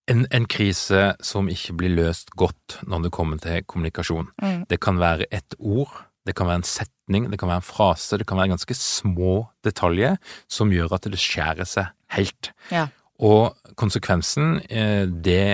En, 0.06 0.26
en, 0.30 0.46
krise 0.48 1.08
som 1.24 1.48
ikke 1.50 1.74
blir 1.80 1.96
løst 1.96 2.30
godt 2.38 2.78
når 2.86 3.06
det 3.06 3.14
kommer 3.14 3.40
til 3.42 3.64
kommunikasjon. 3.68 4.28
Mm. 4.42 4.60
Det 4.70 4.78
kan 4.82 5.00
være 5.02 5.26
et 5.34 5.56
ord, 5.58 5.92
det 6.26 6.36
kan 6.38 6.48
være 6.48 6.62
en 6.62 6.68
setning, 6.68 7.26
det 7.30 7.40
kan 7.40 7.50
være 7.50 7.62
en 7.62 7.66
frase, 7.66 8.18
det 8.18 8.26
kan 8.28 8.38
være 8.38 8.54
ganske 8.54 8.76
små 8.78 9.48
detaljer 9.66 10.16
som 10.50 10.72
gjør 10.74 10.96
at 10.96 11.10
det 11.10 11.20
skjærer 11.20 11.68
seg 11.68 11.90
helt. 12.16 12.52
Ja. 12.70 12.86
Og 13.24 13.56
konsekvensen, 13.80 14.58
eh, 14.68 15.06
det 15.06 15.44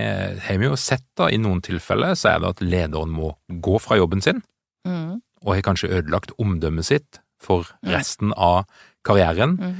har 0.46 0.58
vi 0.58 0.66
jo 0.66 0.78
sett 0.78 1.04
da, 1.18 1.28
i 1.30 1.38
noen 1.38 1.62
tilfeller, 1.62 2.16
så 2.18 2.32
er 2.32 2.42
det 2.42 2.50
at 2.50 2.62
lederen 2.64 3.12
må 3.14 3.34
gå 3.48 3.78
fra 3.82 3.98
jobben 4.00 4.22
sin, 4.24 4.42
mm. 4.88 5.20
og 5.44 5.54
har 5.54 5.66
kanskje 5.66 5.92
ødelagt 5.92 6.34
omdømmet 6.42 6.88
sitt 6.88 7.20
for 7.42 7.70
resten 7.86 8.34
av 8.34 8.64
karrieren. 9.06 9.56
Mm. 9.58 9.78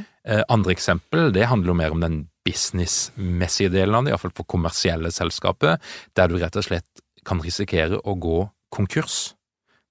Andre 0.51 0.75
eksempel, 0.75 1.31
det 1.35 1.47
handler 1.51 1.73
jo 1.73 1.79
mer 1.79 1.95
om 1.95 2.03
den 2.03 2.17
businessmessige 2.47 3.71
delen 3.71 3.95
av 3.95 4.07
det, 4.07 4.13
iallfall 4.15 4.35
for 4.35 4.51
kommersielle 4.51 5.11
selskaper, 5.15 5.79
der 6.19 6.31
du 6.31 6.39
rett 6.43 6.59
og 6.59 6.67
slett 6.67 7.03
kan 7.27 7.43
risikere 7.43 8.01
å 8.03 8.17
gå 8.19 8.41
konkurs 8.75 9.33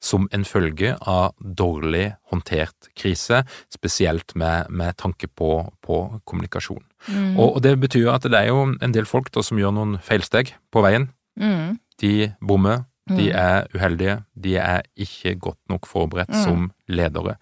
som 0.01 0.27
en 0.33 0.43
følge 0.47 0.95
av 1.07 1.35
dårlig 1.39 2.11
håndtert 2.31 2.89
krise, 2.97 3.43
spesielt 3.71 4.33
med, 4.35 4.69
med 4.69 4.97
tanke 4.97 5.29
på, 5.29 5.51
på 5.85 5.97
kommunikasjon. 6.25 6.81
Mm. 7.07 7.35
Og, 7.37 7.57
og, 7.57 7.59
det 7.65 7.75
betyr 7.81 8.09
at 8.13 8.25
det 8.25 8.37
er 8.37 8.49
jo 8.49 8.63
en 8.73 8.95
del 8.95 9.05
folk 9.09 9.29
da, 9.33 9.43
som 9.45 9.61
gjør 9.61 9.75
noen 9.77 9.99
feilsteg 10.05 10.55
på 10.73 10.83
veien. 10.85 11.11
Mm. 11.39 11.77
De 12.01 12.15
bommer, 12.41 12.87
de 13.11 13.29
mm. 13.29 13.37
er 13.43 13.69
uheldige, 13.75 14.17
de 14.33 14.57
er 14.61 14.89
ikke 14.95 15.35
godt 15.47 15.61
nok 15.69 15.85
forberedt 15.89 16.33
mm. 16.33 16.41
som 16.41 16.71
ledere. 16.89 17.37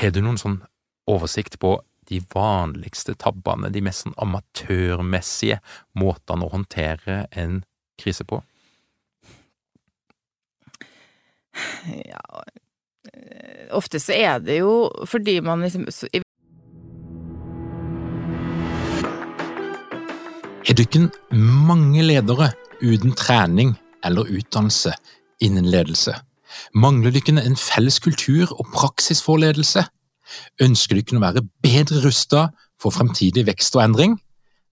Har 0.00 0.12
du 0.12 0.22
noen 0.24 0.40
sånn 0.40 0.60
oversikt 1.10 1.58
på 1.62 1.78
de 2.10 2.20
vanligste 2.34 3.14
tabbene, 3.16 3.70
de 3.72 3.80
mest 3.84 4.04
sånn 4.04 4.16
amatørmessige 4.20 5.60
måtene 5.98 6.46
å 6.46 6.52
håndtere 6.52 7.22
en 7.32 7.62
krise 8.00 8.26
på? 8.28 8.42
Ja 11.88 12.22
eh, 13.12 13.68
Ofte 13.74 14.00
så 14.02 14.14
er 14.14 14.42
det 14.44 14.60
jo 14.60 14.90
fordi 15.08 15.40
man 15.40 15.64
liksom 15.64 15.86
du 20.72 20.82
ikke 20.82 21.08
mange 21.36 22.02
ledere 22.02 22.52
uten 22.82 23.12
trening 23.18 23.74
eller 24.04 24.30
utdannelse 24.30 24.94
innen 25.42 25.66
ledelse? 25.68 26.14
Mangler 26.74 27.12
dykken 27.12 27.38
en 27.38 27.56
felles 27.56 27.98
kultur 28.00 28.52
og 28.56 28.66
praksis 28.74 29.22
for 29.24 29.40
ledelse? 29.42 29.84
Ønsker 30.62 30.98
dykken 30.98 31.20
å 31.20 31.24
være 31.26 31.44
bedre 31.64 32.02
rusta 32.06 32.48
for 32.80 32.94
fremtidig 32.94 33.46
vekst 33.46 33.76
og 33.76 33.84
endring? 33.84 34.16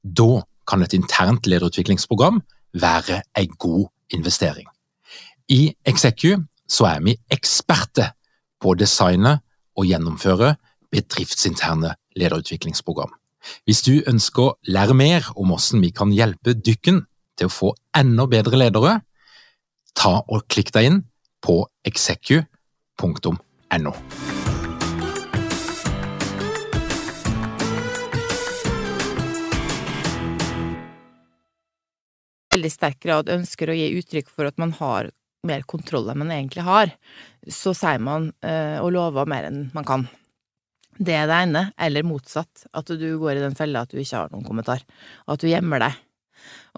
Da 0.02 0.42
kan 0.68 0.82
et 0.82 0.94
internt 0.96 1.46
lederutviklingsprogram 1.46 2.40
være 2.80 3.22
en 3.36 3.56
god 3.58 3.88
investering. 4.14 4.66
I 5.50 5.74
Execu 5.84 6.36
så 6.70 6.86
er 6.90 7.02
vi 7.04 7.16
eksperter 7.32 8.12
på 8.60 8.72
å 8.72 8.78
designe 8.78 9.38
og 9.78 9.88
gjennomføre 9.88 10.54
bedriftsinterne 10.92 11.94
lederutviklingsprogram. 12.18 13.12
Hvis 13.64 13.82
du 13.86 14.02
ønsker 14.10 14.42
å 14.42 14.56
lære 14.68 14.96
mer 14.96 15.30
om 15.34 15.52
hvordan 15.52 15.84
vi 15.84 15.92
kan 15.96 16.12
hjelpe 16.12 16.54
dykken 16.54 17.04
til 17.40 17.48
å 17.48 17.54
få 17.54 17.72
enda 17.96 18.26
bedre 18.30 18.60
ledere, 18.60 18.98
ta 19.96 20.20
og 20.20 20.44
klikk 20.52 20.74
deg 20.76 20.90
inn 20.90 21.00
på 21.40 21.62
execu.no. 21.88 23.38
veldig 32.60 32.70
sterk 32.74 32.98
grad 33.00 33.30
ønsker 33.32 33.70
å 33.70 33.76
gi 33.78 33.88
uttrykk 33.96 34.28
for 34.28 34.48
at 34.50 34.58
man 34.60 34.74
har 34.76 35.08
mer 35.46 35.64
kontroll 35.68 36.08
enn 36.10 36.20
man 36.20 36.32
egentlig 36.34 36.64
har, 36.66 36.92
så 37.48 37.72
sier 37.76 38.00
man 38.02 38.30
eh, 38.44 38.78
og 38.80 38.92
lover 38.94 39.28
mer 39.30 39.48
enn 39.48 39.62
man 39.74 39.86
kan. 39.88 40.06
Det 41.00 41.14
er 41.16 41.28
det 41.30 41.38
ene, 41.46 41.64
eller 41.80 42.04
motsatt, 42.04 42.66
at 42.76 42.92
du 42.92 43.08
går 43.20 43.38
i 43.38 43.42
den 43.44 43.56
fella 43.56 43.86
at 43.86 43.92
du 43.92 44.00
ikke 44.00 44.18
har 44.18 44.32
noen 44.32 44.44
kommentar, 44.44 44.84
at 45.24 45.40
du 45.40 45.48
gjemmer 45.48 45.80
deg. 45.86 45.96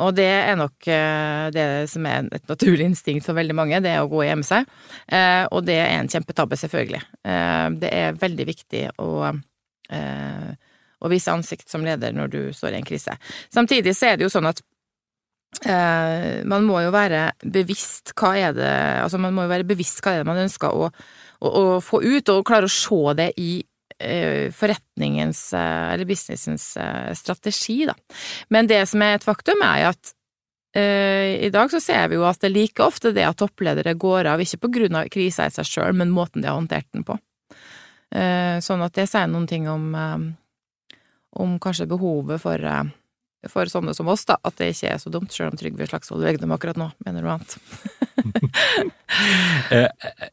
Og 0.02 0.14
det 0.16 0.26
er 0.26 0.56
nok 0.58 0.88
eh, 0.90 1.46
det 1.54 1.66
som 1.90 2.06
er 2.08 2.28
et 2.34 2.48
naturlig 2.50 2.86
instinkt 2.92 3.26
for 3.26 3.36
veldig 3.38 3.56
mange, 3.56 3.80
det 3.82 3.92
er 3.92 4.02
å 4.02 4.10
gå 4.10 4.22
og 4.22 4.26
gjemme 4.28 4.46
seg. 4.46 4.68
Eh, 5.10 5.44
og 5.50 5.66
det 5.66 5.78
er 5.82 5.96
en 5.98 6.10
kjempetabbe, 6.10 6.58
selvfølgelig. 6.58 7.02
Eh, 7.26 7.66
det 7.82 7.90
er 7.98 8.18
veldig 8.18 8.46
viktig 8.48 8.84
å, 9.02 9.10
å 11.02 11.10
vise 11.12 11.34
ansikt 11.34 11.68
som 11.68 11.84
leder 11.84 12.14
når 12.16 12.32
du 12.32 12.40
står 12.56 12.72
i 12.72 12.80
en 12.80 12.88
krise. 12.88 13.18
Samtidig 13.52 13.94
så 13.98 14.12
er 14.12 14.18
det 14.18 14.28
jo 14.28 14.32
sånn 14.32 14.48
at 14.50 14.62
eh, 14.62 14.71
man 15.60 16.64
må 16.64 16.80
jo 16.80 16.92
være 16.94 17.34
bevisst 17.44 18.14
hva 18.16 18.32
er 18.40 18.54
det 18.56 18.70
Altså, 19.02 19.18
man 19.20 19.34
må 19.36 19.44
jo 19.44 19.50
være 19.52 19.66
bevisst 19.68 20.00
hva 20.02 20.14
er 20.14 20.22
det 20.22 20.30
man 20.30 20.40
ønsker 20.40 20.72
å, 20.72 20.88
å, 20.88 21.48
å 21.48 21.76
få 21.84 22.00
ut, 22.02 22.32
og 22.32 22.46
klare 22.48 22.66
å 22.66 22.72
se 22.72 23.14
det 23.18 23.28
i 23.38 23.50
eh, 23.98 24.48
forretningens 24.54 25.44
eh, 25.54 25.92
eller 25.92 26.08
businessens 26.08 26.72
eh, 26.80 27.12
strategi, 27.18 27.82
da. 27.86 27.94
Men 28.54 28.70
det 28.70 28.80
som 28.90 29.04
er 29.04 29.18
et 29.18 29.28
faktum, 29.28 29.62
er 29.66 29.92
at 29.92 30.16
at 30.72 30.80
i 30.80 31.50
dag 31.52 31.68
så 31.68 31.76
ser 31.84 32.06
vi 32.08 32.16
jo 32.16 32.22
at 32.24 32.38
det 32.40 32.46
er 32.48 32.54
like 32.54 32.80
ofte 32.80 33.10
det 33.12 33.26
at 33.28 33.36
toppledere 33.36 33.92
går 33.92 34.30
av, 34.30 34.40
ikke 34.40 34.62
på 34.62 34.70
grunn 34.72 34.94
av 34.96 35.10
krisa 35.12 35.44
i 35.44 35.52
seg 35.52 35.66
sjøl, 35.68 35.92
men 35.92 36.08
måten 36.08 36.40
de 36.40 36.48
har 36.48 36.56
håndtert 36.56 36.88
den 36.96 37.04
på. 37.04 37.18
Sånn 38.64 38.84
at 38.86 38.94
det 38.96 39.04
sier 39.10 39.28
noen 39.28 39.44
ting 39.50 39.66
om, 39.68 39.92
om 41.44 41.52
kanskje 41.60 41.90
behovet 41.92 42.40
for 42.40 42.64
for 43.50 43.66
sånne 43.70 43.94
som 43.96 44.10
oss, 44.12 44.24
da, 44.28 44.36
at 44.46 44.56
det 44.60 44.72
ikke 44.72 44.92
er 44.92 45.00
så 45.02 45.10
dumt, 45.12 45.32
selv 45.34 45.52
om 45.52 45.58
Trygve 45.58 45.88
Slagsvold 45.88 46.22
Vedum 46.26 46.54
akkurat 46.54 46.78
nå 46.78 46.90
mener 47.06 47.24
noe 47.24 47.38
annet. 47.38 47.58
Eh, 49.72 49.88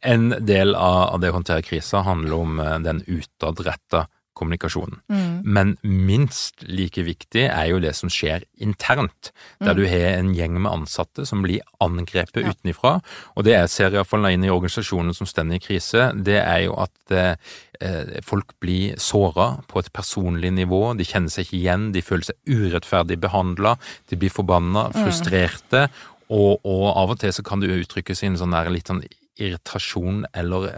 en 0.08 0.30
del 0.48 0.72
av 0.78 1.18
det 1.20 1.32
å 1.32 1.36
håndtere 1.36 1.64
krisa 1.66 2.00
handler 2.06 2.36
om 2.38 2.60
eh, 2.64 2.78
den 2.86 3.02
utadretta 3.08 4.06
kommunikasjonen. 4.40 5.02
Mm. 5.12 5.40
Men 5.44 5.74
minst 5.84 6.64
like 6.68 7.04
viktig 7.06 7.46
er 7.48 7.70
jo 7.72 7.82
det 7.84 7.94
som 7.98 8.12
skjer 8.12 8.46
internt, 8.64 9.32
der 9.60 9.74
mm. 9.74 9.80
du 9.80 9.84
har 9.92 10.06
en 10.16 10.34
gjeng 10.38 10.60
med 10.60 10.72
ansatte 10.72 11.26
som 11.28 11.44
blir 11.46 11.64
angrepet 11.84 12.44
ja. 12.44 12.54
utenfra. 12.54 12.98
Og 13.36 13.48
det 13.48 13.56
jeg 13.56 13.74
ser 13.76 13.96
iallfall 13.96 14.30
inn 14.32 14.48
i 14.48 14.54
organisasjonen 14.54 15.16
som 15.18 15.30
står 15.30 15.54
i 15.56 15.62
krise, 15.64 16.10
det 16.16 16.40
er 16.42 16.66
jo 16.66 16.76
at 16.82 17.16
eh, 17.16 18.20
folk 18.26 18.56
blir 18.64 18.98
såra 19.00 19.52
på 19.70 19.80
et 19.84 19.92
personlig 19.96 20.52
nivå. 20.56 20.82
De 21.00 21.08
kjenner 21.08 21.32
seg 21.34 21.48
ikke 21.48 21.60
igjen, 21.62 21.90
de 21.96 22.04
føler 22.06 22.32
seg 22.32 22.56
urettferdig 22.60 23.20
behandla, 23.22 23.78
de 24.12 24.20
blir 24.20 24.34
forbanna, 24.34 24.90
mm. 24.90 25.00
frustrerte. 25.04 25.88
Mm. 25.88 26.16
Og, 26.30 26.60
og, 26.62 26.84
av 26.94 27.16
og 27.16 27.22
til 27.24 27.34
så 27.34 27.46
kan 27.46 27.62
det 27.62 27.72
uttrykkes 27.74 28.22
i 28.22 28.30
en 28.30 28.38
sånn 28.38 28.54
der 28.54 28.70
litt 28.70 28.92
sånn 28.92 29.02
irritasjon 29.40 30.26
eller 30.38 30.70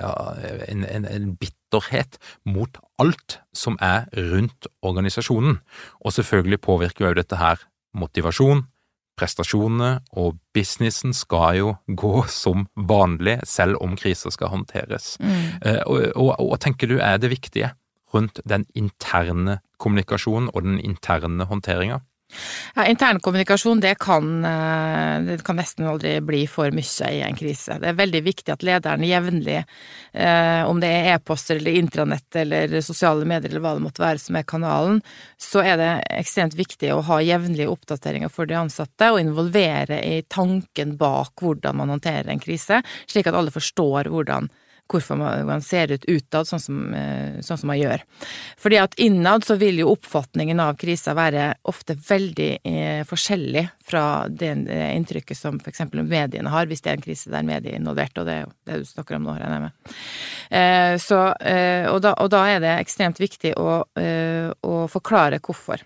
en, 0.70 0.86
en, 0.86 1.06
en 1.06 1.32
bitterhet 1.40 2.18
mot 2.46 2.78
alt 3.02 3.40
som 3.58 3.78
er 3.82 4.08
rundt 4.32 4.70
organisasjonen. 4.82 5.60
Og 6.02 6.16
selvfølgelig 6.18 6.62
påvirker 6.62 7.10
jo 7.10 7.18
dette 7.18 7.40
her 7.42 7.64
motivasjon, 7.98 8.66
prestasjonene, 9.20 9.92
og 10.18 10.38
businessen 10.56 11.14
skal 11.14 11.60
jo 11.60 11.74
gå 11.88 12.24
som 12.32 12.66
vanlig, 12.76 13.40
selv 13.46 13.82
om 13.84 13.98
kriser 14.00 14.34
skal 14.34 14.54
håndteres. 14.54 15.18
Mm. 15.22 15.36
Eh, 15.62 15.82
og, 15.86 16.08
og, 16.16 16.32
og 16.48 16.58
tenker 16.64 16.90
du 16.90 16.98
er 17.00 17.20
det 17.22 17.34
viktige 17.34 17.74
rundt 18.14 18.42
den 18.48 18.66
interne 18.76 19.60
kommunikasjonen 19.82 20.50
og 20.54 20.66
den 20.66 20.80
interne 20.80 21.48
håndteringa? 21.48 22.02
Ja, 22.76 22.86
Internkommunikasjon 22.86 23.82
det 23.84 23.96
kan, 24.00 24.46
eh, 24.46 25.22
det 25.22 25.44
kan 25.44 25.58
nesten 25.60 25.88
aldri 25.88 26.16
bli 26.22 26.46
for 26.48 26.72
mye 26.72 27.10
i 27.12 27.22
en 27.26 27.36
krise. 27.36 27.78
Det 27.82 27.92
er 27.92 28.00
veldig 28.00 28.22
viktig 28.24 28.54
at 28.54 28.64
lederen 28.64 29.04
jevnlig, 29.06 29.64
eh, 30.14 30.64
om 30.68 30.80
det 30.80 30.88
er 30.88 31.10
e-poster 31.16 31.60
eller 31.60 31.80
intranett 31.82 32.36
eller 32.36 32.82
sosiale 32.82 33.26
medier 33.26 33.52
eller 33.52 33.66
hva 33.66 33.76
det 33.76 33.86
måtte 33.86 34.06
være 34.06 34.20
som 34.20 34.36
er 34.40 34.48
kanalen, 34.48 35.02
så 35.38 35.64
er 35.66 35.78
det 35.78 35.92
ekstremt 36.22 36.56
viktig 36.56 36.94
å 36.94 37.04
ha 37.10 37.20
jevnlige 37.20 37.72
oppdateringer 37.72 38.32
for 38.32 38.46
de 38.46 38.60
ansatte 38.60 39.12
og 39.12 39.22
involvere 39.22 40.02
i 40.06 40.22
tanken 40.28 40.98
bak 40.98 41.42
hvordan 41.42 41.78
man 41.78 41.96
håndterer 41.96 42.30
en 42.32 42.44
krise, 42.44 42.82
slik 43.08 43.28
at 43.28 43.38
alle 43.38 43.54
forstår 43.54 44.12
hvordan 44.12 44.50
hvorfor 44.92 45.20
man 45.48 45.64
ser 45.66 45.94
ut 45.96 46.06
utad 46.10 46.50
sånn 46.50 46.62
som, 46.62 46.80
eh, 46.94 47.40
sånn 47.42 47.60
som 47.62 47.72
man 47.72 47.80
gjør. 47.80 48.04
Fordi 48.60 48.80
at 48.82 48.98
innad 49.02 49.46
så 49.48 49.56
vil 49.62 49.82
jo 49.82 49.92
oppfatningen 49.94 50.60
av 50.60 50.76
krisa 50.82 51.16
være 51.18 51.54
ofte 51.72 51.96
veldig 51.96 52.50
eh, 52.64 53.04
forskjellig 53.08 53.68
fra 53.88 54.28
det 54.28 54.52
eh, 54.70 54.96
inntrykket 54.96 55.38
som 55.38 55.60
eksempel 55.66 56.04
mediene 56.04 56.52
har, 56.52 56.68
hvis 56.70 56.84
det 56.84 56.92
er 56.92 57.00
en 57.00 57.06
krise 57.06 57.32
der 57.32 57.48
medier 57.48 57.76
er 57.76 57.82
involvert, 57.82 58.18
og 58.18 58.28
det 58.28 58.36
er 58.36 58.44
jo 58.46 58.52
det 58.68 58.82
du 58.82 58.90
snakker 58.90 59.18
om 59.18 59.30
nå, 59.30 59.38
regner 59.40 59.58
jeg 59.58 59.68
med. 59.68 59.96
Eh, 60.62 60.96
så, 61.02 61.22
eh, 61.40 61.88
og, 61.92 62.02
da, 62.04 62.16
og, 62.18 62.32
da, 62.34 62.44
er 62.52 62.64
det 62.64 62.76
ekstremt 62.80 63.22
viktig 63.22 63.56
å, 63.60 63.82
eh, 64.00 64.52
å 64.68 64.84
forklare 64.92 65.42
hvorfor. 65.44 65.86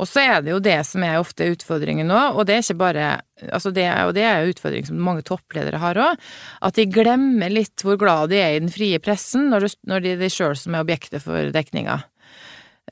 Og 0.00 0.08
så 0.10 0.22
er 0.22 0.42
det 0.44 0.52
jo 0.52 0.62
det 0.62 0.78
som 0.88 1.04
er 1.06 1.20
ofte 1.20 1.48
utfordringen 1.52 2.08
nå, 2.10 2.20
og 2.34 2.46
det 2.48 2.56
er 2.56 2.64
ikke 2.64 2.80
bare 2.80 3.06
altså 3.52 3.70
det, 3.74 3.84
Og 4.06 4.14
det 4.16 4.24
er 4.24 4.40
jo 4.40 4.54
utfordring 4.54 4.86
som 4.88 5.00
mange 5.02 5.24
toppledere 5.26 5.80
har 5.82 5.98
òg, 6.00 6.20
at 6.64 6.78
de 6.78 6.86
glemmer 6.88 7.52
litt 7.52 7.84
hvor 7.84 7.98
glad 8.00 8.30
de 8.32 8.40
er 8.40 8.56
i 8.56 8.62
den 8.62 8.72
frie 8.72 9.00
pressen 9.02 9.50
når, 9.52 9.66
du, 9.66 9.80
når 9.92 10.04
de 10.04 10.12
er 10.14 10.22
de 10.22 10.30
sjøl 10.32 10.56
som 10.56 10.74
er 10.74 10.86
objektet 10.86 11.24
for 11.24 11.52
dekninga. 11.52 12.00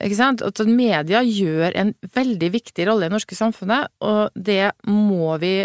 Ikke 0.03 0.19
sant? 0.19 0.43
At 0.43 0.61
media 0.67 1.23
gjør 1.23 1.75
en 1.79 1.95
veldig 2.17 2.51
viktig 2.57 2.89
rolle 2.89 3.07
i 3.07 3.09
det 3.09 3.15
norske 3.15 3.39
samfunnet, 3.39 3.93
og 4.03 4.35
det 4.35 4.75
må 4.91 5.37
vi 5.43 5.57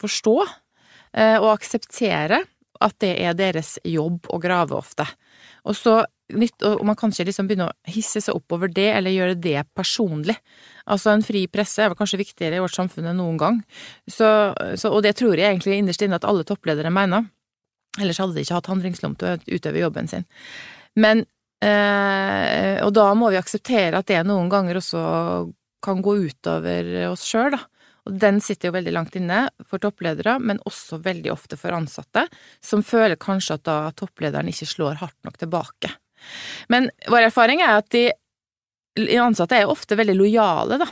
forstå 0.00 0.36
eh, 0.42 1.36
og 1.36 1.52
akseptere 1.52 2.42
at 2.84 2.96
det 3.04 3.14
er 3.22 3.36
deres 3.38 3.76
jobb 3.86 4.26
å 4.32 4.40
grave 4.42 4.76
ofte. 4.76 5.06
Og 5.68 5.76
så 5.78 6.00
og 6.32 6.84
man 6.88 6.96
kan 6.96 7.12
ikke 7.12 7.26
liksom 7.28 7.48
begynne 7.48 7.66
å 7.68 7.92
hisse 7.92 8.22
seg 8.24 8.36
opp 8.36 8.54
over 8.56 8.70
det, 8.72 8.88
eller 8.96 9.12
gjøre 9.12 9.36
det 9.36 9.58
personlig. 9.76 10.36
Altså, 10.88 11.12
en 11.12 11.24
fri 11.24 11.44
presse 11.52 11.84
er 11.84 11.94
kanskje 11.96 12.20
viktigere 12.22 12.56
i 12.56 12.62
vårt 12.64 12.76
samfunn 12.76 13.10
enn 13.10 13.20
noen 13.20 13.36
gang. 13.40 13.60
Så, 14.08 14.26
så, 14.80 14.90
og 14.90 15.04
det 15.04 15.16
tror 15.20 15.36
jeg 15.36 15.52
egentlig 15.52 15.78
innerst 15.82 16.04
inne 16.04 16.16
at 16.16 16.24
alle 16.28 16.46
toppledere 16.48 16.92
mener. 16.92 17.28
Ellers 18.00 18.18
hadde 18.22 18.36
de 18.36 18.44
ikke 18.44 18.56
hatt 18.56 18.72
handlingsrom 18.72 19.18
til 19.20 19.34
å 19.34 19.58
utøve 19.58 19.84
jobben 19.84 20.08
sin. 20.10 20.24
Men 20.98 21.26
eh, 21.62 22.80
Og 22.84 22.90
da 22.96 23.06
må 23.18 23.30
vi 23.30 23.38
akseptere 23.38 24.00
at 24.00 24.08
det 24.10 24.24
noen 24.26 24.50
ganger 24.52 24.80
også 24.80 25.04
kan 25.84 26.00
gå 26.02 26.16
utover 26.24 26.90
oss 27.10 27.26
sjøl, 27.28 27.52
da. 27.54 27.60
Og 28.04 28.16
den 28.20 28.40
sitter 28.44 28.68
jo 28.68 28.76
veldig 28.76 28.92
langt 28.92 29.14
inne 29.16 29.46
for 29.64 29.80
toppledere, 29.80 30.36
men 30.36 30.60
også 30.68 30.98
veldig 31.04 31.30
ofte 31.32 31.56
for 31.56 31.72
ansatte, 31.72 32.26
som 32.60 32.84
føler 32.84 33.16
kanskje 33.20 33.56
at 33.56 33.64
da 33.64 33.76
topplederen 33.96 34.50
ikke 34.52 34.68
slår 34.68 35.00
hardt 35.00 35.16
nok 35.24 35.38
tilbake. 35.40 35.94
Men 36.72 36.90
vår 37.10 37.28
erfaring 37.30 37.62
er 37.64 37.78
at 37.78 37.90
de 37.94 38.08
ansatte 39.20 39.58
er 39.58 39.70
ofte 39.70 39.98
veldig 39.98 40.14
lojale, 40.18 40.78
da. 40.82 40.88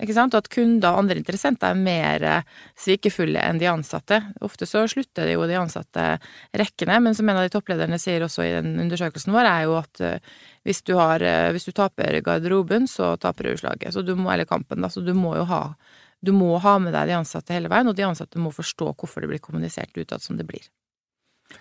Ikke 0.00 0.16
sant? 0.16 0.32
Og 0.32 0.40
at 0.40 0.48
kunder 0.52 0.94
og 0.94 1.02
andre 1.02 1.18
interessenter 1.20 1.74
er 1.74 1.80
mer 1.80 2.24
eh, 2.24 2.52
svikefulle 2.80 3.42
enn 3.44 3.60
de 3.60 3.68
ansatte. 3.68 4.20
Ofte 4.44 4.68
så 4.68 4.86
slutter 4.88 5.28
jo 5.28 5.44
de 5.48 5.58
ansatte 5.60 6.06
rekkene, 6.56 6.96
men 7.04 7.16
som 7.16 7.28
en 7.28 7.40
av 7.40 7.44
de 7.44 7.52
topplederne 7.52 7.98
sier 8.00 8.24
også 8.24 8.46
i 8.46 8.54
den 8.56 8.78
undersøkelsen 8.86 9.34
vår, 9.34 9.48
er 9.50 9.66
jo 9.68 9.76
at 9.80 10.04
eh, 10.06 10.30
hvis 10.64 10.82
du, 10.88 10.94
har, 10.96 11.20
eh, 11.20 11.50
hvis 11.52 11.68
du 11.68 11.74
taper 11.76 12.20
garderoben, 12.24 12.88
så 12.88 13.12
taper 13.20 13.50
du 13.50 13.60
slaget. 13.60 13.92
Så 13.92 14.04
du 14.06 14.14
må, 14.16 14.30
eller 14.32 14.48
kampen, 14.48 14.80
da. 14.80 14.92
Så 14.92 15.04
du 15.04 15.12
må 15.16 15.34
jo 15.36 15.44
ha 15.50 15.66
du 16.20 16.34
må 16.36 16.52
ha 16.60 16.74
med 16.76 16.92
deg 16.92 17.08
de 17.08 17.16
ansatte 17.16 17.54
hele 17.56 17.70
veien, 17.72 17.88
og 17.88 17.96
de 17.96 18.04
ansatte 18.04 18.40
må 18.40 18.52
forstå 18.52 18.90
hvorfor 18.92 19.24
det 19.24 19.30
blir 19.30 19.40
kommunisert 19.40 19.96
utad 19.96 20.20
som 20.20 20.36
det 20.36 20.44
blir. 20.48 20.66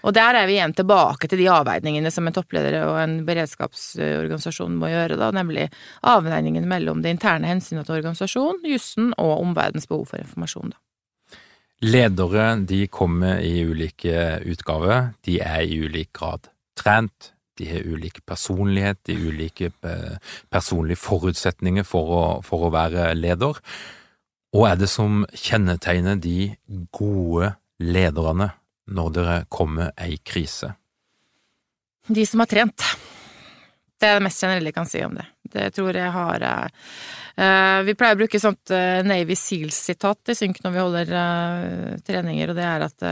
Og 0.05 0.13
der 0.15 0.37
er 0.37 0.47
vi 0.47 0.55
igjen 0.55 0.73
tilbake 0.77 1.27
til 1.27 1.41
de 1.41 1.47
avveiningene 1.51 2.11
som 2.13 2.27
en 2.29 2.35
toppleder 2.35 2.77
og 2.87 2.99
en 3.01 3.17
beredskapsorganisasjon 3.27 4.77
må 4.79 4.91
gjøre, 4.91 5.17
da, 5.19 5.31
nemlig 5.35 5.67
avveiningen 6.07 6.67
mellom 6.69 7.01
det 7.03 7.15
interne 7.17 7.49
hensynet 7.49 7.87
til 7.87 7.97
organisasjonen, 7.99 8.61
jussen 8.69 9.11
og 9.17 9.41
omverdens 9.41 9.89
behov 9.89 10.07
for 10.13 10.21
informasjon. 10.21 10.71
Da. 10.75 10.79
Ledere 11.79 12.47
de 12.67 12.85
kommer 12.91 13.39
i 13.43 13.63
ulike 13.63 14.39
utgaver, 14.47 15.13
de 15.27 15.39
er 15.43 15.63
i 15.63 15.79
ulik 15.79 16.11
grad 16.15 16.49
trent, 16.79 17.33
de 17.59 17.67
har 17.67 17.87
ulik 17.87 18.21
personlighet, 18.27 18.99
de 19.07 19.15
har 19.15 19.31
ulike 19.31 19.71
eh, 19.87 20.17
personlige 20.51 20.99
forutsetninger 20.99 21.87
for 21.87 22.11
å, 22.15 22.23
for 22.43 22.67
å 22.67 22.71
være 22.71 23.11
leder. 23.19 23.59
Og 24.55 24.65
er 24.67 24.79
det 24.79 24.87
som 24.91 25.25
kjennetegner 25.35 26.19
de 26.23 26.53
gode 26.95 27.53
lederne 27.79 28.53
når 28.89 29.13
dere 29.15 29.37
kommer 29.51 29.93
ei 29.99 30.17
krise? 30.25 30.73
De 32.09 32.25
som 32.25 32.41
har 32.41 32.49
trent. 32.49 32.85
Det 33.99 34.07
er 34.07 34.17
det 34.17 34.25
mest 34.25 34.41
generelle 34.41 34.71
jeg 34.71 34.77
kan 34.77 34.89
si 34.89 35.03
om 35.05 35.15
det. 35.17 35.27
Det 35.49 35.67
tror 35.75 35.97
jeg 35.97 36.13
har 36.13 36.45
uh, 36.47 37.79
Vi 37.85 37.95
pleier 37.97 38.15
å 38.15 38.21
bruke 38.21 38.41
sånt 38.41 38.71
uh, 38.73 39.01
Navy 39.05 39.35
Seals-sitat 39.37 40.31
i 40.31 40.37
synk 40.37 40.61
når 40.63 40.75
vi 40.75 40.83
holder 40.83 41.13
uh, 41.13 41.95
treninger, 42.07 42.51
og 42.51 42.57
det 42.57 42.67
er 42.69 42.85
at 42.87 43.07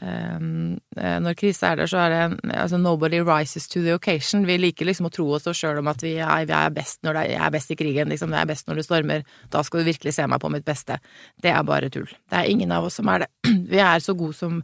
når 0.00 1.34
krise 1.36 1.66
er 1.68 1.76
der, 1.76 1.88
så 1.90 1.98
er 2.00 2.12
det 2.12 2.52
altså, 2.54 2.78
nobody 2.80 3.18
rises 3.20 3.68
to 3.68 3.82
the 3.84 3.92
occasion. 3.94 4.46
Vi 4.48 4.56
liker 4.56 4.88
liksom 4.88 5.10
å 5.10 5.12
tro 5.12 5.26
oss 5.36 5.48
sjøl 5.56 5.80
om 5.82 5.90
at 5.92 6.00
vi 6.04 6.14
er, 6.16 6.46
vi 6.48 6.54
er, 6.56 6.70
best 6.74 7.02
når 7.04 7.18
det 7.18 7.24
er, 7.36 7.50
best 7.52 7.74
i 7.74 7.76
krigen, 7.76 8.08
liksom. 8.08 8.32
Jeg 8.32 8.46
er 8.46 8.48
best 8.48 8.68
når 8.68 8.80
det 8.80 8.86
stormer. 8.86 9.26
Da 9.52 9.62
skal 9.66 9.82
du 9.82 9.90
virkelig 9.90 10.14
se 10.16 10.26
meg 10.30 10.40
på 10.40 10.52
mitt 10.52 10.64
beste. 10.64 10.96
Det 11.42 11.52
er 11.52 11.66
bare 11.68 11.90
tull. 11.92 12.08
Det 12.08 12.38
er 12.38 12.48
ingen 12.48 12.72
av 12.72 12.88
oss 12.88 12.96
som 13.00 13.10
er 13.12 13.26
det. 13.26 13.30
Vi 13.74 13.82
er 13.82 14.00
så 14.00 14.16
gode 14.16 14.36
som, 14.38 14.62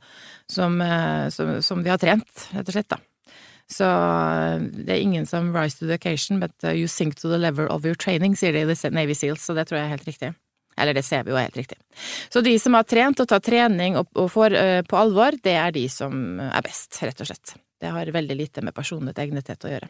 som, 0.53 0.81
eh, 0.81 1.29
som, 1.35 1.53
som 1.63 1.85
vi 1.85 1.93
har 1.93 2.01
trent, 2.01 2.49
rett 2.55 2.73
og 2.73 2.77
slett, 2.77 2.89
da. 2.91 2.99
Så 3.71 3.87
eh, 3.87 4.65
det 4.87 4.95
er 4.95 5.03
ingen 5.03 5.29
som 5.29 5.53
rise 5.55 5.79
to 5.79 5.87
the 5.87 5.99
occasion, 6.01 6.41
but 6.41 6.55
you 6.73 6.89
sink 6.89 7.21
to 7.21 7.29
the 7.29 7.39
level 7.39 7.69
of 7.69 7.85
your 7.85 7.99
training, 7.99 8.37
sier 8.39 8.57
de 8.57 8.65
i 8.65 8.91
Navy 8.95 9.15
Seals, 9.15 9.45
så 9.45 9.55
det 9.55 9.69
tror 9.69 9.81
jeg 9.81 9.89
er 9.89 9.97
helt 9.97 10.09
riktig. 10.09 10.33
Eller 10.77 10.97
det 10.97 11.05
ser 11.07 11.25
vi 11.25 11.33
jo 11.33 11.41
helt 11.41 11.57
riktig. 11.57 11.79
Så 12.29 12.43
de 12.45 12.53
som 12.61 12.77
har 12.77 12.85
trent 12.89 13.21
og 13.23 13.29
tar 13.31 13.45
trening 13.45 13.97
og, 13.97 14.11
får 14.33 14.57
på 14.89 14.99
alvor, 15.01 15.39
det 15.43 15.55
er 15.57 15.73
de 15.73 15.87
som 15.93 16.41
er 16.45 16.65
best, 16.65 16.99
rett 17.03 17.23
og 17.25 17.31
slett. 17.31 17.55
Det 17.81 17.93
har 17.93 18.13
veldig 18.13 18.37
lite 18.37 18.65
med 18.65 18.77
personlighet 18.77 19.19
og 19.19 19.25
egnethet 19.25 19.65
å 19.65 19.73
gjøre. 19.73 19.89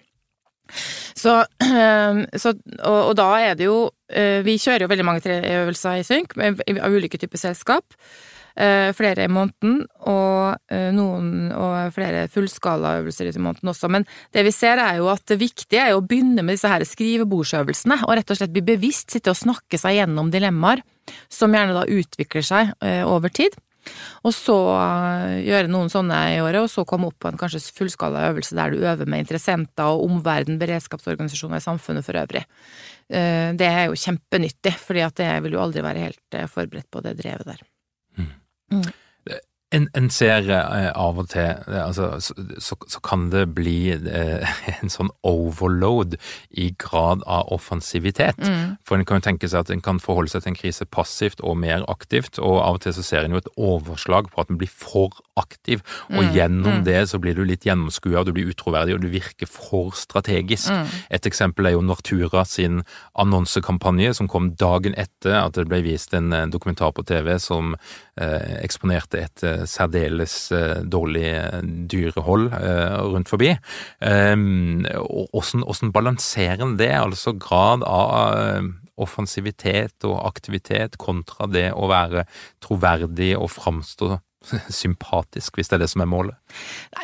Så, 1.17 1.35
så 2.43 2.53
og, 2.53 3.01
og, 3.01 3.13
da 3.19 3.29
er 3.39 3.59
det 3.59 3.69
jo 3.69 3.77
Vi 4.47 4.57
kjører 4.59 4.83
jo 4.83 4.89
veldig 4.91 5.05
mange 5.07 5.37
øvelser 5.61 6.01
i 6.01 6.07
synk 6.07 6.35
av 6.39 6.95
ulike 6.95 7.19
typer 7.23 7.41
selskap. 7.41 7.95
Flere 8.57 9.27
i 9.27 9.29
måneden, 9.29 9.83
og 10.09 10.73
noen 10.97 11.51
og 11.53 11.91
flere 11.93 12.23
fullskalaøvelser 12.33 13.29
i 13.29 13.43
måneden 13.43 13.69
også. 13.69 13.91
Men 13.93 14.07
det 14.33 14.47
vi 14.47 14.53
ser 14.55 14.81
er 14.81 14.97
jo 15.03 15.11
at 15.13 15.27
det 15.29 15.37
viktige 15.43 15.83
er 15.83 15.93
jo 15.93 15.99
å 16.01 16.07
begynne 16.07 16.41
med 16.41 16.57
disse 16.57 16.71
her 16.73 16.87
skrivebordsøvelsene, 16.89 17.99
og 18.07 18.17
rett 18.17 18.33
og 18.33 18.41
slett 18.41 18.55
bli 18.55 18.65
bevisst, 18.65 19.13
sitte 19.13 19.35
og 19.35 19.37
snakke 19.37 19.77
seg 19.81 19.99
gjennom 19.99 20.33
dilemmaer, 20.33 20.81
som 21.29 21.53
gjerne 21.53 21.77
da 21.77 21.85
utvikler 21.85 22.49
seg 22.49 22.73
over 23.05 23.35
tid. 23.37 23.61
Og 24.27 24.35
så 24.35 24.57
eh, 24.75 25.37
gjøre 25.47 25.71
noen 25.71 25.91
sånne 25.93 26.19
i 26.35 26.41
året, 26.43 26.63
og 26.65 26.71
så 26.73 26.87
komme 26.89 27.11
opp 27.11 27.19
på 27.23 27.31
en 27.31 27.39
kanskje 27.41 27.63
fullskala 27.77 28.27
øvelse 28.31 28.57
der 28.59 28.75
du 28.75 28.83
øver 28.83 29.09
med 29.09 29.25
interessenter 29.25 29.93
og 29.93 30.07
omverden, 30.09 30.59
beredskapsorganisasjoner 30.63 31.63
i 31.63 31.67
samfunnet 31.67 32.07
for 32.07 32.19
øvrig. 32.21 32.45
Eh, 33.07 33.55
det 33.59 33.71
er 33.71 33.87
jo 33.87 34.01
kjempenyttig, 34.07 34.75
fordi 34.83 35.07
at 35.07 35.23
det 35.23 35.31
vil 35.47 35.59
jo 35.59 35.65
aldri 35.65 35.85
være 35.87 36.07
helt 36.09 36.39
eh, 36.39 36.51
forberedt 36.51 36.91
på 36.91 37.05
det 37.07 37.17
drevet 37.21 37.55
der. 37.55 37.65
Mm. 38.73 38.87
En, 39.75 39.89
en, 39.99 40.07
ser 40.15 40.47
eh, 40.47 40.93
av 40.95 41.17
og 41.19 41.27
til 41.33 41.43
eh, 41.43 41.81
altså, 41.83 42.21
så, 42.23 42.37
så, 42.63 42.77
så, 42.87 43.01
kan 43.03 43.25
det 43.33 43.49
bli 43.57 43.91
eh, 43.91 44.53
en 44.79 44.93
sånn 44.93 45.11
overload 45.27 46.15
i 46.55 46.69
grad 46.79 47.25
av 47.27 47.51
offensivitet. 47.55 48.39
Mm. 48.39 48.77
For 48.87 48.95
en 48.95 49.07
kan 49.09 49.19
jo 49.19 49.27
tenke 49.27 49.51
seg 49.51 49.65
at 49.67 49.73
en 49.75 49.83
kan 49.83 49.99
forholde 50.03 50.31
seg 50.31 50.45
til 50.45 50.53
en 50.53 50.59
krise 50.61 50.87
passivt 50.87 51.43
og 51.43 51.59
mer 51.65 51.83
aktivt, 51.91 52.39
og 52.39 52.61
av 52.63 52.79
og 52.79 52.85
til 52.87 52.95
så 52.95 53.05
ser 53.09 53.27
en 53.27 53.35
jo 53.35 53.43
et 53.43 53.51
overslag 53.59 54.31
på 54.31 54.45
at 54.45 54.55
en 54.55 54.61
blir 54.61 54.71
for 54.71 55.19
aktiv, 55.37 55.83
og 56.15 56.23
mm. 56.23 56.31
gjennom 56.39 56.79
mm. 56.79 56.87
det 56.87 57.03
så 57.11 57.21
blir 57.21 57.35
du 57.35 57.43
litt 57.45 57.67
gjennomskua, 57.67 58.23
du 58.23 58.33
blir 58.37 58.55
utroverdig, 58.55 58.95
og 58.95 59.03
du 59.03 59.11
virker 59.11 59.51
for 59.51 59.91
strategisk. 59.99 60.71
Mm. 60.71 60.97
Et 61.19 61.27
eksempel 61.29 61.67
er 61.67 61.75
jo 61.75 61.85
Nortura 61.85 62.47
sin 62.47 62.85
annonsekampanje 63.19 64.15
som 64.17 64.31
kom 64.31 64.55
dagen 64.55 64.95
etter 64.95 65.41
at 65.43 65.59
det 65.59 65.67
ble 65.67 65.83
vist 65.91 66.15
en 66.15 66.31
dokumentar 66.55 66.95
på 66.95 67.05
TV 67.11 67.35
som 67.43 67.75
eksponerte 68.17 69.21
et 69.21 69.45
eh, 69.45 69.65
særdeles 69.69 70.35
eh, 70.57 70.81
dårlig 70.89 71.27
eh, 71.29 71.61
dyrehold 71.91 72.49
eh, 72.57 72.97
rundt 73.13 73.29
forbi. 73.29 73.53
Hvordan 74.01 75.93
balanserer 75.93 76.65
en 76.65 76.77
det, 76.81 76.93
altså 76.97 77.35
grad 77.37 77.85
av 77.87 78.73
offensivitet 78.97 80.07
og 80.09 80.23
aktivitet 80.25 80.97
kontra 80.97 81.49
det 81.51 81.69
å 81.77 81.89
være 81.91 82.25
troverdig 82.65 83.35
og 83.37 83.51
framstå 83.53 84.15
sympatisk, 84.81 85.59
hvis 85.59 85.69
det 85.69 85.77
er 85.77 85.85
det 85.85 85.91
som 85.93 86.05
er 86.05 86.11
målet? 86.11 86.39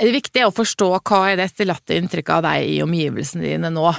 Det 0.01 0.41
er 0.41 0.49
å 0.49 0.55
forstå 0.55 0.89
hva 0.97 1.21
er 1.29 1.37
det 1.41 1.51
etterlatte 1.51 1.99
inntrykket 1.99 2.39
av 2.39 2.47
deg 2.49 2.73
i 2.73 2.81
omgivelsene 2.85 3.45
dine 3.45 3.73
nå. 3.75 3.93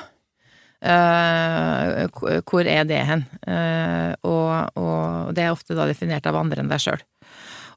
Uh, 0.84 2.42
hvor 2.44 2.68
er 2.68 2.84
det 2.84 3.00
hen? 3.08 3.24
Uh, 3.48 4.12
og, 4.28 4.76
og, 4.76 5.32
det 5.36 5.46
er 5.46 5.54
ofte 5.54 5.78
da 5.78 5.88
definert 5.88 6.28
av 6.28 6.36
andre 6.36 6.64
enn 6.64 6.72
deg 6.72 6.84
sjøl. 6.84 7.04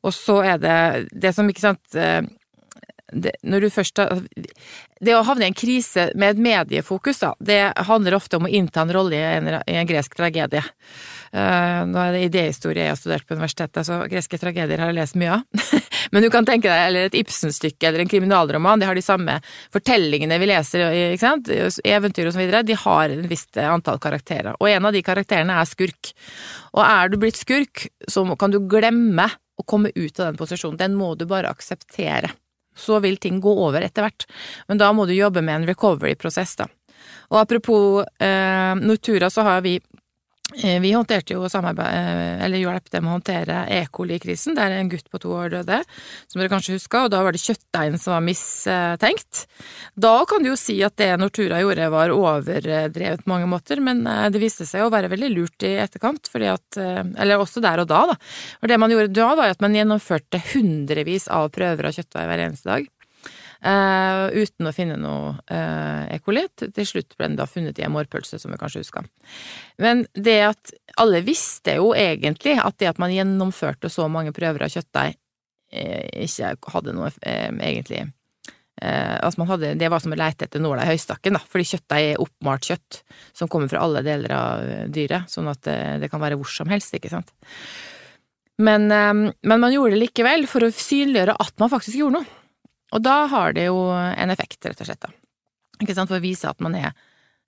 Og 0.07 0.14
så 0.14 0.40
er 0.47 0.59
det 0.62 0.79
det 1.14 1.33
som, 1.35 1.49
ikke 1.51 1.64
sant 1.64 1.97
eh, 1.99 2.21
det, 3.16 3.33
når 3.46 3.64
du 3.64 3.68
først 3.72 4.00
har 4.00 4.20
Det 5.00 5.12
å 5.16 5.24
havne 5.26 5.46
i 5.46 5.50
en 5.50 5.57
krise 5.57 6.11
med 6.16 6.35
et 6.35 6.40
mediefokus, 6.40 7.20
da, 7.20 7.35
det 7.40 7.59
handler 7.88 8.16
ofte 8.16 8.38
om 8.38 8.46
å 8.48 8.50
innta 8.52 8.85
en 8.85 8.92
rolle 8.96 9.16
i 9.18 9.24
en, 9.37 9.48
i 9.68 9.76
en 9.76 9.88
gresk 9.88 10.16
tragedie. 10.16 10.62
Uh, 11.37 11.85
nå 11.85 12.00
er 12.00 12.14
det 12.14 12.22
idéhistorie 12.31 12.87
jeg 12.87 12.94
har 12.94 13.00
studert 13.00 13.26
på 13.29 13.37
universitetet, 13.37 13.85
så 13.85 13.98
greske 14.09 14.40
tragedier 14.40 14.81
har 14.81 14.92
jeg 14.92 14.96
lest 14.96 15.18
mye 15.20 15.35
av. 15.37 15.68
Men 16.14 16.24
du 16.24 16.31
kan 16.33 16.48
tenke 16.48 16.70
deg 16.70 16.88
eller 16.88 17.11
et 17.11 17.18
Ibsen-stykke 17.20 17.90
eller 17.90 18.05
en 18.05 18.12
kriminalroman, 18.12 18.81
de 18.81 18.88
har 18.88 18.96
de 18.96 19.05
samme 19.05 19.37
fortellingene 19.74 20.40
vi 20.40 20.48
leser, 20.48 20.87
ikke 21.12 21.24
sant, 21.26 21.52
eventyr 21.85 22.31
og 22.31 22.37
så 22.37 22.40
videre, 22.40 22.64
de 22.64 22.79
har 22.87 23.12
en 23.12 23.29
visst 23.29 23.61
antall 23.61 24.00
karakterer. 24.00 24.57
Og 24.57 24.70
en 24.72 24.88
av 24.88 24.96
de 24.96 25.05
karakterene 25.05 25.61
er 25.61 25.68
skurk. 25.68 26.14
Og 26.72 26.85
er 26.87 27.12
du 27.12 27.20
blitt 27.20 27.40
skurk, 27.40 27.88
så 28.09 28.24
kan 28.40 28.55
du 28.55 28.62
glemme 28.64 29.29
å 29.57 29.64
komme 29.64 29.92
ut 29.94 30.20
av 30.20 30.31
den 30.31 30.40
posisjonen. 30.40 30.81
Den 30.81 30.96
må 30.98 31.14
du 31.16 31.26
bare 31.29 31.52
akseptere. 31.52 32.33
Så 32.77 33.01
vil 33.05 33.17
ting 33.17 33.41
gå 33.41 33.53
over 33.67 33.85
etter 33.85 34.07
hvert, 34.07 34.27
men 34.69 34.81
da 34.81 34.93
må 34.93 35.07
du 35.09 35.15
jobbe 35.17 35.43
med 35.45 35.62
en 35.62 35.69
recovery-prosess, 35.71 36.57
da. 36.61 36.69
Og 37.33 37.41
apropos 37.41 38.05
eh, 38.23 38.75
Nortura, 38.79 39.31
så 39.33 39.43
har 39.47 39.65
vi 39.65 39.79
vi 40.57 40.92
håndterte 40.92 41.35
jo 41.35 41.49
samarbeid, 41.53 41.92
eh, 41.92 42.45
eller 42.47 42.62
hjalp 42.62 42.88
dem 42.90 43.09
å 43.09 43.16
håndtere 43.16 43.66
E. 43.69 43.83
coli-krisen, 43.92 44.57
der 44.57 44.73
en 44.73 44.88
gutt 44.88 45.11
på 45.12 45.21
to 45.21 45.35
år 45.37 45.51
døde, 45.53 45.83
som 46.27 46.40
dere 46.40 46.53
kanskje 46.53 46.79
husker, 46.79 47.05
og 47.05 47.12
da 47.12 47.21
var 47.27 47.37
det 47.37 47.42
kjøttdeigen 47.42 48.01
som 48.01 48.14
var 48.16 48.25
mistenkt. 48.25 49.45
Da 49.95 50.14
kan 50.29 50.42
du 50.42 50.51
jo 50.51 50.57
si 50.57 50.79
at 50.87 50.97
det 50.97 51.11
Nortura 51.21 51.61
gjorde 51.61 51.90
var 51.92 52.14
overdrevet 52.14 53.25
på 53.25 53.33
mange 53.33 53.51
måter, 53.51 53.83
men 53.85 54.07
eh, 54.07 54.27
det 54.33 54.40
viste 54.42 54.69
seg 54.69 54.87
å 54.87 54.92
være 54.92 55.12
veldig 55.12 55.33
lurt 55.35 55.69
i 55.69 55.77
etterkant, 55.83 56.31
fordi 56.33 56.53
at 56.53 56.77
Eller 56.77 57.40
også 57.40 57.61
der 57.62 57.81
og 57.81 57.88
da, 57.88 58.01
da. 58.11 58.14
For 58.61 58.69
det 58.71 58.79
man 58.81 58.92
gjorde 58.92 59.14
da, 59.16 59.29
var 59.38 59.53
at 59.53 59.62
man 59.62 59.75
gjennomførte 59.75 60.40
hundrevis 60.53 61.29
av 61.33 61.49
prøver 61.55 61.88
av 61.88 61.97
kjøttdeig 61.97 62.29
hver 62.29 62.42
eneste 62.49 62.69
dag. 62.69 62.88
Uh, 63.64 64.29
uten 64.37 64.69
å 64.69 64.73
finne 64.75 64.99
noe 65.01 65.33
uh, 65.49 66.05
E. 66.12 66.19
Til 66.61 66.87
slutt 66.87 67.14
ble 67.16 67.31
den 67.31 67.38
da 67.38 67.47
funnet 67.49 67.79
i 67.81 67.87
en 67.87 67.95
mårpølse, 67.95 68.38
som 68.40 68.53
vi 68.53 68.59
kanskje 68.61 68.83
husker. 68.85 69.07
Men 69.81 70.05
det 70.12 70.37
at 70.51 70.75
alle 71.01 71.23
visste 71.25 71.79
jo 71.79 71.95
egentlig 71.97 72.59
at 72.61 72.77
det 72.83 72.90
at 72.92 73.01
man 73.01 73.14
gjennomførte 73.14 73.90
så 73.92 74.11
mange 74.12 74.35
prøver 74.37 74.66
av 74.66 74.75
kjøttdeig, 74.75 75.16
uh, 75.16 76.05
ikke 76.27 76.53
hadde 76.75 76.97
noe 76.97 77.12
egentlig 77.25 78.11
Altså 78.77 79.47
hadde, 79.49 79.71
det 79.81 79.88
var 79.88 80.03
som 80.05 80.12
å 80.12 80.16
leite 80.21 80.45
etter 80.45 80.61
nåla 80.61 80.83
i 80.85 80.90
høystakken, 80.90 81.33
da, 81.33 81.40
fordi 81.49 81.64
kjøttdeig 81.71 82.09
er 82.11 82.19
oppmalt 82.21 82.66
kjøtt 82.69 82.99
som 83.33 83.49
kommer 83.49 83.71
fra 83.73 83.81
alle 83.81 84.03
deler 84.05 84.35
av 84.37 84.66
dyret, 84.92 85.33
sånn 85.33 85.49
at 85.49 85.62
det 86.03 86.11
kan 86.12 86.21
være 86.21 86.37
hvor 86.37 86.51
som 86.53 86.69
helst, 86.69 86.92
ikke 86.92 87.09
sant. 87.09 87.33
Men, 88.61 88.85
men 88.92 89.62
man 89.62 89.73
gjorde 89.73 89.97
det 89.97 90.03
likevel 90.03 90.45
for 90.45 90.69
å 90.69 90.69
synliggjøre 90.69 91.38
at 91.40 91.57
man 91.57 91.73
faktisk 91.73 91.97
gjorde 92.03 92.21
noe. 92.21 92.29
Og 92.94 93.03
da 93.03 93.25
har 93.33 93.57
det 93.57 93.66
jo 93.68 93.88
en 93.90 94.33
effekt, 94.33 94.61
rett 94.64 94.81
og 94.81 94.88
slett, 94.88 95.03
da. 95.03 95.12
Ikke 95.83 95.96
sant, 95.96 96.09
for 96.09 96.18
å 96.18 96.25
vise 96.25 96.49
at 96.49 96.62
man 96.64 96.77
er 96.79 96.94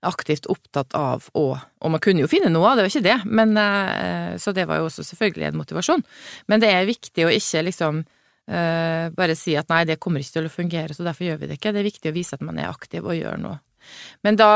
aktivt 0.06 0.46
opptatt 0.46 0.94
av 0.94 1.24
å 1.34 1.56
Og 1.58 1.90
man 1.90 2.00
kunne 2.02 2.22
jo 2.22 2.30
finne 2.30 2.50
noe, 2.52 2.70
av 2.70 2.78
det 2.78 2.84
var 2.84 2.92
ikke 2.92 3.06
det, 3.06 3.16
men 3.26 3.56
eh, 3.58 4.36
Så 4.38 4.52
det 4.54 4.68
var 4.68 4.78
jo 4.78 4.86
også 4.86 5.02
selvfølgelig 5.06 5.48
en 5.48 5.58
motivasjon. 5.58 6.04
Men 6.46 6.62
det 6.62 6.70
er 6.70 6.86
viktig 6.86 7.26
å 7.26 7.32
ikke 7.34 7.64
liksom 7.66 8.02
uh, 8.02 9.06
bare 9.14 9.34
si 9.38 9.56
at 9.58 9.68
nei, 9.72 9.84
det 9.88 9.98
kommer 10.02 10.22
ikke 10.22 10.38
til 10.38 10.48
å 10.48 10.52
fungere, 10.52 10.94
så 10.94 11.06
derfor 11.06 11.26
gjør 11.26 11.40
vi 11.42 11.48
det 11.48 11.58
ikke. 11.58 11.72
Det 11.74 11.82
er 11.82 11.88
viktig 11.90 12.12
å 12.12 12.16
vise 12.16 12.38
at 12.38 12.44
man 12.46 12.58
er 12.58 12.70
aktiv 12.70 13.06
og 13.06 13.16
gjør 13.16 13.40
noe. 13.42 13.58
Men, 14.26 14.36
da, 14.36 14.50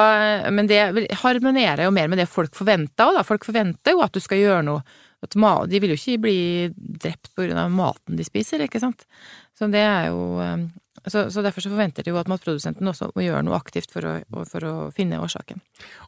men 0.53 0.69
det 0.69 0.81
harmonerer 1.23 1.87
jo 1.87 1.95
mer 1.95 2.11
med 2.11 2.21
det 2.21 2.29
folk 2.31 2.55
forventer 2.57 3.09
òg, 3.09 3.19
da. 3.19 3.27
Folk 3.27 3.47
forventer 3.49 3.97
jo 3.97 4.03
at 4.05 4.15
du 4.15 4.21
skal 4.23 4.41
gjøre 4.43 4.67
noe. 4.69 4.85
De 5.23 5.81
vil 5.81 5.95
jo 5.95 5.99
ikke 5.99 6.23
bli 6.25 6.39
drept 6.77 7.31
på 7.35 7.47
grunn 7.47 7.61
av 7.61 7.73
maten 7.73 8.19
de 8.19 8.27
spiser, 8.27 8.65
ikke 8.67 8.83
sant. 8.83 9.07
Så 9.59 9.69
det 9.71 9.85
er 9.85 10.09
jo 10.11 10.41
eh, 10.43 10.65
så, 11.07 11.31
så, 11.31 11.43
derfor 11.43 11.65
så 11.65 11.71
forventer 11.73 12.05
de 12.05 12.13
jo 12.13 12.19
at 12.21 12.29
matprodusenten 12.31 12.87
også 12.87 13.09
må 13.17 13.25
gjøre 13.25 13.43
noe 13.47 13.57
aktivt 13.59 13.91
for 13.91 14.07
å, 14.07 14.45
for 14.47 14.67
å 14.69 14.75
finne 14.95 15.19
årsaken. 15.23 15.59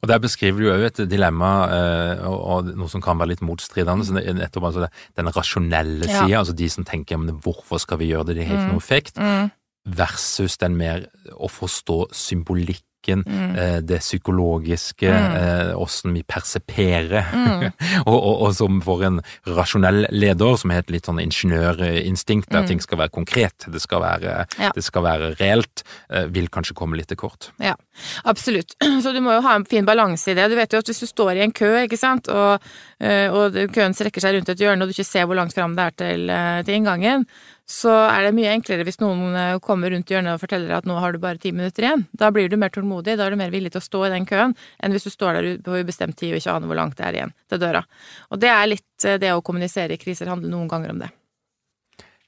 Og 0.03 0.11
Der 0.11 0.21
beskriver 0.23 0.63
du 0.63 0.69
jo 0.69 0.87
et 0.87 1.01
dilemma, 1.11 1.51
eh, 1.75 2.23
og, 2.29 2.39
og, 2.39 2.71
noe 2.79 2.93
som 2.93 3.03
kan 3.03 3.19
være 3.19 3.33
litt 3.33 3.45
motstridende. 3.45 4.07
Mm. 4.15 4.39
nettopp 4.39 4.69
altså 4.71 4.89
den 5.19 5.33
rasjonelle 5.35 6.07
sida, 6.07 6.31
ja. 6.31 6.45
altså 6.45 6.55
de 6.55 6.71
som 6.71 6.87
tenker 6.87 7.19
men 7.19 7.41
hvorfor 7.43 7.83
skal 7.83 7.99
vi 8.03 8.13
gjøre 8.13 8.31
det, 8.31 8.39
det 8.39 8.49
har 8.49 8.59
ikke 8.59 8.69
mm. 8.69 8.75
noe 8.77 8.85
effekt, 8.85 9.19
mm. 9.19 9.51
versus 9.99 10.59
den 10.63 10.79
mer 10.79 11.09
å 11.35 11.51
forstå 11.51 12.05
symbolikk 12.15 12.85
tematikken, 13.05 13.25
mm. 13.27 13.57
Eh, 13.57 13.81
det 13.83 14.01
psykologiske, 14.01 15.11
mm. 15.11 15.77
åssen 15.77 16.11
eh, 16.11 16.15
vi 16.15 16.23
perseperer. 16.23 17.25
Mm. 17.33 17.71
og, 18.07 18.15
og, 18.15 18.43
og, 18.43 18.55
som 18.55 18.81
for 18.83 19.05
en 19.05 19.21
rasjonell 19.47 20.07
leder, 20.11 20.57
som 20.57 20.71
har 20.71 20.83
et 20.83 20.91
litt 20.91 21.07
sånn 21.07 21.21
ingeniørinstinkt, 21.21 22.51
der 22.51 22.65
mm. 22.65 22.69
ting 22.69 22.81
skal 22.81 22.99
være 22.99 23.15
konkret, 23.15 23.67
det 23.69 23.83
skal 23.83 24.03
være, 24.03 24.47
ja. 24.59 24.73
det 24.75 24.85
skal 24.85 25.05
være 25.05 25.35
reelt, 25.41 25.85
eh, 26.11 26.27
vil 26.27 26.49
kanskje 26.49 26.75
komme 26.75 26.97
litt 26.97 27.09
til 27.09 27.21
kort. 27.21 27.51
Ja, 27.63 27.77
absolutt. 28.25 28.77
Så 29.05 29.13
du 29.13 29.21
må 29.21 29.35
jo 29.35 29.45
ha 29.45 29.57
en 29.59 29.69
fin 29.69 29.87
balanse 29.87 30.33
i 30.33 30.39
det. 30.39 30.49
Du 30.51 30.59
vet 30.59 30.73
jo 30.73 30.83
at 30.83 30.91
hvis 30.91 31.05
du 31.05 31.09
står 31.11 31.37
i 31.37 31.45
en 31.45 31.55
kø, 31.55 31.73
ikke 31.85 32.01
sant, 32.01 32.29
og, 32.33 32.63
og 33.05 33.59
køen 33.75 33.95
strekker 33.97 34.23
seg 34.23 34.37
rundt 34.37 34.51
et 34.53 34.63
hjørne, 34.63 34.85
og 34.85 34.91
du 34.91 34.97
ikke 34.97 35.07
ser 35.07 35.29
hvor 35.29 35.39
langt 35.39 35.55
fram 35.55 35.77
det 35.77 35.89
er 35.91 35.99
til, 36.01 36.33
til 36.67 36.79
inngangen, 36.79 37.27
så 37.71 37.93
er 38.11 38.27
det 38.27 38.35
mye 38.37 38.53
enklere 38.53 38.85
hvis 38.85 39.01
noen 39.01 39.33
eh, 39.41 39.57
kommer 39.65 39.93
rundt 39.93 40.11
hjørnet 40.13 40.37
og 40.37 40.43
forteller 40.43 40.77
at 40.77 40.89
nå 40.89 40.99
har 41.01 41.15
du 41.15 41.21
bare 41.23 41.41
ti 41.41 41.53
minutter 41.55 41.87
igjen. 41.87 42.05
Da 42.13 42.29
blir 42.35 42.51
du 42.53 42.59
mer 42.61 42.73
tålmodig, 42.75 43.17
da 43.17 43.25
er 43.27 43.33
du 43.33 43.41
mer 43.41 43.53
villig 43.55 43.73
til 43.73 43.81
å 43.81 43.87
stå 43.87 44.05
i 44.05 44.13
den 44.13 44.29
køen 44.29 44.53
enn 44.85 44.95
hvis 44.95 45.09
du 45.09 45.13
står 45.13 45.39
der 45.39 45.51
på 45.65 45.81
ubestemt 45.81 46.19
tid 46.21 46.35
og 46.35 46.43
ikke 46.43 46.59
aner 46.59 46.71
hvor 46.71 46.81
langt 46.83 46.99
det 47.01 47.09
er 47.09 47.21
igjen 47.21 47.37
til 47.49 47.63
døra. 47.63 47.85
Og 48.31 48.41
det 48.45 48.53
er 48.53 48.73
litt 48.75 49.09
eh, 49.09 49.21
det 49.23 49.33
å 49.33 49.45
kommunisere 49.45 49.97
i 49.97 50.01
kriser 50.01 50.29
handler 50.29 50.53
noen 50.53 50.69
ganger 50.69 50.93
om 50.93 51.05
det. 51.07 51.11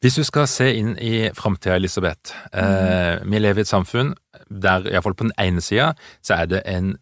Hvis 0.04 0.18
du 0.20 0.24
skal 0.28 0.48
se 0.48 0.68
inn 0.76 0.92
i 1.00 1.28
framtida, 1.36 1.76
Elisabeth. 1.76 2.32
Eh, 2.52 3.20
mm. 3.20 3.28
vi 3.32 3.40
lever 3.40 3.60
i 3.60 3.66
et 3.66 3.70
samfunn 3.72 4.14
der 4.48 4.88
iallfall 4.88 5.16
på 5.16 5.28
den 5.28 5.36
ene 5.40 5.64
sida 5.64 5.94
så 6.24 6.40
er 6.40 6.50
det 6.52 6.64
en 6.68 6.94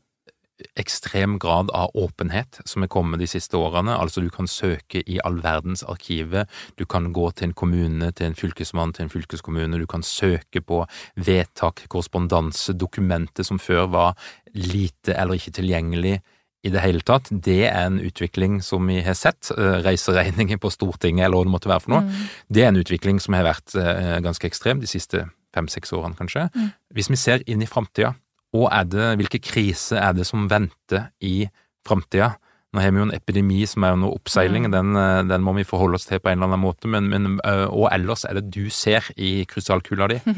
ekstrem 0.81 1.39
grad 1.43 1.71
av 1.75 1.93
åpenhet 1.95 2.61
som 2.69 2.85
er 2.85 2.91
kommet 2.93 3.23
de 3.23 3.29
siste 3.31 3.59
årene. 3.59 3.95
Altså 3.97 4.23
du 4.25 4.31
kan 4.33 4.49
søke 4.51 5.03
i 5.07 5.19
all 5.25 5.41
verdens 5.45 5.85
arkiver, 5.87 6.49
du 6.79 6.85
kan 6.87 7.13
gå 7.13 7.31
til 7.33 7.51
en 7.51 7.57
kommune, 7.57 8.13
til 8.13 8.31
en 8.31 8.39
fylkesmann, 8.39 8.95
til 8.95 9.07
en 9.07 9.13
fylkeskommune, 9.13 9.81
du 9.81 9.87
kan 9.91 10.03
søke 10.03 10.63
på 10.65 10.85
vedtak, 11.17 11.87
korrespondanse, 11.89 12.77
dokumenter 12.79 13.47
som 13.47 13.61
før 13.63 13.91
var 13.95 14.15
lite 14.55 15.15
eller 15.15 15.39
ikke 15.39 15.59
tilgjengelig 15.61 16.19
i 16.65 16.73
det 16.73 16.81
hele 16.81 17.05
tatt. 17.05 17.29
Det 17.29 17.67
er 17.69 17.87
en 17.87 18.01
utvikling 18.01 18.61
som 18.65 18.87
vi 18.89 19.01
har 19.05 19.17
sett. 19.19 19.51
Eh, 19.53 19.81
reiseregninger 19.85 20.61
på 20.61 20.73
Stortinget 20.73 21.27
eller 21.27 21.43
hva 21.43 21.49
det 21.49 21.55
måtte 21.55 21.71
være 21.71 21.85
for 21.85 21.97
noe. 21.97 22.05
Mm. 22.07 22.29
Det 22.49 22.65
er 22.65 22.73
en 22.73 22.81
utvikling 22.81 23.21
som 23.21 23.37
har 23.37 23.45
vært 23.51 23.77
eh, 23.77 24.19
ganske 24.25 24.49
ekstrem 24.49 24.81
de 24.81 24.89
siste 24.91 25.27
fem-seks 25.55 25.93
årene, 25.95 26.17
kanskje. 26.19 26.49
Mm. 26.55 26.71
Hvis 26.97 27.11
vi 27.13 27.21
ser 27.21 27.45
inn 27.51 27.63
i 27.63 27.69
framtida, 27.71 28.15
hvilke 28.55 29.43
kriser 29.43 30.01
er 30.01 30.17
det 30.17 30.27
som 30.29 30.49
venter 30.51 31.11
i 31.21 31.49
framtida? 31.87 32.35
Nå 32.75 32.83
har 32.83 32.91
vi 32.91 32.99
jo 32.99 33.07
en 33.07 33.15
epidemi 33.15 33.61
som 33.71 33.85
er 33.87 33.95
under 33.95 34.15
oppseiling, 34.15 34.67
mm. 34.67 34.73
den, 34.73 34.97
eh, 34.99 35.21
den, 35.31 35.45
må 35.47 35.53
vi 35.55 35.67
forholde 35.67 35.95
oss 35.95 36.09
til 36.09 36.19
på 36.19 36.33
en 36.33 36.41
eller 36.41 36.51
annen 36.51 36.65
måte, 36.65 36.91
men, 36.91 37.07
men 37.07 37.39
og 37.45 37.87
ellers 37.93 38.25
er 38.27 38.41
det 38.41 38.49
du 38.55 38.67
ser 38.71 39.07
i 39.15 39.45
krystallkula 39.47 40.11
di? 40.11 40.19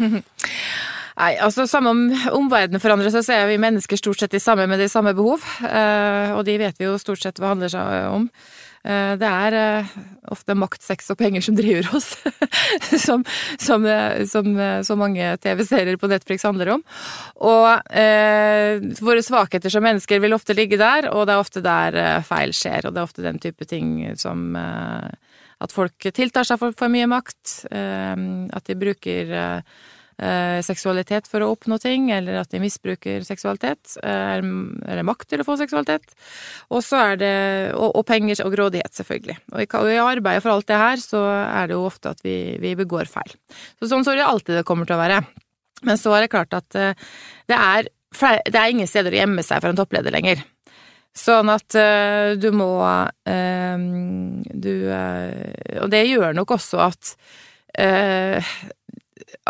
Nei, 1.17 1.33
altså 1.41 1.65
Samme 1.65 1.95
om 1.95 2.01
omverdenen 2.37 2.83
forandrer 2.83 3.09
seg, 3.15 3.25
så 3.25 3.39
er 3.39 3.47
vi 3.49 3.61
mennesker 3.61 3.97
stort 3.97 4.21
sett 4.21 4.35
de 4.37 4.41
samme 4.43 4.67
med 4.69 4.83
de 4.83 4.89
samme 4.93 5.15
behov. 5.17 5.45
Eh, 5.65 6.35
og 6.37 6.45
de 6.45 6.59
vet 6.61 6.77
vi 6.77 6.85
jo 6.85 6.99
stort 7.01 7.23
sett 7.23 7.41
hva 7.41 7.55
handler 7.55 7.73
seg 7.73 8.11
om. 8.13 8.27
Eh, 8.87 9.13
det 9.21 9.29
er 9.29 9.57
eh, 9.59 9.95
ofte 10.33 10.57
makt, 10.59 10.83
sex 10.87 11.11
og 11.13 11.19
penger 11.21 11.45
som 11.45 11.57
driver 11.59 11.91
oss, 11.99 12.13
som, 13.07 13.25
som, 13.63 13.87
som, 14.31 14.51
så 14.87 14.99
mange 14.99 15.33
TV-serier 15.43 15.99
på 16.01 16.11
Netflix 16.11 16.47
handler 16.47 16.77
om. 16.77 16.85
Og 17.47 17.69
eh, 17.91 18.79
våre 19.03 19.25
svakheter 19.27 19.73
som 19.73 19.85
mennesker 19.87 20.23
vil 20.23 20.37
ofte 20.37 20.57
ligge 20.57 20.79
der, 20.81 21.11
og 21.13 21.27
det 21.27 21.37
er 21.37 21.45
ofte 21.45 21.65
der 21.65 22.01
feil 22.27 22.55
skjer. 22.57 22.87
Og 22.87 22.95
det 22.95 23.03
er 23.03 23.11
ofte 23.11 23.27
den 23.27 23.43
type 23.43 23.69
ting 23.69 23.99
som 24.21 24.49
eh, 24.59 25.11
at 25.65 25.73
folk 25.73 26.09
tiltar 26.13 26.47
seg 26.47 26.61
for, 26.61 26.75
for 26.77 26.93
mye 26.93 27.09
makt, 27.11 27.67
eh, 27.71 28.15
at 28.57 28.67
de 28.69 28.79
bruker 28.79 29.33
eh, 29.33 29.77
seksualitet 30.65 31.27
for 31.29 31.45
å 31.45 31.51
oppnå 31.53 31.77
ting, 31.83 32.09
eller 32.15 32.39
at 32.41 32.53
de 32.53 32.61
misbruker 32.63 33.25
seksualitet, 33.27 33.99
eh, 34.03 34.39
eller 34.41 35.05
makt 35.05 35.29
til 35.33 35.43
å 35.43 35.47
få 35.47 35.59
seksualitet. 35.61 36.15
Og 36.73 36.85
så 36.85 37.03
er 37.13 37.21
det 37.21 37.35
og, 37.75 37.91
og, 37.91 38.05
penger 38.09 38.41
og 38.47 38.55
grådighet, 38.55 38.95
selvfølgelig. 38.97 39.37
Og 39.53 39.61
i, 39.61 39.69
og 39.69 39.91
i, 39.93 39.99
arbeidet 40.01 40.45
for 40.45 40.55
alt 40.55 40.69
det 40.71 40.81
her, 40.81 41.03
så 41.03 41.23
er 41.45 41.69
det 41.69 41.77
jo 41.77 41.85
ofte 41.89 42.15
at 42.15 42.25
vi, 42.25 42.57
vi 42.63 42.75
begår 42.79 43.11
feil. 43.11 43.37
Så 43.81 43.91
sånn 43.93 44.07
tror 44.07 44.17
jeg 44.17 44.29
alltid 44.29 44.61
det 44.61 44.67
kommer 44.69 44.89
til 44.89 44.97
å 44.97 45.03
være. 45.05 45.21
Men 45.85 46.01
så 46.01 46.15
er 46.17 46.25
det 46.25 46.33
klart 46.33 46.57
at 46.57 46.79
eh, 46.79 47.09
det 47.51 47.61
er, 47.61 47.89
det 48.49 48.61
er 48.61 48.73
ingen 48.73 48.89
steder 48.89 49.13
å 49.13 49.21
gjemme 49.21 49.45
seg 49.45 49.61
for 49.61 49.73
en 49.73 49.81
toppleder 49.81 50.15
lenger. 50.15 50.41
Sånn 51.17 51.49
at 51.49 51.73
uh, 51.81 52.37
du 52.37 52.51
må 52.53 52.69
uh, 52.85 53.85
Du 54.53 54.73
uh, 54.93 55.79
Og 55.81 55.89
det 55.89 56.03
gjør 56.11 56.37
nok 56.37 56.59
også 56.59 56.83
at 56.91 57.15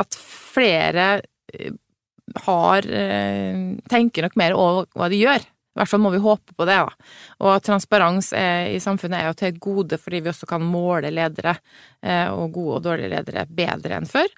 At 0.00 0.16
flere 0.16 1.08
eh, 1.52 1.74
har 2.46 2.88
eh, 2.90 3.76
tenker 3.90 4.26
nok 4.26 4.40
mer 4.40 4.56
over 4.56 4.88
hva 4.96 5.10
de 5.12 5.20
gjør. 5.20 5.44
I 5.76 5.78
hvert 5.82 5.90
fall 5.92 6.00
må 6.00 6.10
vi 6.14 6.22
håpe 6.24 6.54
på 6.56 6.64
det. 6.64 6.76
da. 6.80 7.08
Og 7.44 7.64
transparens 7.64 8.30
er, 8.32 8.70
i 8.72 8.80
samfunnet 8.80 9.18
er 9.18 9.26
jo 9.28 9.36
til 9.36 9.58
gode 9.60 9.98
fordi 10.00 10.22
vi 10.24 10.32
også 10.32 10.48
kan 10.48 10.64
måle 10.64 11.10
ledere, 11.12 11.58
eh, 12.00 12.30
og 12.32 12.54
gode 12.54 12.78
og 12.78 12.86
dårlige 12.86 13.12
ledere, 13.12 13.44
bedre 13.58 13.98
enn 13.98 14.08
før. 14.08 14.30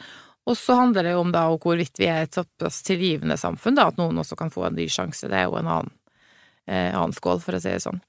Og 0.48 0.56
så 0.58 0.74
handler 0.80 1.06
det 1.06 1.14
jo 1.14 1.22
om 1.22 1.30
da 1.30 1.44
hvorvidt 1.52 2.00
vi 2.00 2.08
er 2.10 2.24
et 2.24 2.34
såpass 2.34 2.80
tilgivende 2.86 3.36
samfunn, 3.38 3.76
da, 3.78 3.86
at 3.92 4.00
noen 4.00 4.18
også 4.18 4.38
kan 4.40 4.50
få 4.50 4.66
en 4.66 4.78
ny 4.78 4.88
sjanse. 4.90 5.28
Det 5.30 5.38
er 5.38 5.46
jo 5.46 5.58
en 5.60 5.70
annen, 5.70 5.94
eh, 6.66 6.90
annen 6.90 7.14
skål, 7.14 7.42
for 7.44 7.54
å 7.54 7.62
si 7.62 7.70
det 7.70 7.84
sånn. 7.84 8.00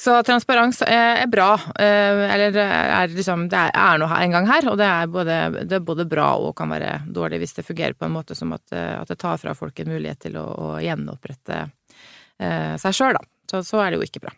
Så 0.00 0.14
transparens 0.24 0.78
er 0.86 1.26
bra, 1.28 1.50
eh, 1.76 2.22
eller 2.32 2.56
er 2.56 3.10
liksom 3.12 3.48
Det 3.52 3.64
er 3.76 3.98
noe 4.00 4.16
en 4.16 4.32
gang 4.32 4.46
her, 4.48 4.68
og 4.70 4.78
det 4.80 4.86
er, 4.88 5.10
både, 5.12 5.34
det 5.68 5.76
er, 5.76 5.84
både, 5.84 6.06
bra 6.08 6.30
og 6.40 6.54
kan 6.56 6.72
være 6.72 7.02
dårlig 7.12 7.42
hvis 7.42 7.58
det 7.58 7.66
fungerer 7.66 7.98
på 7.98 8.08
en 8.08 8.14
måte 8.14 8.36
som 8.38 8.54
at, 8.56 8.64
at 8.72 9.12
det 9.12 9.18
tar 9.20 9.36
fra 9.42 9.52
folk 9.58 9.82
en 9.82 9.92
mulighet 9.92 10.22
til 10.24 10.38
å, 10.40 10.46
å 10.46 10.70
gjenopprette 10.80 11.58
eh, 12.40 12.78
seg 12.80 12.96
sjøl, 12.96 13.18
da. 13.18 13.26
Så, 13.50 13.60
så 13.66 13.82
er 13.82 13.90
det 13.90 14.00
jo 14.00 14.08
ikke 14.08 14.24
bra. 14.24 14.32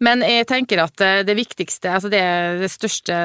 Men 0.00 0.24
jeg 0.26 0.48
tenker 0.50 0.84
at 0.84 1.04
eh, 1.04 1.20
det 1.26 1.36
viktigste, 1.38 1.92
altså 1.96 2.12
det, 2.12 2.24
det 2.62 2.72
største 2.72 3.18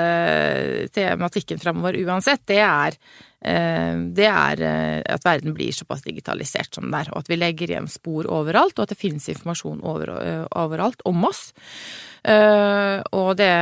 tematikken 0.95 1.61
framover 1.61 1.97
uansett, 2.05 2.45
det 2.49 2.61
er 2.63 2.99
Eh, 3.45 3.93
det 4.17 4.25
er 4.25 4.61
eh, 4.65 4.99
at 5.13 5.25
verden 5.25 5.53
blir 5.53 5.75
såpass 5.75 6.01
digitalisert 6.05 6.73
som 6.73 6.87
den 6.87 6.97
er, 6.97 7.11
og 7.13 7.21
at 7.21 7.29
vi 7.29 7.37
legger 7.37 7.69
igjen 7.69 7.89
spor 7.91 8.29
overalt, 8.33 8.77
og 8.77 8.87
at 8.87 8.95
det 8.95 8.99
finnes 8.99 9.29
informasjon 9.29 9.83
over, 9.85 10.13
eh, 10.23 10.45
overalt 10.57 11.03
om 11.05 11.27
oss. 11.29 11.51
Og 12.27 13.29
det 13.39 13.53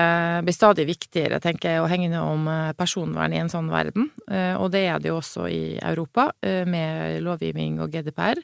blir 0.41 0.55
stadig 0.55 0.87
viktigere, 0.87 1.37
tenker 1.43 1.69
jeg, 1.69 1.81
å 1.83 1.89
hegne 1.91 2.17
om 2.17 2.47
personvern 2.73 3.35
i 3.35 3.37
en 3.37 3.51
sånn 3.51 3.67
verden. 3.69 4.07
Og 4.57 4.71
det 4.73 4.81
er 4.89 5.03
det 5.03 5.11
jo 5.11 5.19
også 5.19 5.45
i 5.51 5.75
Europa, 5.77 6.31
med 6.41 7.19
lovgivning 7.21 7.77
og 7.83 7.93
GDPR. 7.93 8.41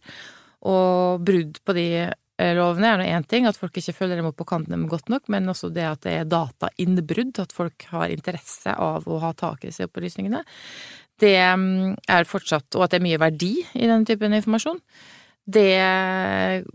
Og 0.70 1.26
brudd 1.26 1.58
på 1.66 1.74
de 1.74 1.88
lovene 2.58 2.90
er 2.90 3.00
nå 3.00 3.06
én 3.06 3.28
ting, 3.30 3.46
at 3.50 3.60
folk 3.60 3.76
ikke 3.78 3.96
følger 3.96 4.20
dem 4.20 4.30
opp 4.30 4.38
på 4.40 4.48
kanten 4.50 4.88
godt 4.92 5.12
nok, 5.14 5.28
men 5.34 5.50
også 5.52 5.70
det 5.74 5.86
at 5.88 6.02
det 6.06 6.16
er 6.20 6.30
datainnbrudd, 6.32 7.40
at 7.44 7.56
folk 7.56 7.86
har 7.92 8.14
interesse 8.14 8.74
av 8.74 9.08
å 9.08 9.20
ha 9.24 9.32
tak 9.38 9.64
i 9.64 9.72
disse 9.72 9.88
opplysningene 9.90 10.44
det 11.22 11.38
mm, 11.38 11.98
er 12.10 12.30
fortsatt 12.30 12.78
Og 12.78 12.86
at 12.86 12.94
det 12.94 13.02
er 13.02 13.06
mye 13.06 13.22
verdi 13.22 13.54
i 13.78 13.90
den 13.90 14.06
typen 14.08 14.34
informasjon, 14.38 14.80
det 15.52 15.72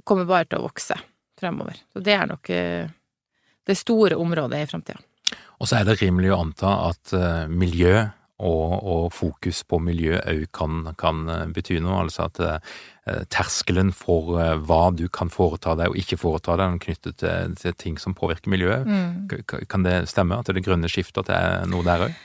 kommer 0.05 0.27
bare 0.29 0.49
til 0.49 0.59
å 0.61 0.67
vokse 0.67 0.97
fremover. 1.39 1.79
Så 1.95 2.03
det 2.05 2.17
er 2.17 2.27
nok 2.29 2.51
eh, 2.53 2.89
det 3.67 3.77
store 3.79 4.19
området 4.19 4.63
i 4.63 4.69
framtida. 4.69 4.99
Og 5.63 5.69
så 5.69 5.79
er 5.79 5.87
det 5.87 5.99
rimelig 6.01 6.33
å 6.35 6.41
anta 6.43 6.73
at 6.89 7.15
eh, 7.17 7.47
miljø 7.49 7.95
og, 8.39 8.75
og 8.83 9.09
fokus 9.17 9.63
på 9.69 9.81
miljø 9.81 10.19
òg 10.21 10.47
kan, 10.57 10.93
kan, 11.01 11.25
eh, 11.33 11.47
bety 11.55 11.81
noe. 11.81 12.03
Altså 12.05 12.29
at 12.29 12.43
terskelen 13.31 13.93
for 13.95 14.33
hva 14.67 14.81
du 14.91 15.05
kan 15.15 15.29
foreta 15.31 15.77
deg 15.79 15.93
og 15.93 15.99
ikke 16.01 16.17
foreta 16.19 16.57
deg, 16.59 16.73
er 16.75 16.81
knyttet 16.83 17.21
til, 17.23 17.53
til 17.61 17.77
ting 17.79 18.01
som 18.03 18.17
påvirker 18.19 18.51
miljøet. 18.51 18.83
Mm. 18.83 19.45
Kan 19.71 19.87
det 19.87 20.09
stemme 20.11 20.41
at 20.41 20.51
det 20.51 20.65
grønne 20.67 20.91
skiftet 20.91 21.23
at 21.23 21.31
det 21.31 21.37
er 21.39 21.71
noe 21.71 21.87
der 21.87 22.09
òg? 22.09 22.17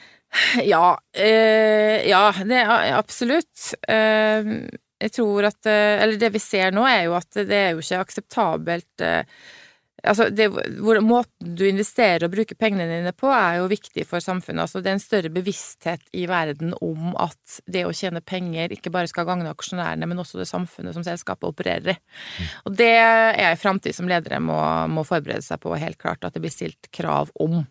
Ja, 0.63 0.95
eh, 1.13 2.08
ja 2.10 2.24
det 2.47 2.63
er 2.63 2.95
absolutt. 2.97 3.74
Eh, 3.88 4.56
jeg 5.02 5.13
tror 5.15 5.47
at 5.50 5.69
eh, 5.69 6.04
Eller 6.04 6.19
det 6.21 6.32
vi 6.36 6.41
ser 6.41 6.74
nå, 6.76 6.86
er 6.88 7.08
jo 7.08 7.17
at 7.17 7.41
det 7.47 7.58
er 7.58 7.74
jo 7.74 7.84
ikke 7.84 8.04
akseptabelt 8.06 9.06
eh, 9.06 9.24
Altså, 10.01 10.29
det, 10.33 10.47
hvor, 10.81 10.97
måten 11.05 11.55
du 11.57 11.63
investerer 11.67 12.25
og 12.25 12.33
bruker 12.33 12.57
pengene 12.57 12.87
dine 12.89 13.13
på, 13.13 13.29
er 13.29 13.59
jo 13.59 13.69
viktig 13.71 14.05
for 14.09 14.23
samfunnet. 14.23 14.63
Altså, 14.65 14.81
det 14.81 14.91
er 14.91 14.97
en 14.97 15.03
større 15.03 15.33
bevissthet 15.33 16.07
i 16.17 16.25
verden 16.29 16.73
om 16.81 17.13
at 17.21 17.59
det 17.69 17.83
å 17.85 17.93
tjene 17.95 18.23
penger 18.25 18.73
ikke 18.73 18.93
bare 18.93 19.09
skal 19.11 19.27
gagne 19.29 19.51
aksjonærene, 19.51 20.09
men 20.09 20.23
også 20.23 20.41
det 20.41 20.49
samfunnet 20.49 20.97
som 20.97 21.05
selskapet 21.05 21.49
opererer 21.49 21.93
i. 21.93 21.97
Mm. 21.97 22.49
Og 22.65 22.79
det 22.81 22.93
er 22.97 23.51
en 23.51 23.61
framtid 23.61 23.97
som 23.97 24.09
ledere 24.09 24.41
må, 24.43 24.57
må 24.89 25.05
forberede 25.07 25.45
seg 25.45 25.61
på, 25.61 25.75
helt 25.77 26.01
klart, 26.01 26.25
at 26.25 26.33
det 26.33 26.43
blir 26.43 26.53
stilt 26.53 26.91
krav 26.95 27.33
om. 27.41 27.61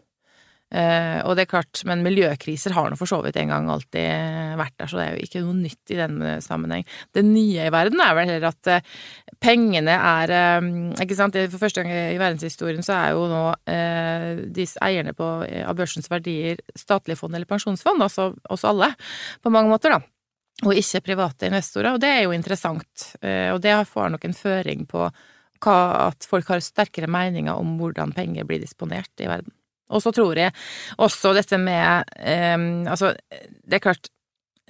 Uh, 0.71 1.19
og 1.27 1.35
det 1.35 1.45
er 1.45 1.51
klart, 1.51 1.81
men 1.89 2.05
miljøkriser 2.07 2.71
har 2.77 2.93
nå 2.93 2.99
for 2.99 3.11
så 3.11 3.19
vidt 3.25 3.41
en 3.41 3.51
gang 3.51 3.71
alltid 3.73 4.55
vært 4.61 4.77
der, 4.79 4.91
så 4.91 5.01
det 5.01 5.07
er 5.07 5.17
jo 5.17 5.27
ikke 5.27 5.43
noe 5.43 5.57
nytt 5.59 5.91
i 5.91 5.99
den 5.99 6.21
sammenheng. 6.45 6.85
Det 7.11 7.25
nye 7.27 7.67
i 7.67 7.73
verden 7.75 8.03
er 8.05 8.15
vel 8.15 8.31
heller 8.31 8.53
at 8.53 8.71
uh, 8.71 8.93
pengene 9.43 9.97
er 9.97 10.35
uh, 10.37 10.71
Ikke 11.03 11.19
sant, 11.19 11.35
for 11.51 11.65
første 11.65 11.83
gang 11.83 12.15
i 12.15 12.21
verdenshistorien 12.21 12.87
så 12.87 12.95
er 13.01 13.17
jo 13.17 13.27
nå 13.31 13.43
disse 14.55 14.79
eierne 14.85 15.13
på, 15.17 15.27
av 15.65 15.77
børsens 15.79 16.09
verdier 16.11 16.61
statlige 16.79 17.19
fond 17.19 17.35
eller 17.35 17.49
pensjonsfond, 17.49 18.03
altså 18.05 18.31
oss 18.53 18.67
alle, 18.69 18.93
på 19.43 19.53
mange 19.53 19.71
måter, 19.73 19.95
da. 19.95 20.01
Og 20.69 20.77
ikke 20.77 21.03
private 21.11 21.49
investorer, 21.49 21.95
og 21.95 22.03
det 22.03 22.11
er 22.13 22.25
jo 22.27 22.35
interessant. 22.37 23.15
og 23.23 23.61
det 23.65 23.77
får 23.89 24.11
nok 24.15 24.27
en 24.29 24.37
føring 24.37 24.85
på 24.91 25.07
hva, 25.65 25.79
at 26.11 26.27
folk 26.29 26.51
har 26.53 26.63
sterkere 26.65 27.11
meninger 27.11 27.57
om 27.57 27.79
hvordan 27.81 28.15
penger 28.17 28.47
blir 28.49 28.63
disponert 28.63 29.13
i 29.23 29.31
verden. 29.31 29.55
Og 29.91 30.03
så 30.05 30.13
tror 30.15 30.39
jeg 30.39 30.55
også 30.99 31.35
dette 31.37 31.59
med 31.61 32.09
um, 32.55 32.87
Altså, 32.91 33.13
det 33.31 33.79
er 33.79 33.85
klart 33.85 34.11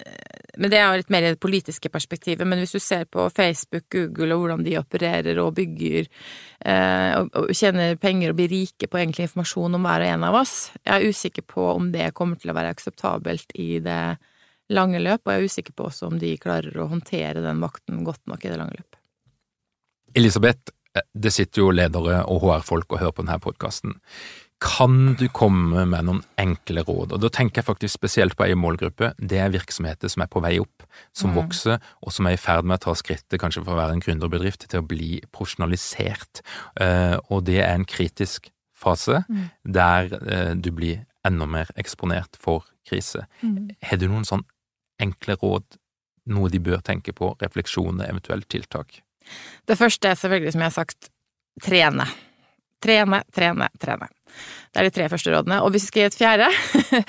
eh, 0.01 0.41
men 0.61 0.73
det 0.73 0.81
er 0.81 0.97
litt 0.99 1.13
mer 1.13 1.25
i 1.25 1.33
det 1.33 1.41
politiske 1.41 1.89
perspektivet. 1.93 2.47
Men 2.49 2.61
hvis 2.61 2.75
du 2.75 2.81
ser 2.83 3.07
på 3.09 3.29
Facebook, 3.33 3.87
Google 3.93 4.35
og 4.35 4.43
hvordan 4.43 4.65
de 4.67 4.79
opererer 4.81 5.39
og 5.41 5.55
bygger 5.57 6.03
eh, 6.05 7.13
og, 7.17 7.31
og 7.37 7.53
tjener 7.57 7.97
penger 8.01 8.33
og 8.33 8.41
blir 8.41 8.51
rike 8.53 8.91
på 8.91 9.01
egentlig 9.01 9.29
informasjon 9.29 9.79
om 9.79 9.87
hver 9.87 10.05
og 10.05 10.15
en 10.15 10.27
av 10.29 10.41
oss, 10.43 10.57
jeg 10.83 10.97
er 10.97 11.15
usikker 11.15 11.47
på 11.49 11.71
om 11.77 11.93
det 11.95 12.11
kommer 12.19 12.41
til 12.41 12.53
å 12.53 12.59
være 12.59 12.75
akseptabelt 12.75 13.55
i 13.63 13.79
det 13.85 14.03
lange 14.71 15.01
løp, 15.03 15.25
og 15.25 15.33
jeg 15.33 15.41
er 15.41 15.51
usikker 15.51 15.77
på 15.77 15.89
også 15.89 16.11
om 16.11 16.19
de 16.21 16.37
klarer 16.41 16.77
å 16.79 16.89
håndtere 16.91 17.43
den 17.45 17.63
makten 17.63 18.05
godt 18.07 18.23
nok 18.31 18.45
i 18.45 18.53
det 18.53 18.59
lange 18.61 18.79
løp. 18.79 18.99
Elisabeth, 20.19 20.75
eh, 20.97 21.07
det 21.15 21.33
sitter 21.35 21.65
jo 21.65 21.73
ledere 21.75 22.23
og 22.27 22.45
HR-folk 22.45 22.95
og 22.95 23.03
hører 23.03 23.17
på 23.17 23.27
denne 23.27 23.41
podkasten. 23.43 23.99
Kan 24.61 25.15
du 25.17 25.25
komme 25.33 25.87
med 25.89 26.05
noen 26.05 26.21
enkle 26.41 26.83
råd? 26.85 27.15
Og 27.17 27.21
Da 27.23 27.31
tenker 27.33 27.63
jeg 27.63 27.69
faktisk 27.71 27.97
spesielt 27.97 28.37
på 28.37 28.45
en 28.45 28.61
målgruppe. 28.61 29.15
Det 29.17 29.39
er 29.41 29.53
virksomheter 29.55 30.13
som 30.13 30.23
er 30.23 30.29
på 30.29 30.43
vei 30.45 30.59
opp, 30.61 30.85
som 31.17 31.33
mm. 31.33 31.37
vokser, 31.39 31.79
og 32.05 32.13
som 32.13 32.29
er 32.29 32.37
i 32.37 32.41
ferd 32.41 32.69
med 32.69 32.77
å 32.77 32.85
ta 32.85 32.95
skrittet 32.99 33.41
kanskje 33.41 33.65
for 33.65 33.73
å 33.73 33.81
være 33.81 33.97
en 33.97 34.05
gründerbedrift 34.05 34.69
til 34.69 34.83
å 34.83 34.87
bli 34.87 35.23
profesjonalisert. 35.33 36.43
Uh, 36.77 37.17
og 37.33 37.47
det 37.49 37.63
er 37.63 37.73
en 37.73 37.89
kritisk 37.89 38.53
fase 38.77 39.23
mm. 39.29 39.47
der 39.65 40.13
uh, 40.21 40.53
du 40.53 40.69
blir 40.77 41.07
enda 41.25 41.49
mer 41.49 41.73
eksponert 41.81 42.37
for 42.41 42.69
krise. 42.89 43.27
Mm. 43.41 43.73
Har 43.81 44.01
du 44.01 44.09
noen 44.11 44.29
sånn 44.29 44.45
enkle 45.01 45.39
råd, 45.41 45.81
noe 46.31 46.53
de 46.53 46.61
bør 46.61 46.85
tenke 46.85 47.17
på, 47.17 47.33
refleksjoner, 47.41 48.11
eventuelt 48.13 48.49
tiltak? 48.53 49.01
Det 49.65 49.77
første 49.79 50.13
er 50.13 50.21
selvfølgelig, 50.21 50.53
som 50.53 50.65
jeg 50.65 50.73
har 50.73 50.79
sagt, 50.83 51.11
trene. 51.65 52.07
Trene, 52.81 53.25
trene, 53.37 53.69
trene. 53.81 54.09
Det 54.71 54.81
er 54.81 54.87
de 54.87 54.95
tre 54.95 55.09
første 55.11 55.33
rådene. 55.35 55.61
Og 55.65 55.73
hvis 55.75 55.89
vi 55.89 55.91
skal 55.91 56.03
gi 56.03 56.09
et 56.11 56.19
fjerde, 56.19 56.51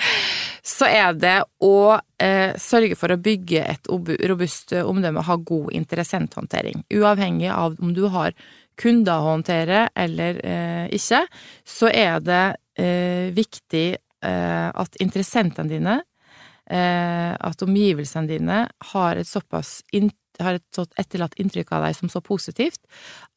så 0.76 0.88
er 0.90 1.18
det 1.18 1.36
å 1.62 1.76
eh, 2.22 2.54
sørge 2.60 2.98
for 2.98 3.14
å 3.14 3.20
bygge 3.22 3.62
et 3.74 3.92
robust 4.30 4.74
omdømme, 4.82 5.24
ha 5.26 5.36
god 5.38 5.70
interessenthåndtering. 5.78 6.84
Uavhengig 6.98 7.52
av 7.54 7.78
om 7.82 7.94
du 7.94 8.06
har 8.12 8.34
kunder 8.80 9.20
å 9.20 9.34
håndtere 9.34 9.86
eller 9.98 10.40
eh, 10.46 10.86
ikke, 10.96 11.22
så 11.68 11.90
er 11.92 12.22
det 12.24 12.44
eh, 12.80 13.28
viktig 13.36 13.86
eh, 13.92 14.68
at 14.68 14.98
interessentene 15.04 15.70
dine, 15.70 15.98
eh, 16.70 17.32
at 17.36 17.62
omgivelsene 17.66 18.30
dine, 18.30 18.64
har 18.94 19.20
et 19.20 19.28
såpass 19.28 19.80
har 20.40 20.56
et 20.56 20.64
sånt 20.74 20.94
etterlatt 20.98 21.36
inntrykk 21.40 21.74
av 21.76 21.86
deg 21.86 21.96
som 21.98 22.10
så 22.10 22.22
positivt 22.24 22.80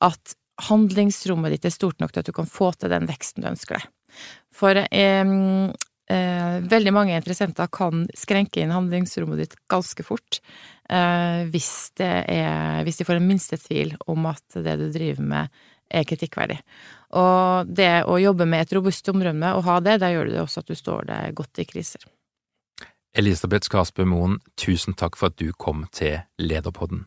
at 0.04 0.36
handlingsrommet 0.70 1.56
ditt 1.56 1.68
er 1.68 1.74
stort 1.74 2.00
nok 2.00 2.14
til 2.14 2.24
at 2.24 2.30
du 2.30 2.36
kan 2.36 2.48
få 2.50 2.72
til 2.76 2.92
den 2.94 3.08
veksten 3.10 3.44
du 3.44 3.52
ønsker 3.52 3.80
deg. 3.80 3.92
For 4.56 4.80
eh, 4.80 5.34
eh, 6.16 6.58
veldig 6.72 6.94
mange 6.96 7.16
interessenter 7.18 7.68
kan 7.74 8.06
skrenke 8.16 8.64
inn 8.64 8.74
handlingsrommet 8.76 9.44
ditt 9.44 9.56
ganske 9.72 10.06
fort 10.08 10.40
eh, 10.90 11.44
hvis, 11.52 11.72
er, 12.00 12.84
hvis 12.88 13.02
de 13.02 13.08
får 13.08 13.20
en 13.20 13.30
minste 13.30 13.60
tvil 13.60 13.96
om 14.08 14.30
at 14.32 14.60
det 14.64 14.78
du 14.80 14.88
driver 14.94 15.32
med, 15.36 15.64
er 15.86 16.08
kritikkverdig. 16.08 16.58
Og 17.16 17.70
det 17.70 18.06
å 18.10 18.18
jobbe 18.20 18.48
med 18.50 18.66
et 18.66 18.74
robust 18.76 19.08
omrømme 19.12 19.54
og 19.56 19.68
ha 19.68 19.80
det, 19.84 20.00
da 20.02 20.10
gjør 20.12 20.32
det 20.32 20.42
også 20.42 20.64
at 20.64 20.72
du 20.72 20.78
står 20.78 21.10
deg 21.12 21.36
godt 21.38 21.62
i 21.62 21.68
kriser. 21.70 22.08
Elisabeth 23.16 23.70
Skarsbø 23.70 24.04
Moen, 24.12 24.40
tusen 24.60 24.96
takk 24.98 25.16
for 25.16 25.32
at 25.32 25.38
du 25.40 25.54
kom 25.56 25.86
til 25.96 26.18
Lederpodden. 26.42 27.06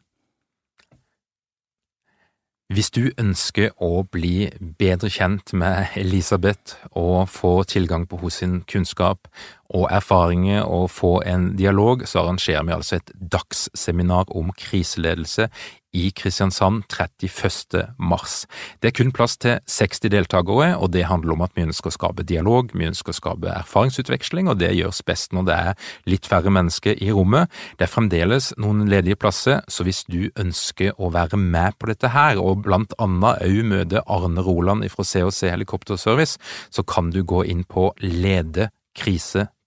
Hvis 2.68 2.90
du 2.92 3.06
ønsker 3.16 3.70
å 3.80 4.02
bli 4.12 4.50
bedre 4.76 5.08
kjent 5.08 5.54
med 5.56 5.94
Elisabeth 5.96 6.74
og 6.92 7.30
få 7.32 7.62
tilgang 7.64 8.04
på 8.10 8.18
hos 8.20 8.42
sin 8.42 8.58
kunnskap 8.68 9.30
og 9.68 9.88
erfaringer 9.92 10.64
og 10.64 10.88
få 10.90 11.18
en 11.28 11.50
dialog, 11.56 12.06
så 12.08 12.22
arrangerer 12.22 12.64
vi 12.64 12.76
altså 12.76 12.96
et 12.96 13.12
dagsseminar 13.32 14.30
om 14.36 14.52
kriseledelse 14.56 15.48
i 15.96 16.10
Kristiansand 16.12 16.82
31. 16.92 17.86
mars. 17.98 18.46
Det 18.82 18.90
er 18.90 18.96
kun 18.98 19.12
plass 19.12 19.38
til 19.40 19.58
60 19.66 20.10
deltakere, 20.12 20.76
og 20.76 20.92
det 20.92 21.06
handler 21.08 21.32
om 21.32 21.44
at 21.46 21.54
vi 21.56 21.64
ønsker 21.64 21.88
å 21.88 21.94
skape 21.94 22.26
dialog, 22.28 22.70
vi 22.76 22.88
ønsker 22.88 23.14
å 23.14 23.16
skape 23.16 23.50
erfaringsutveksling, 23.54 24.50
og 24.52 24.60
det 24.60 24.74
gjøres 24.76 25.02
best 25.08 25.32
når 25.32 25.48
det 25.48 25.56
er 25.56 25.90
litt 26.12 26.28
færre 26.28 26.52
mennesker 26.52 27.00
i 27.00 27.10
rommet. 27.14 27.48
Det 27.80 27.88
er 27.88 27.92
fremdeles 27.92 28.52
noen 28.60 28.84
ledige 28.90 29.18
plasser, 29.20 29.62
så 29.68 29.86
hvis 29.88 30.04
du 30.08 30.28
ønsker 30.36 30.92
å 31.00 31.12
være 31.14 31.40
med 31.40 31.78
på 31.80 31.90
dette 31.92 32.12
her, 32.12 32.40
og 32.40 32.64
blant 32.68 32.96
annet 33.00 33.44
òg 33.48 33.60
møte 33.68 34.04
Arne 34.06 34.44
Roland 34.44 34.88
fra 34.92 35.04
COC 35.04 35.46
Helikopterservice, 35.48 36.36
så 36.70 36.84
kan 36.84 37.12
du 37.14 37.22
gå 37.24 37.46
inn 37.48 37.64
på 37.68 37.90
lede 38.04 38.70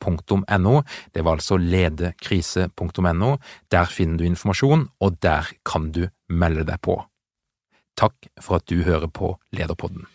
krise.no. 0.02 0.84
Det 1.14 1.24
var 1.24 1.38
altså 1.38 1.58
ledekrise.no. 1.58 3.38
Der 3.72 3.86
finner 3.86 4.18
du 4.18 4.26
informasjon, 4.26 4.90
og 5.00 5.22
der 5.22 5.48
kan 5.66 5.92
du 5.92 6.08
melde 6.30 6.66
deg 6.66 6.82
på. 6.82 7.02
Takk 7.98 8.16
for 8.42 8.56
at 8.56 8.68
du 8.70 8.84
hører 8.84 9.08
på 9.08 9.38
Lederpodden. 9.52 10.08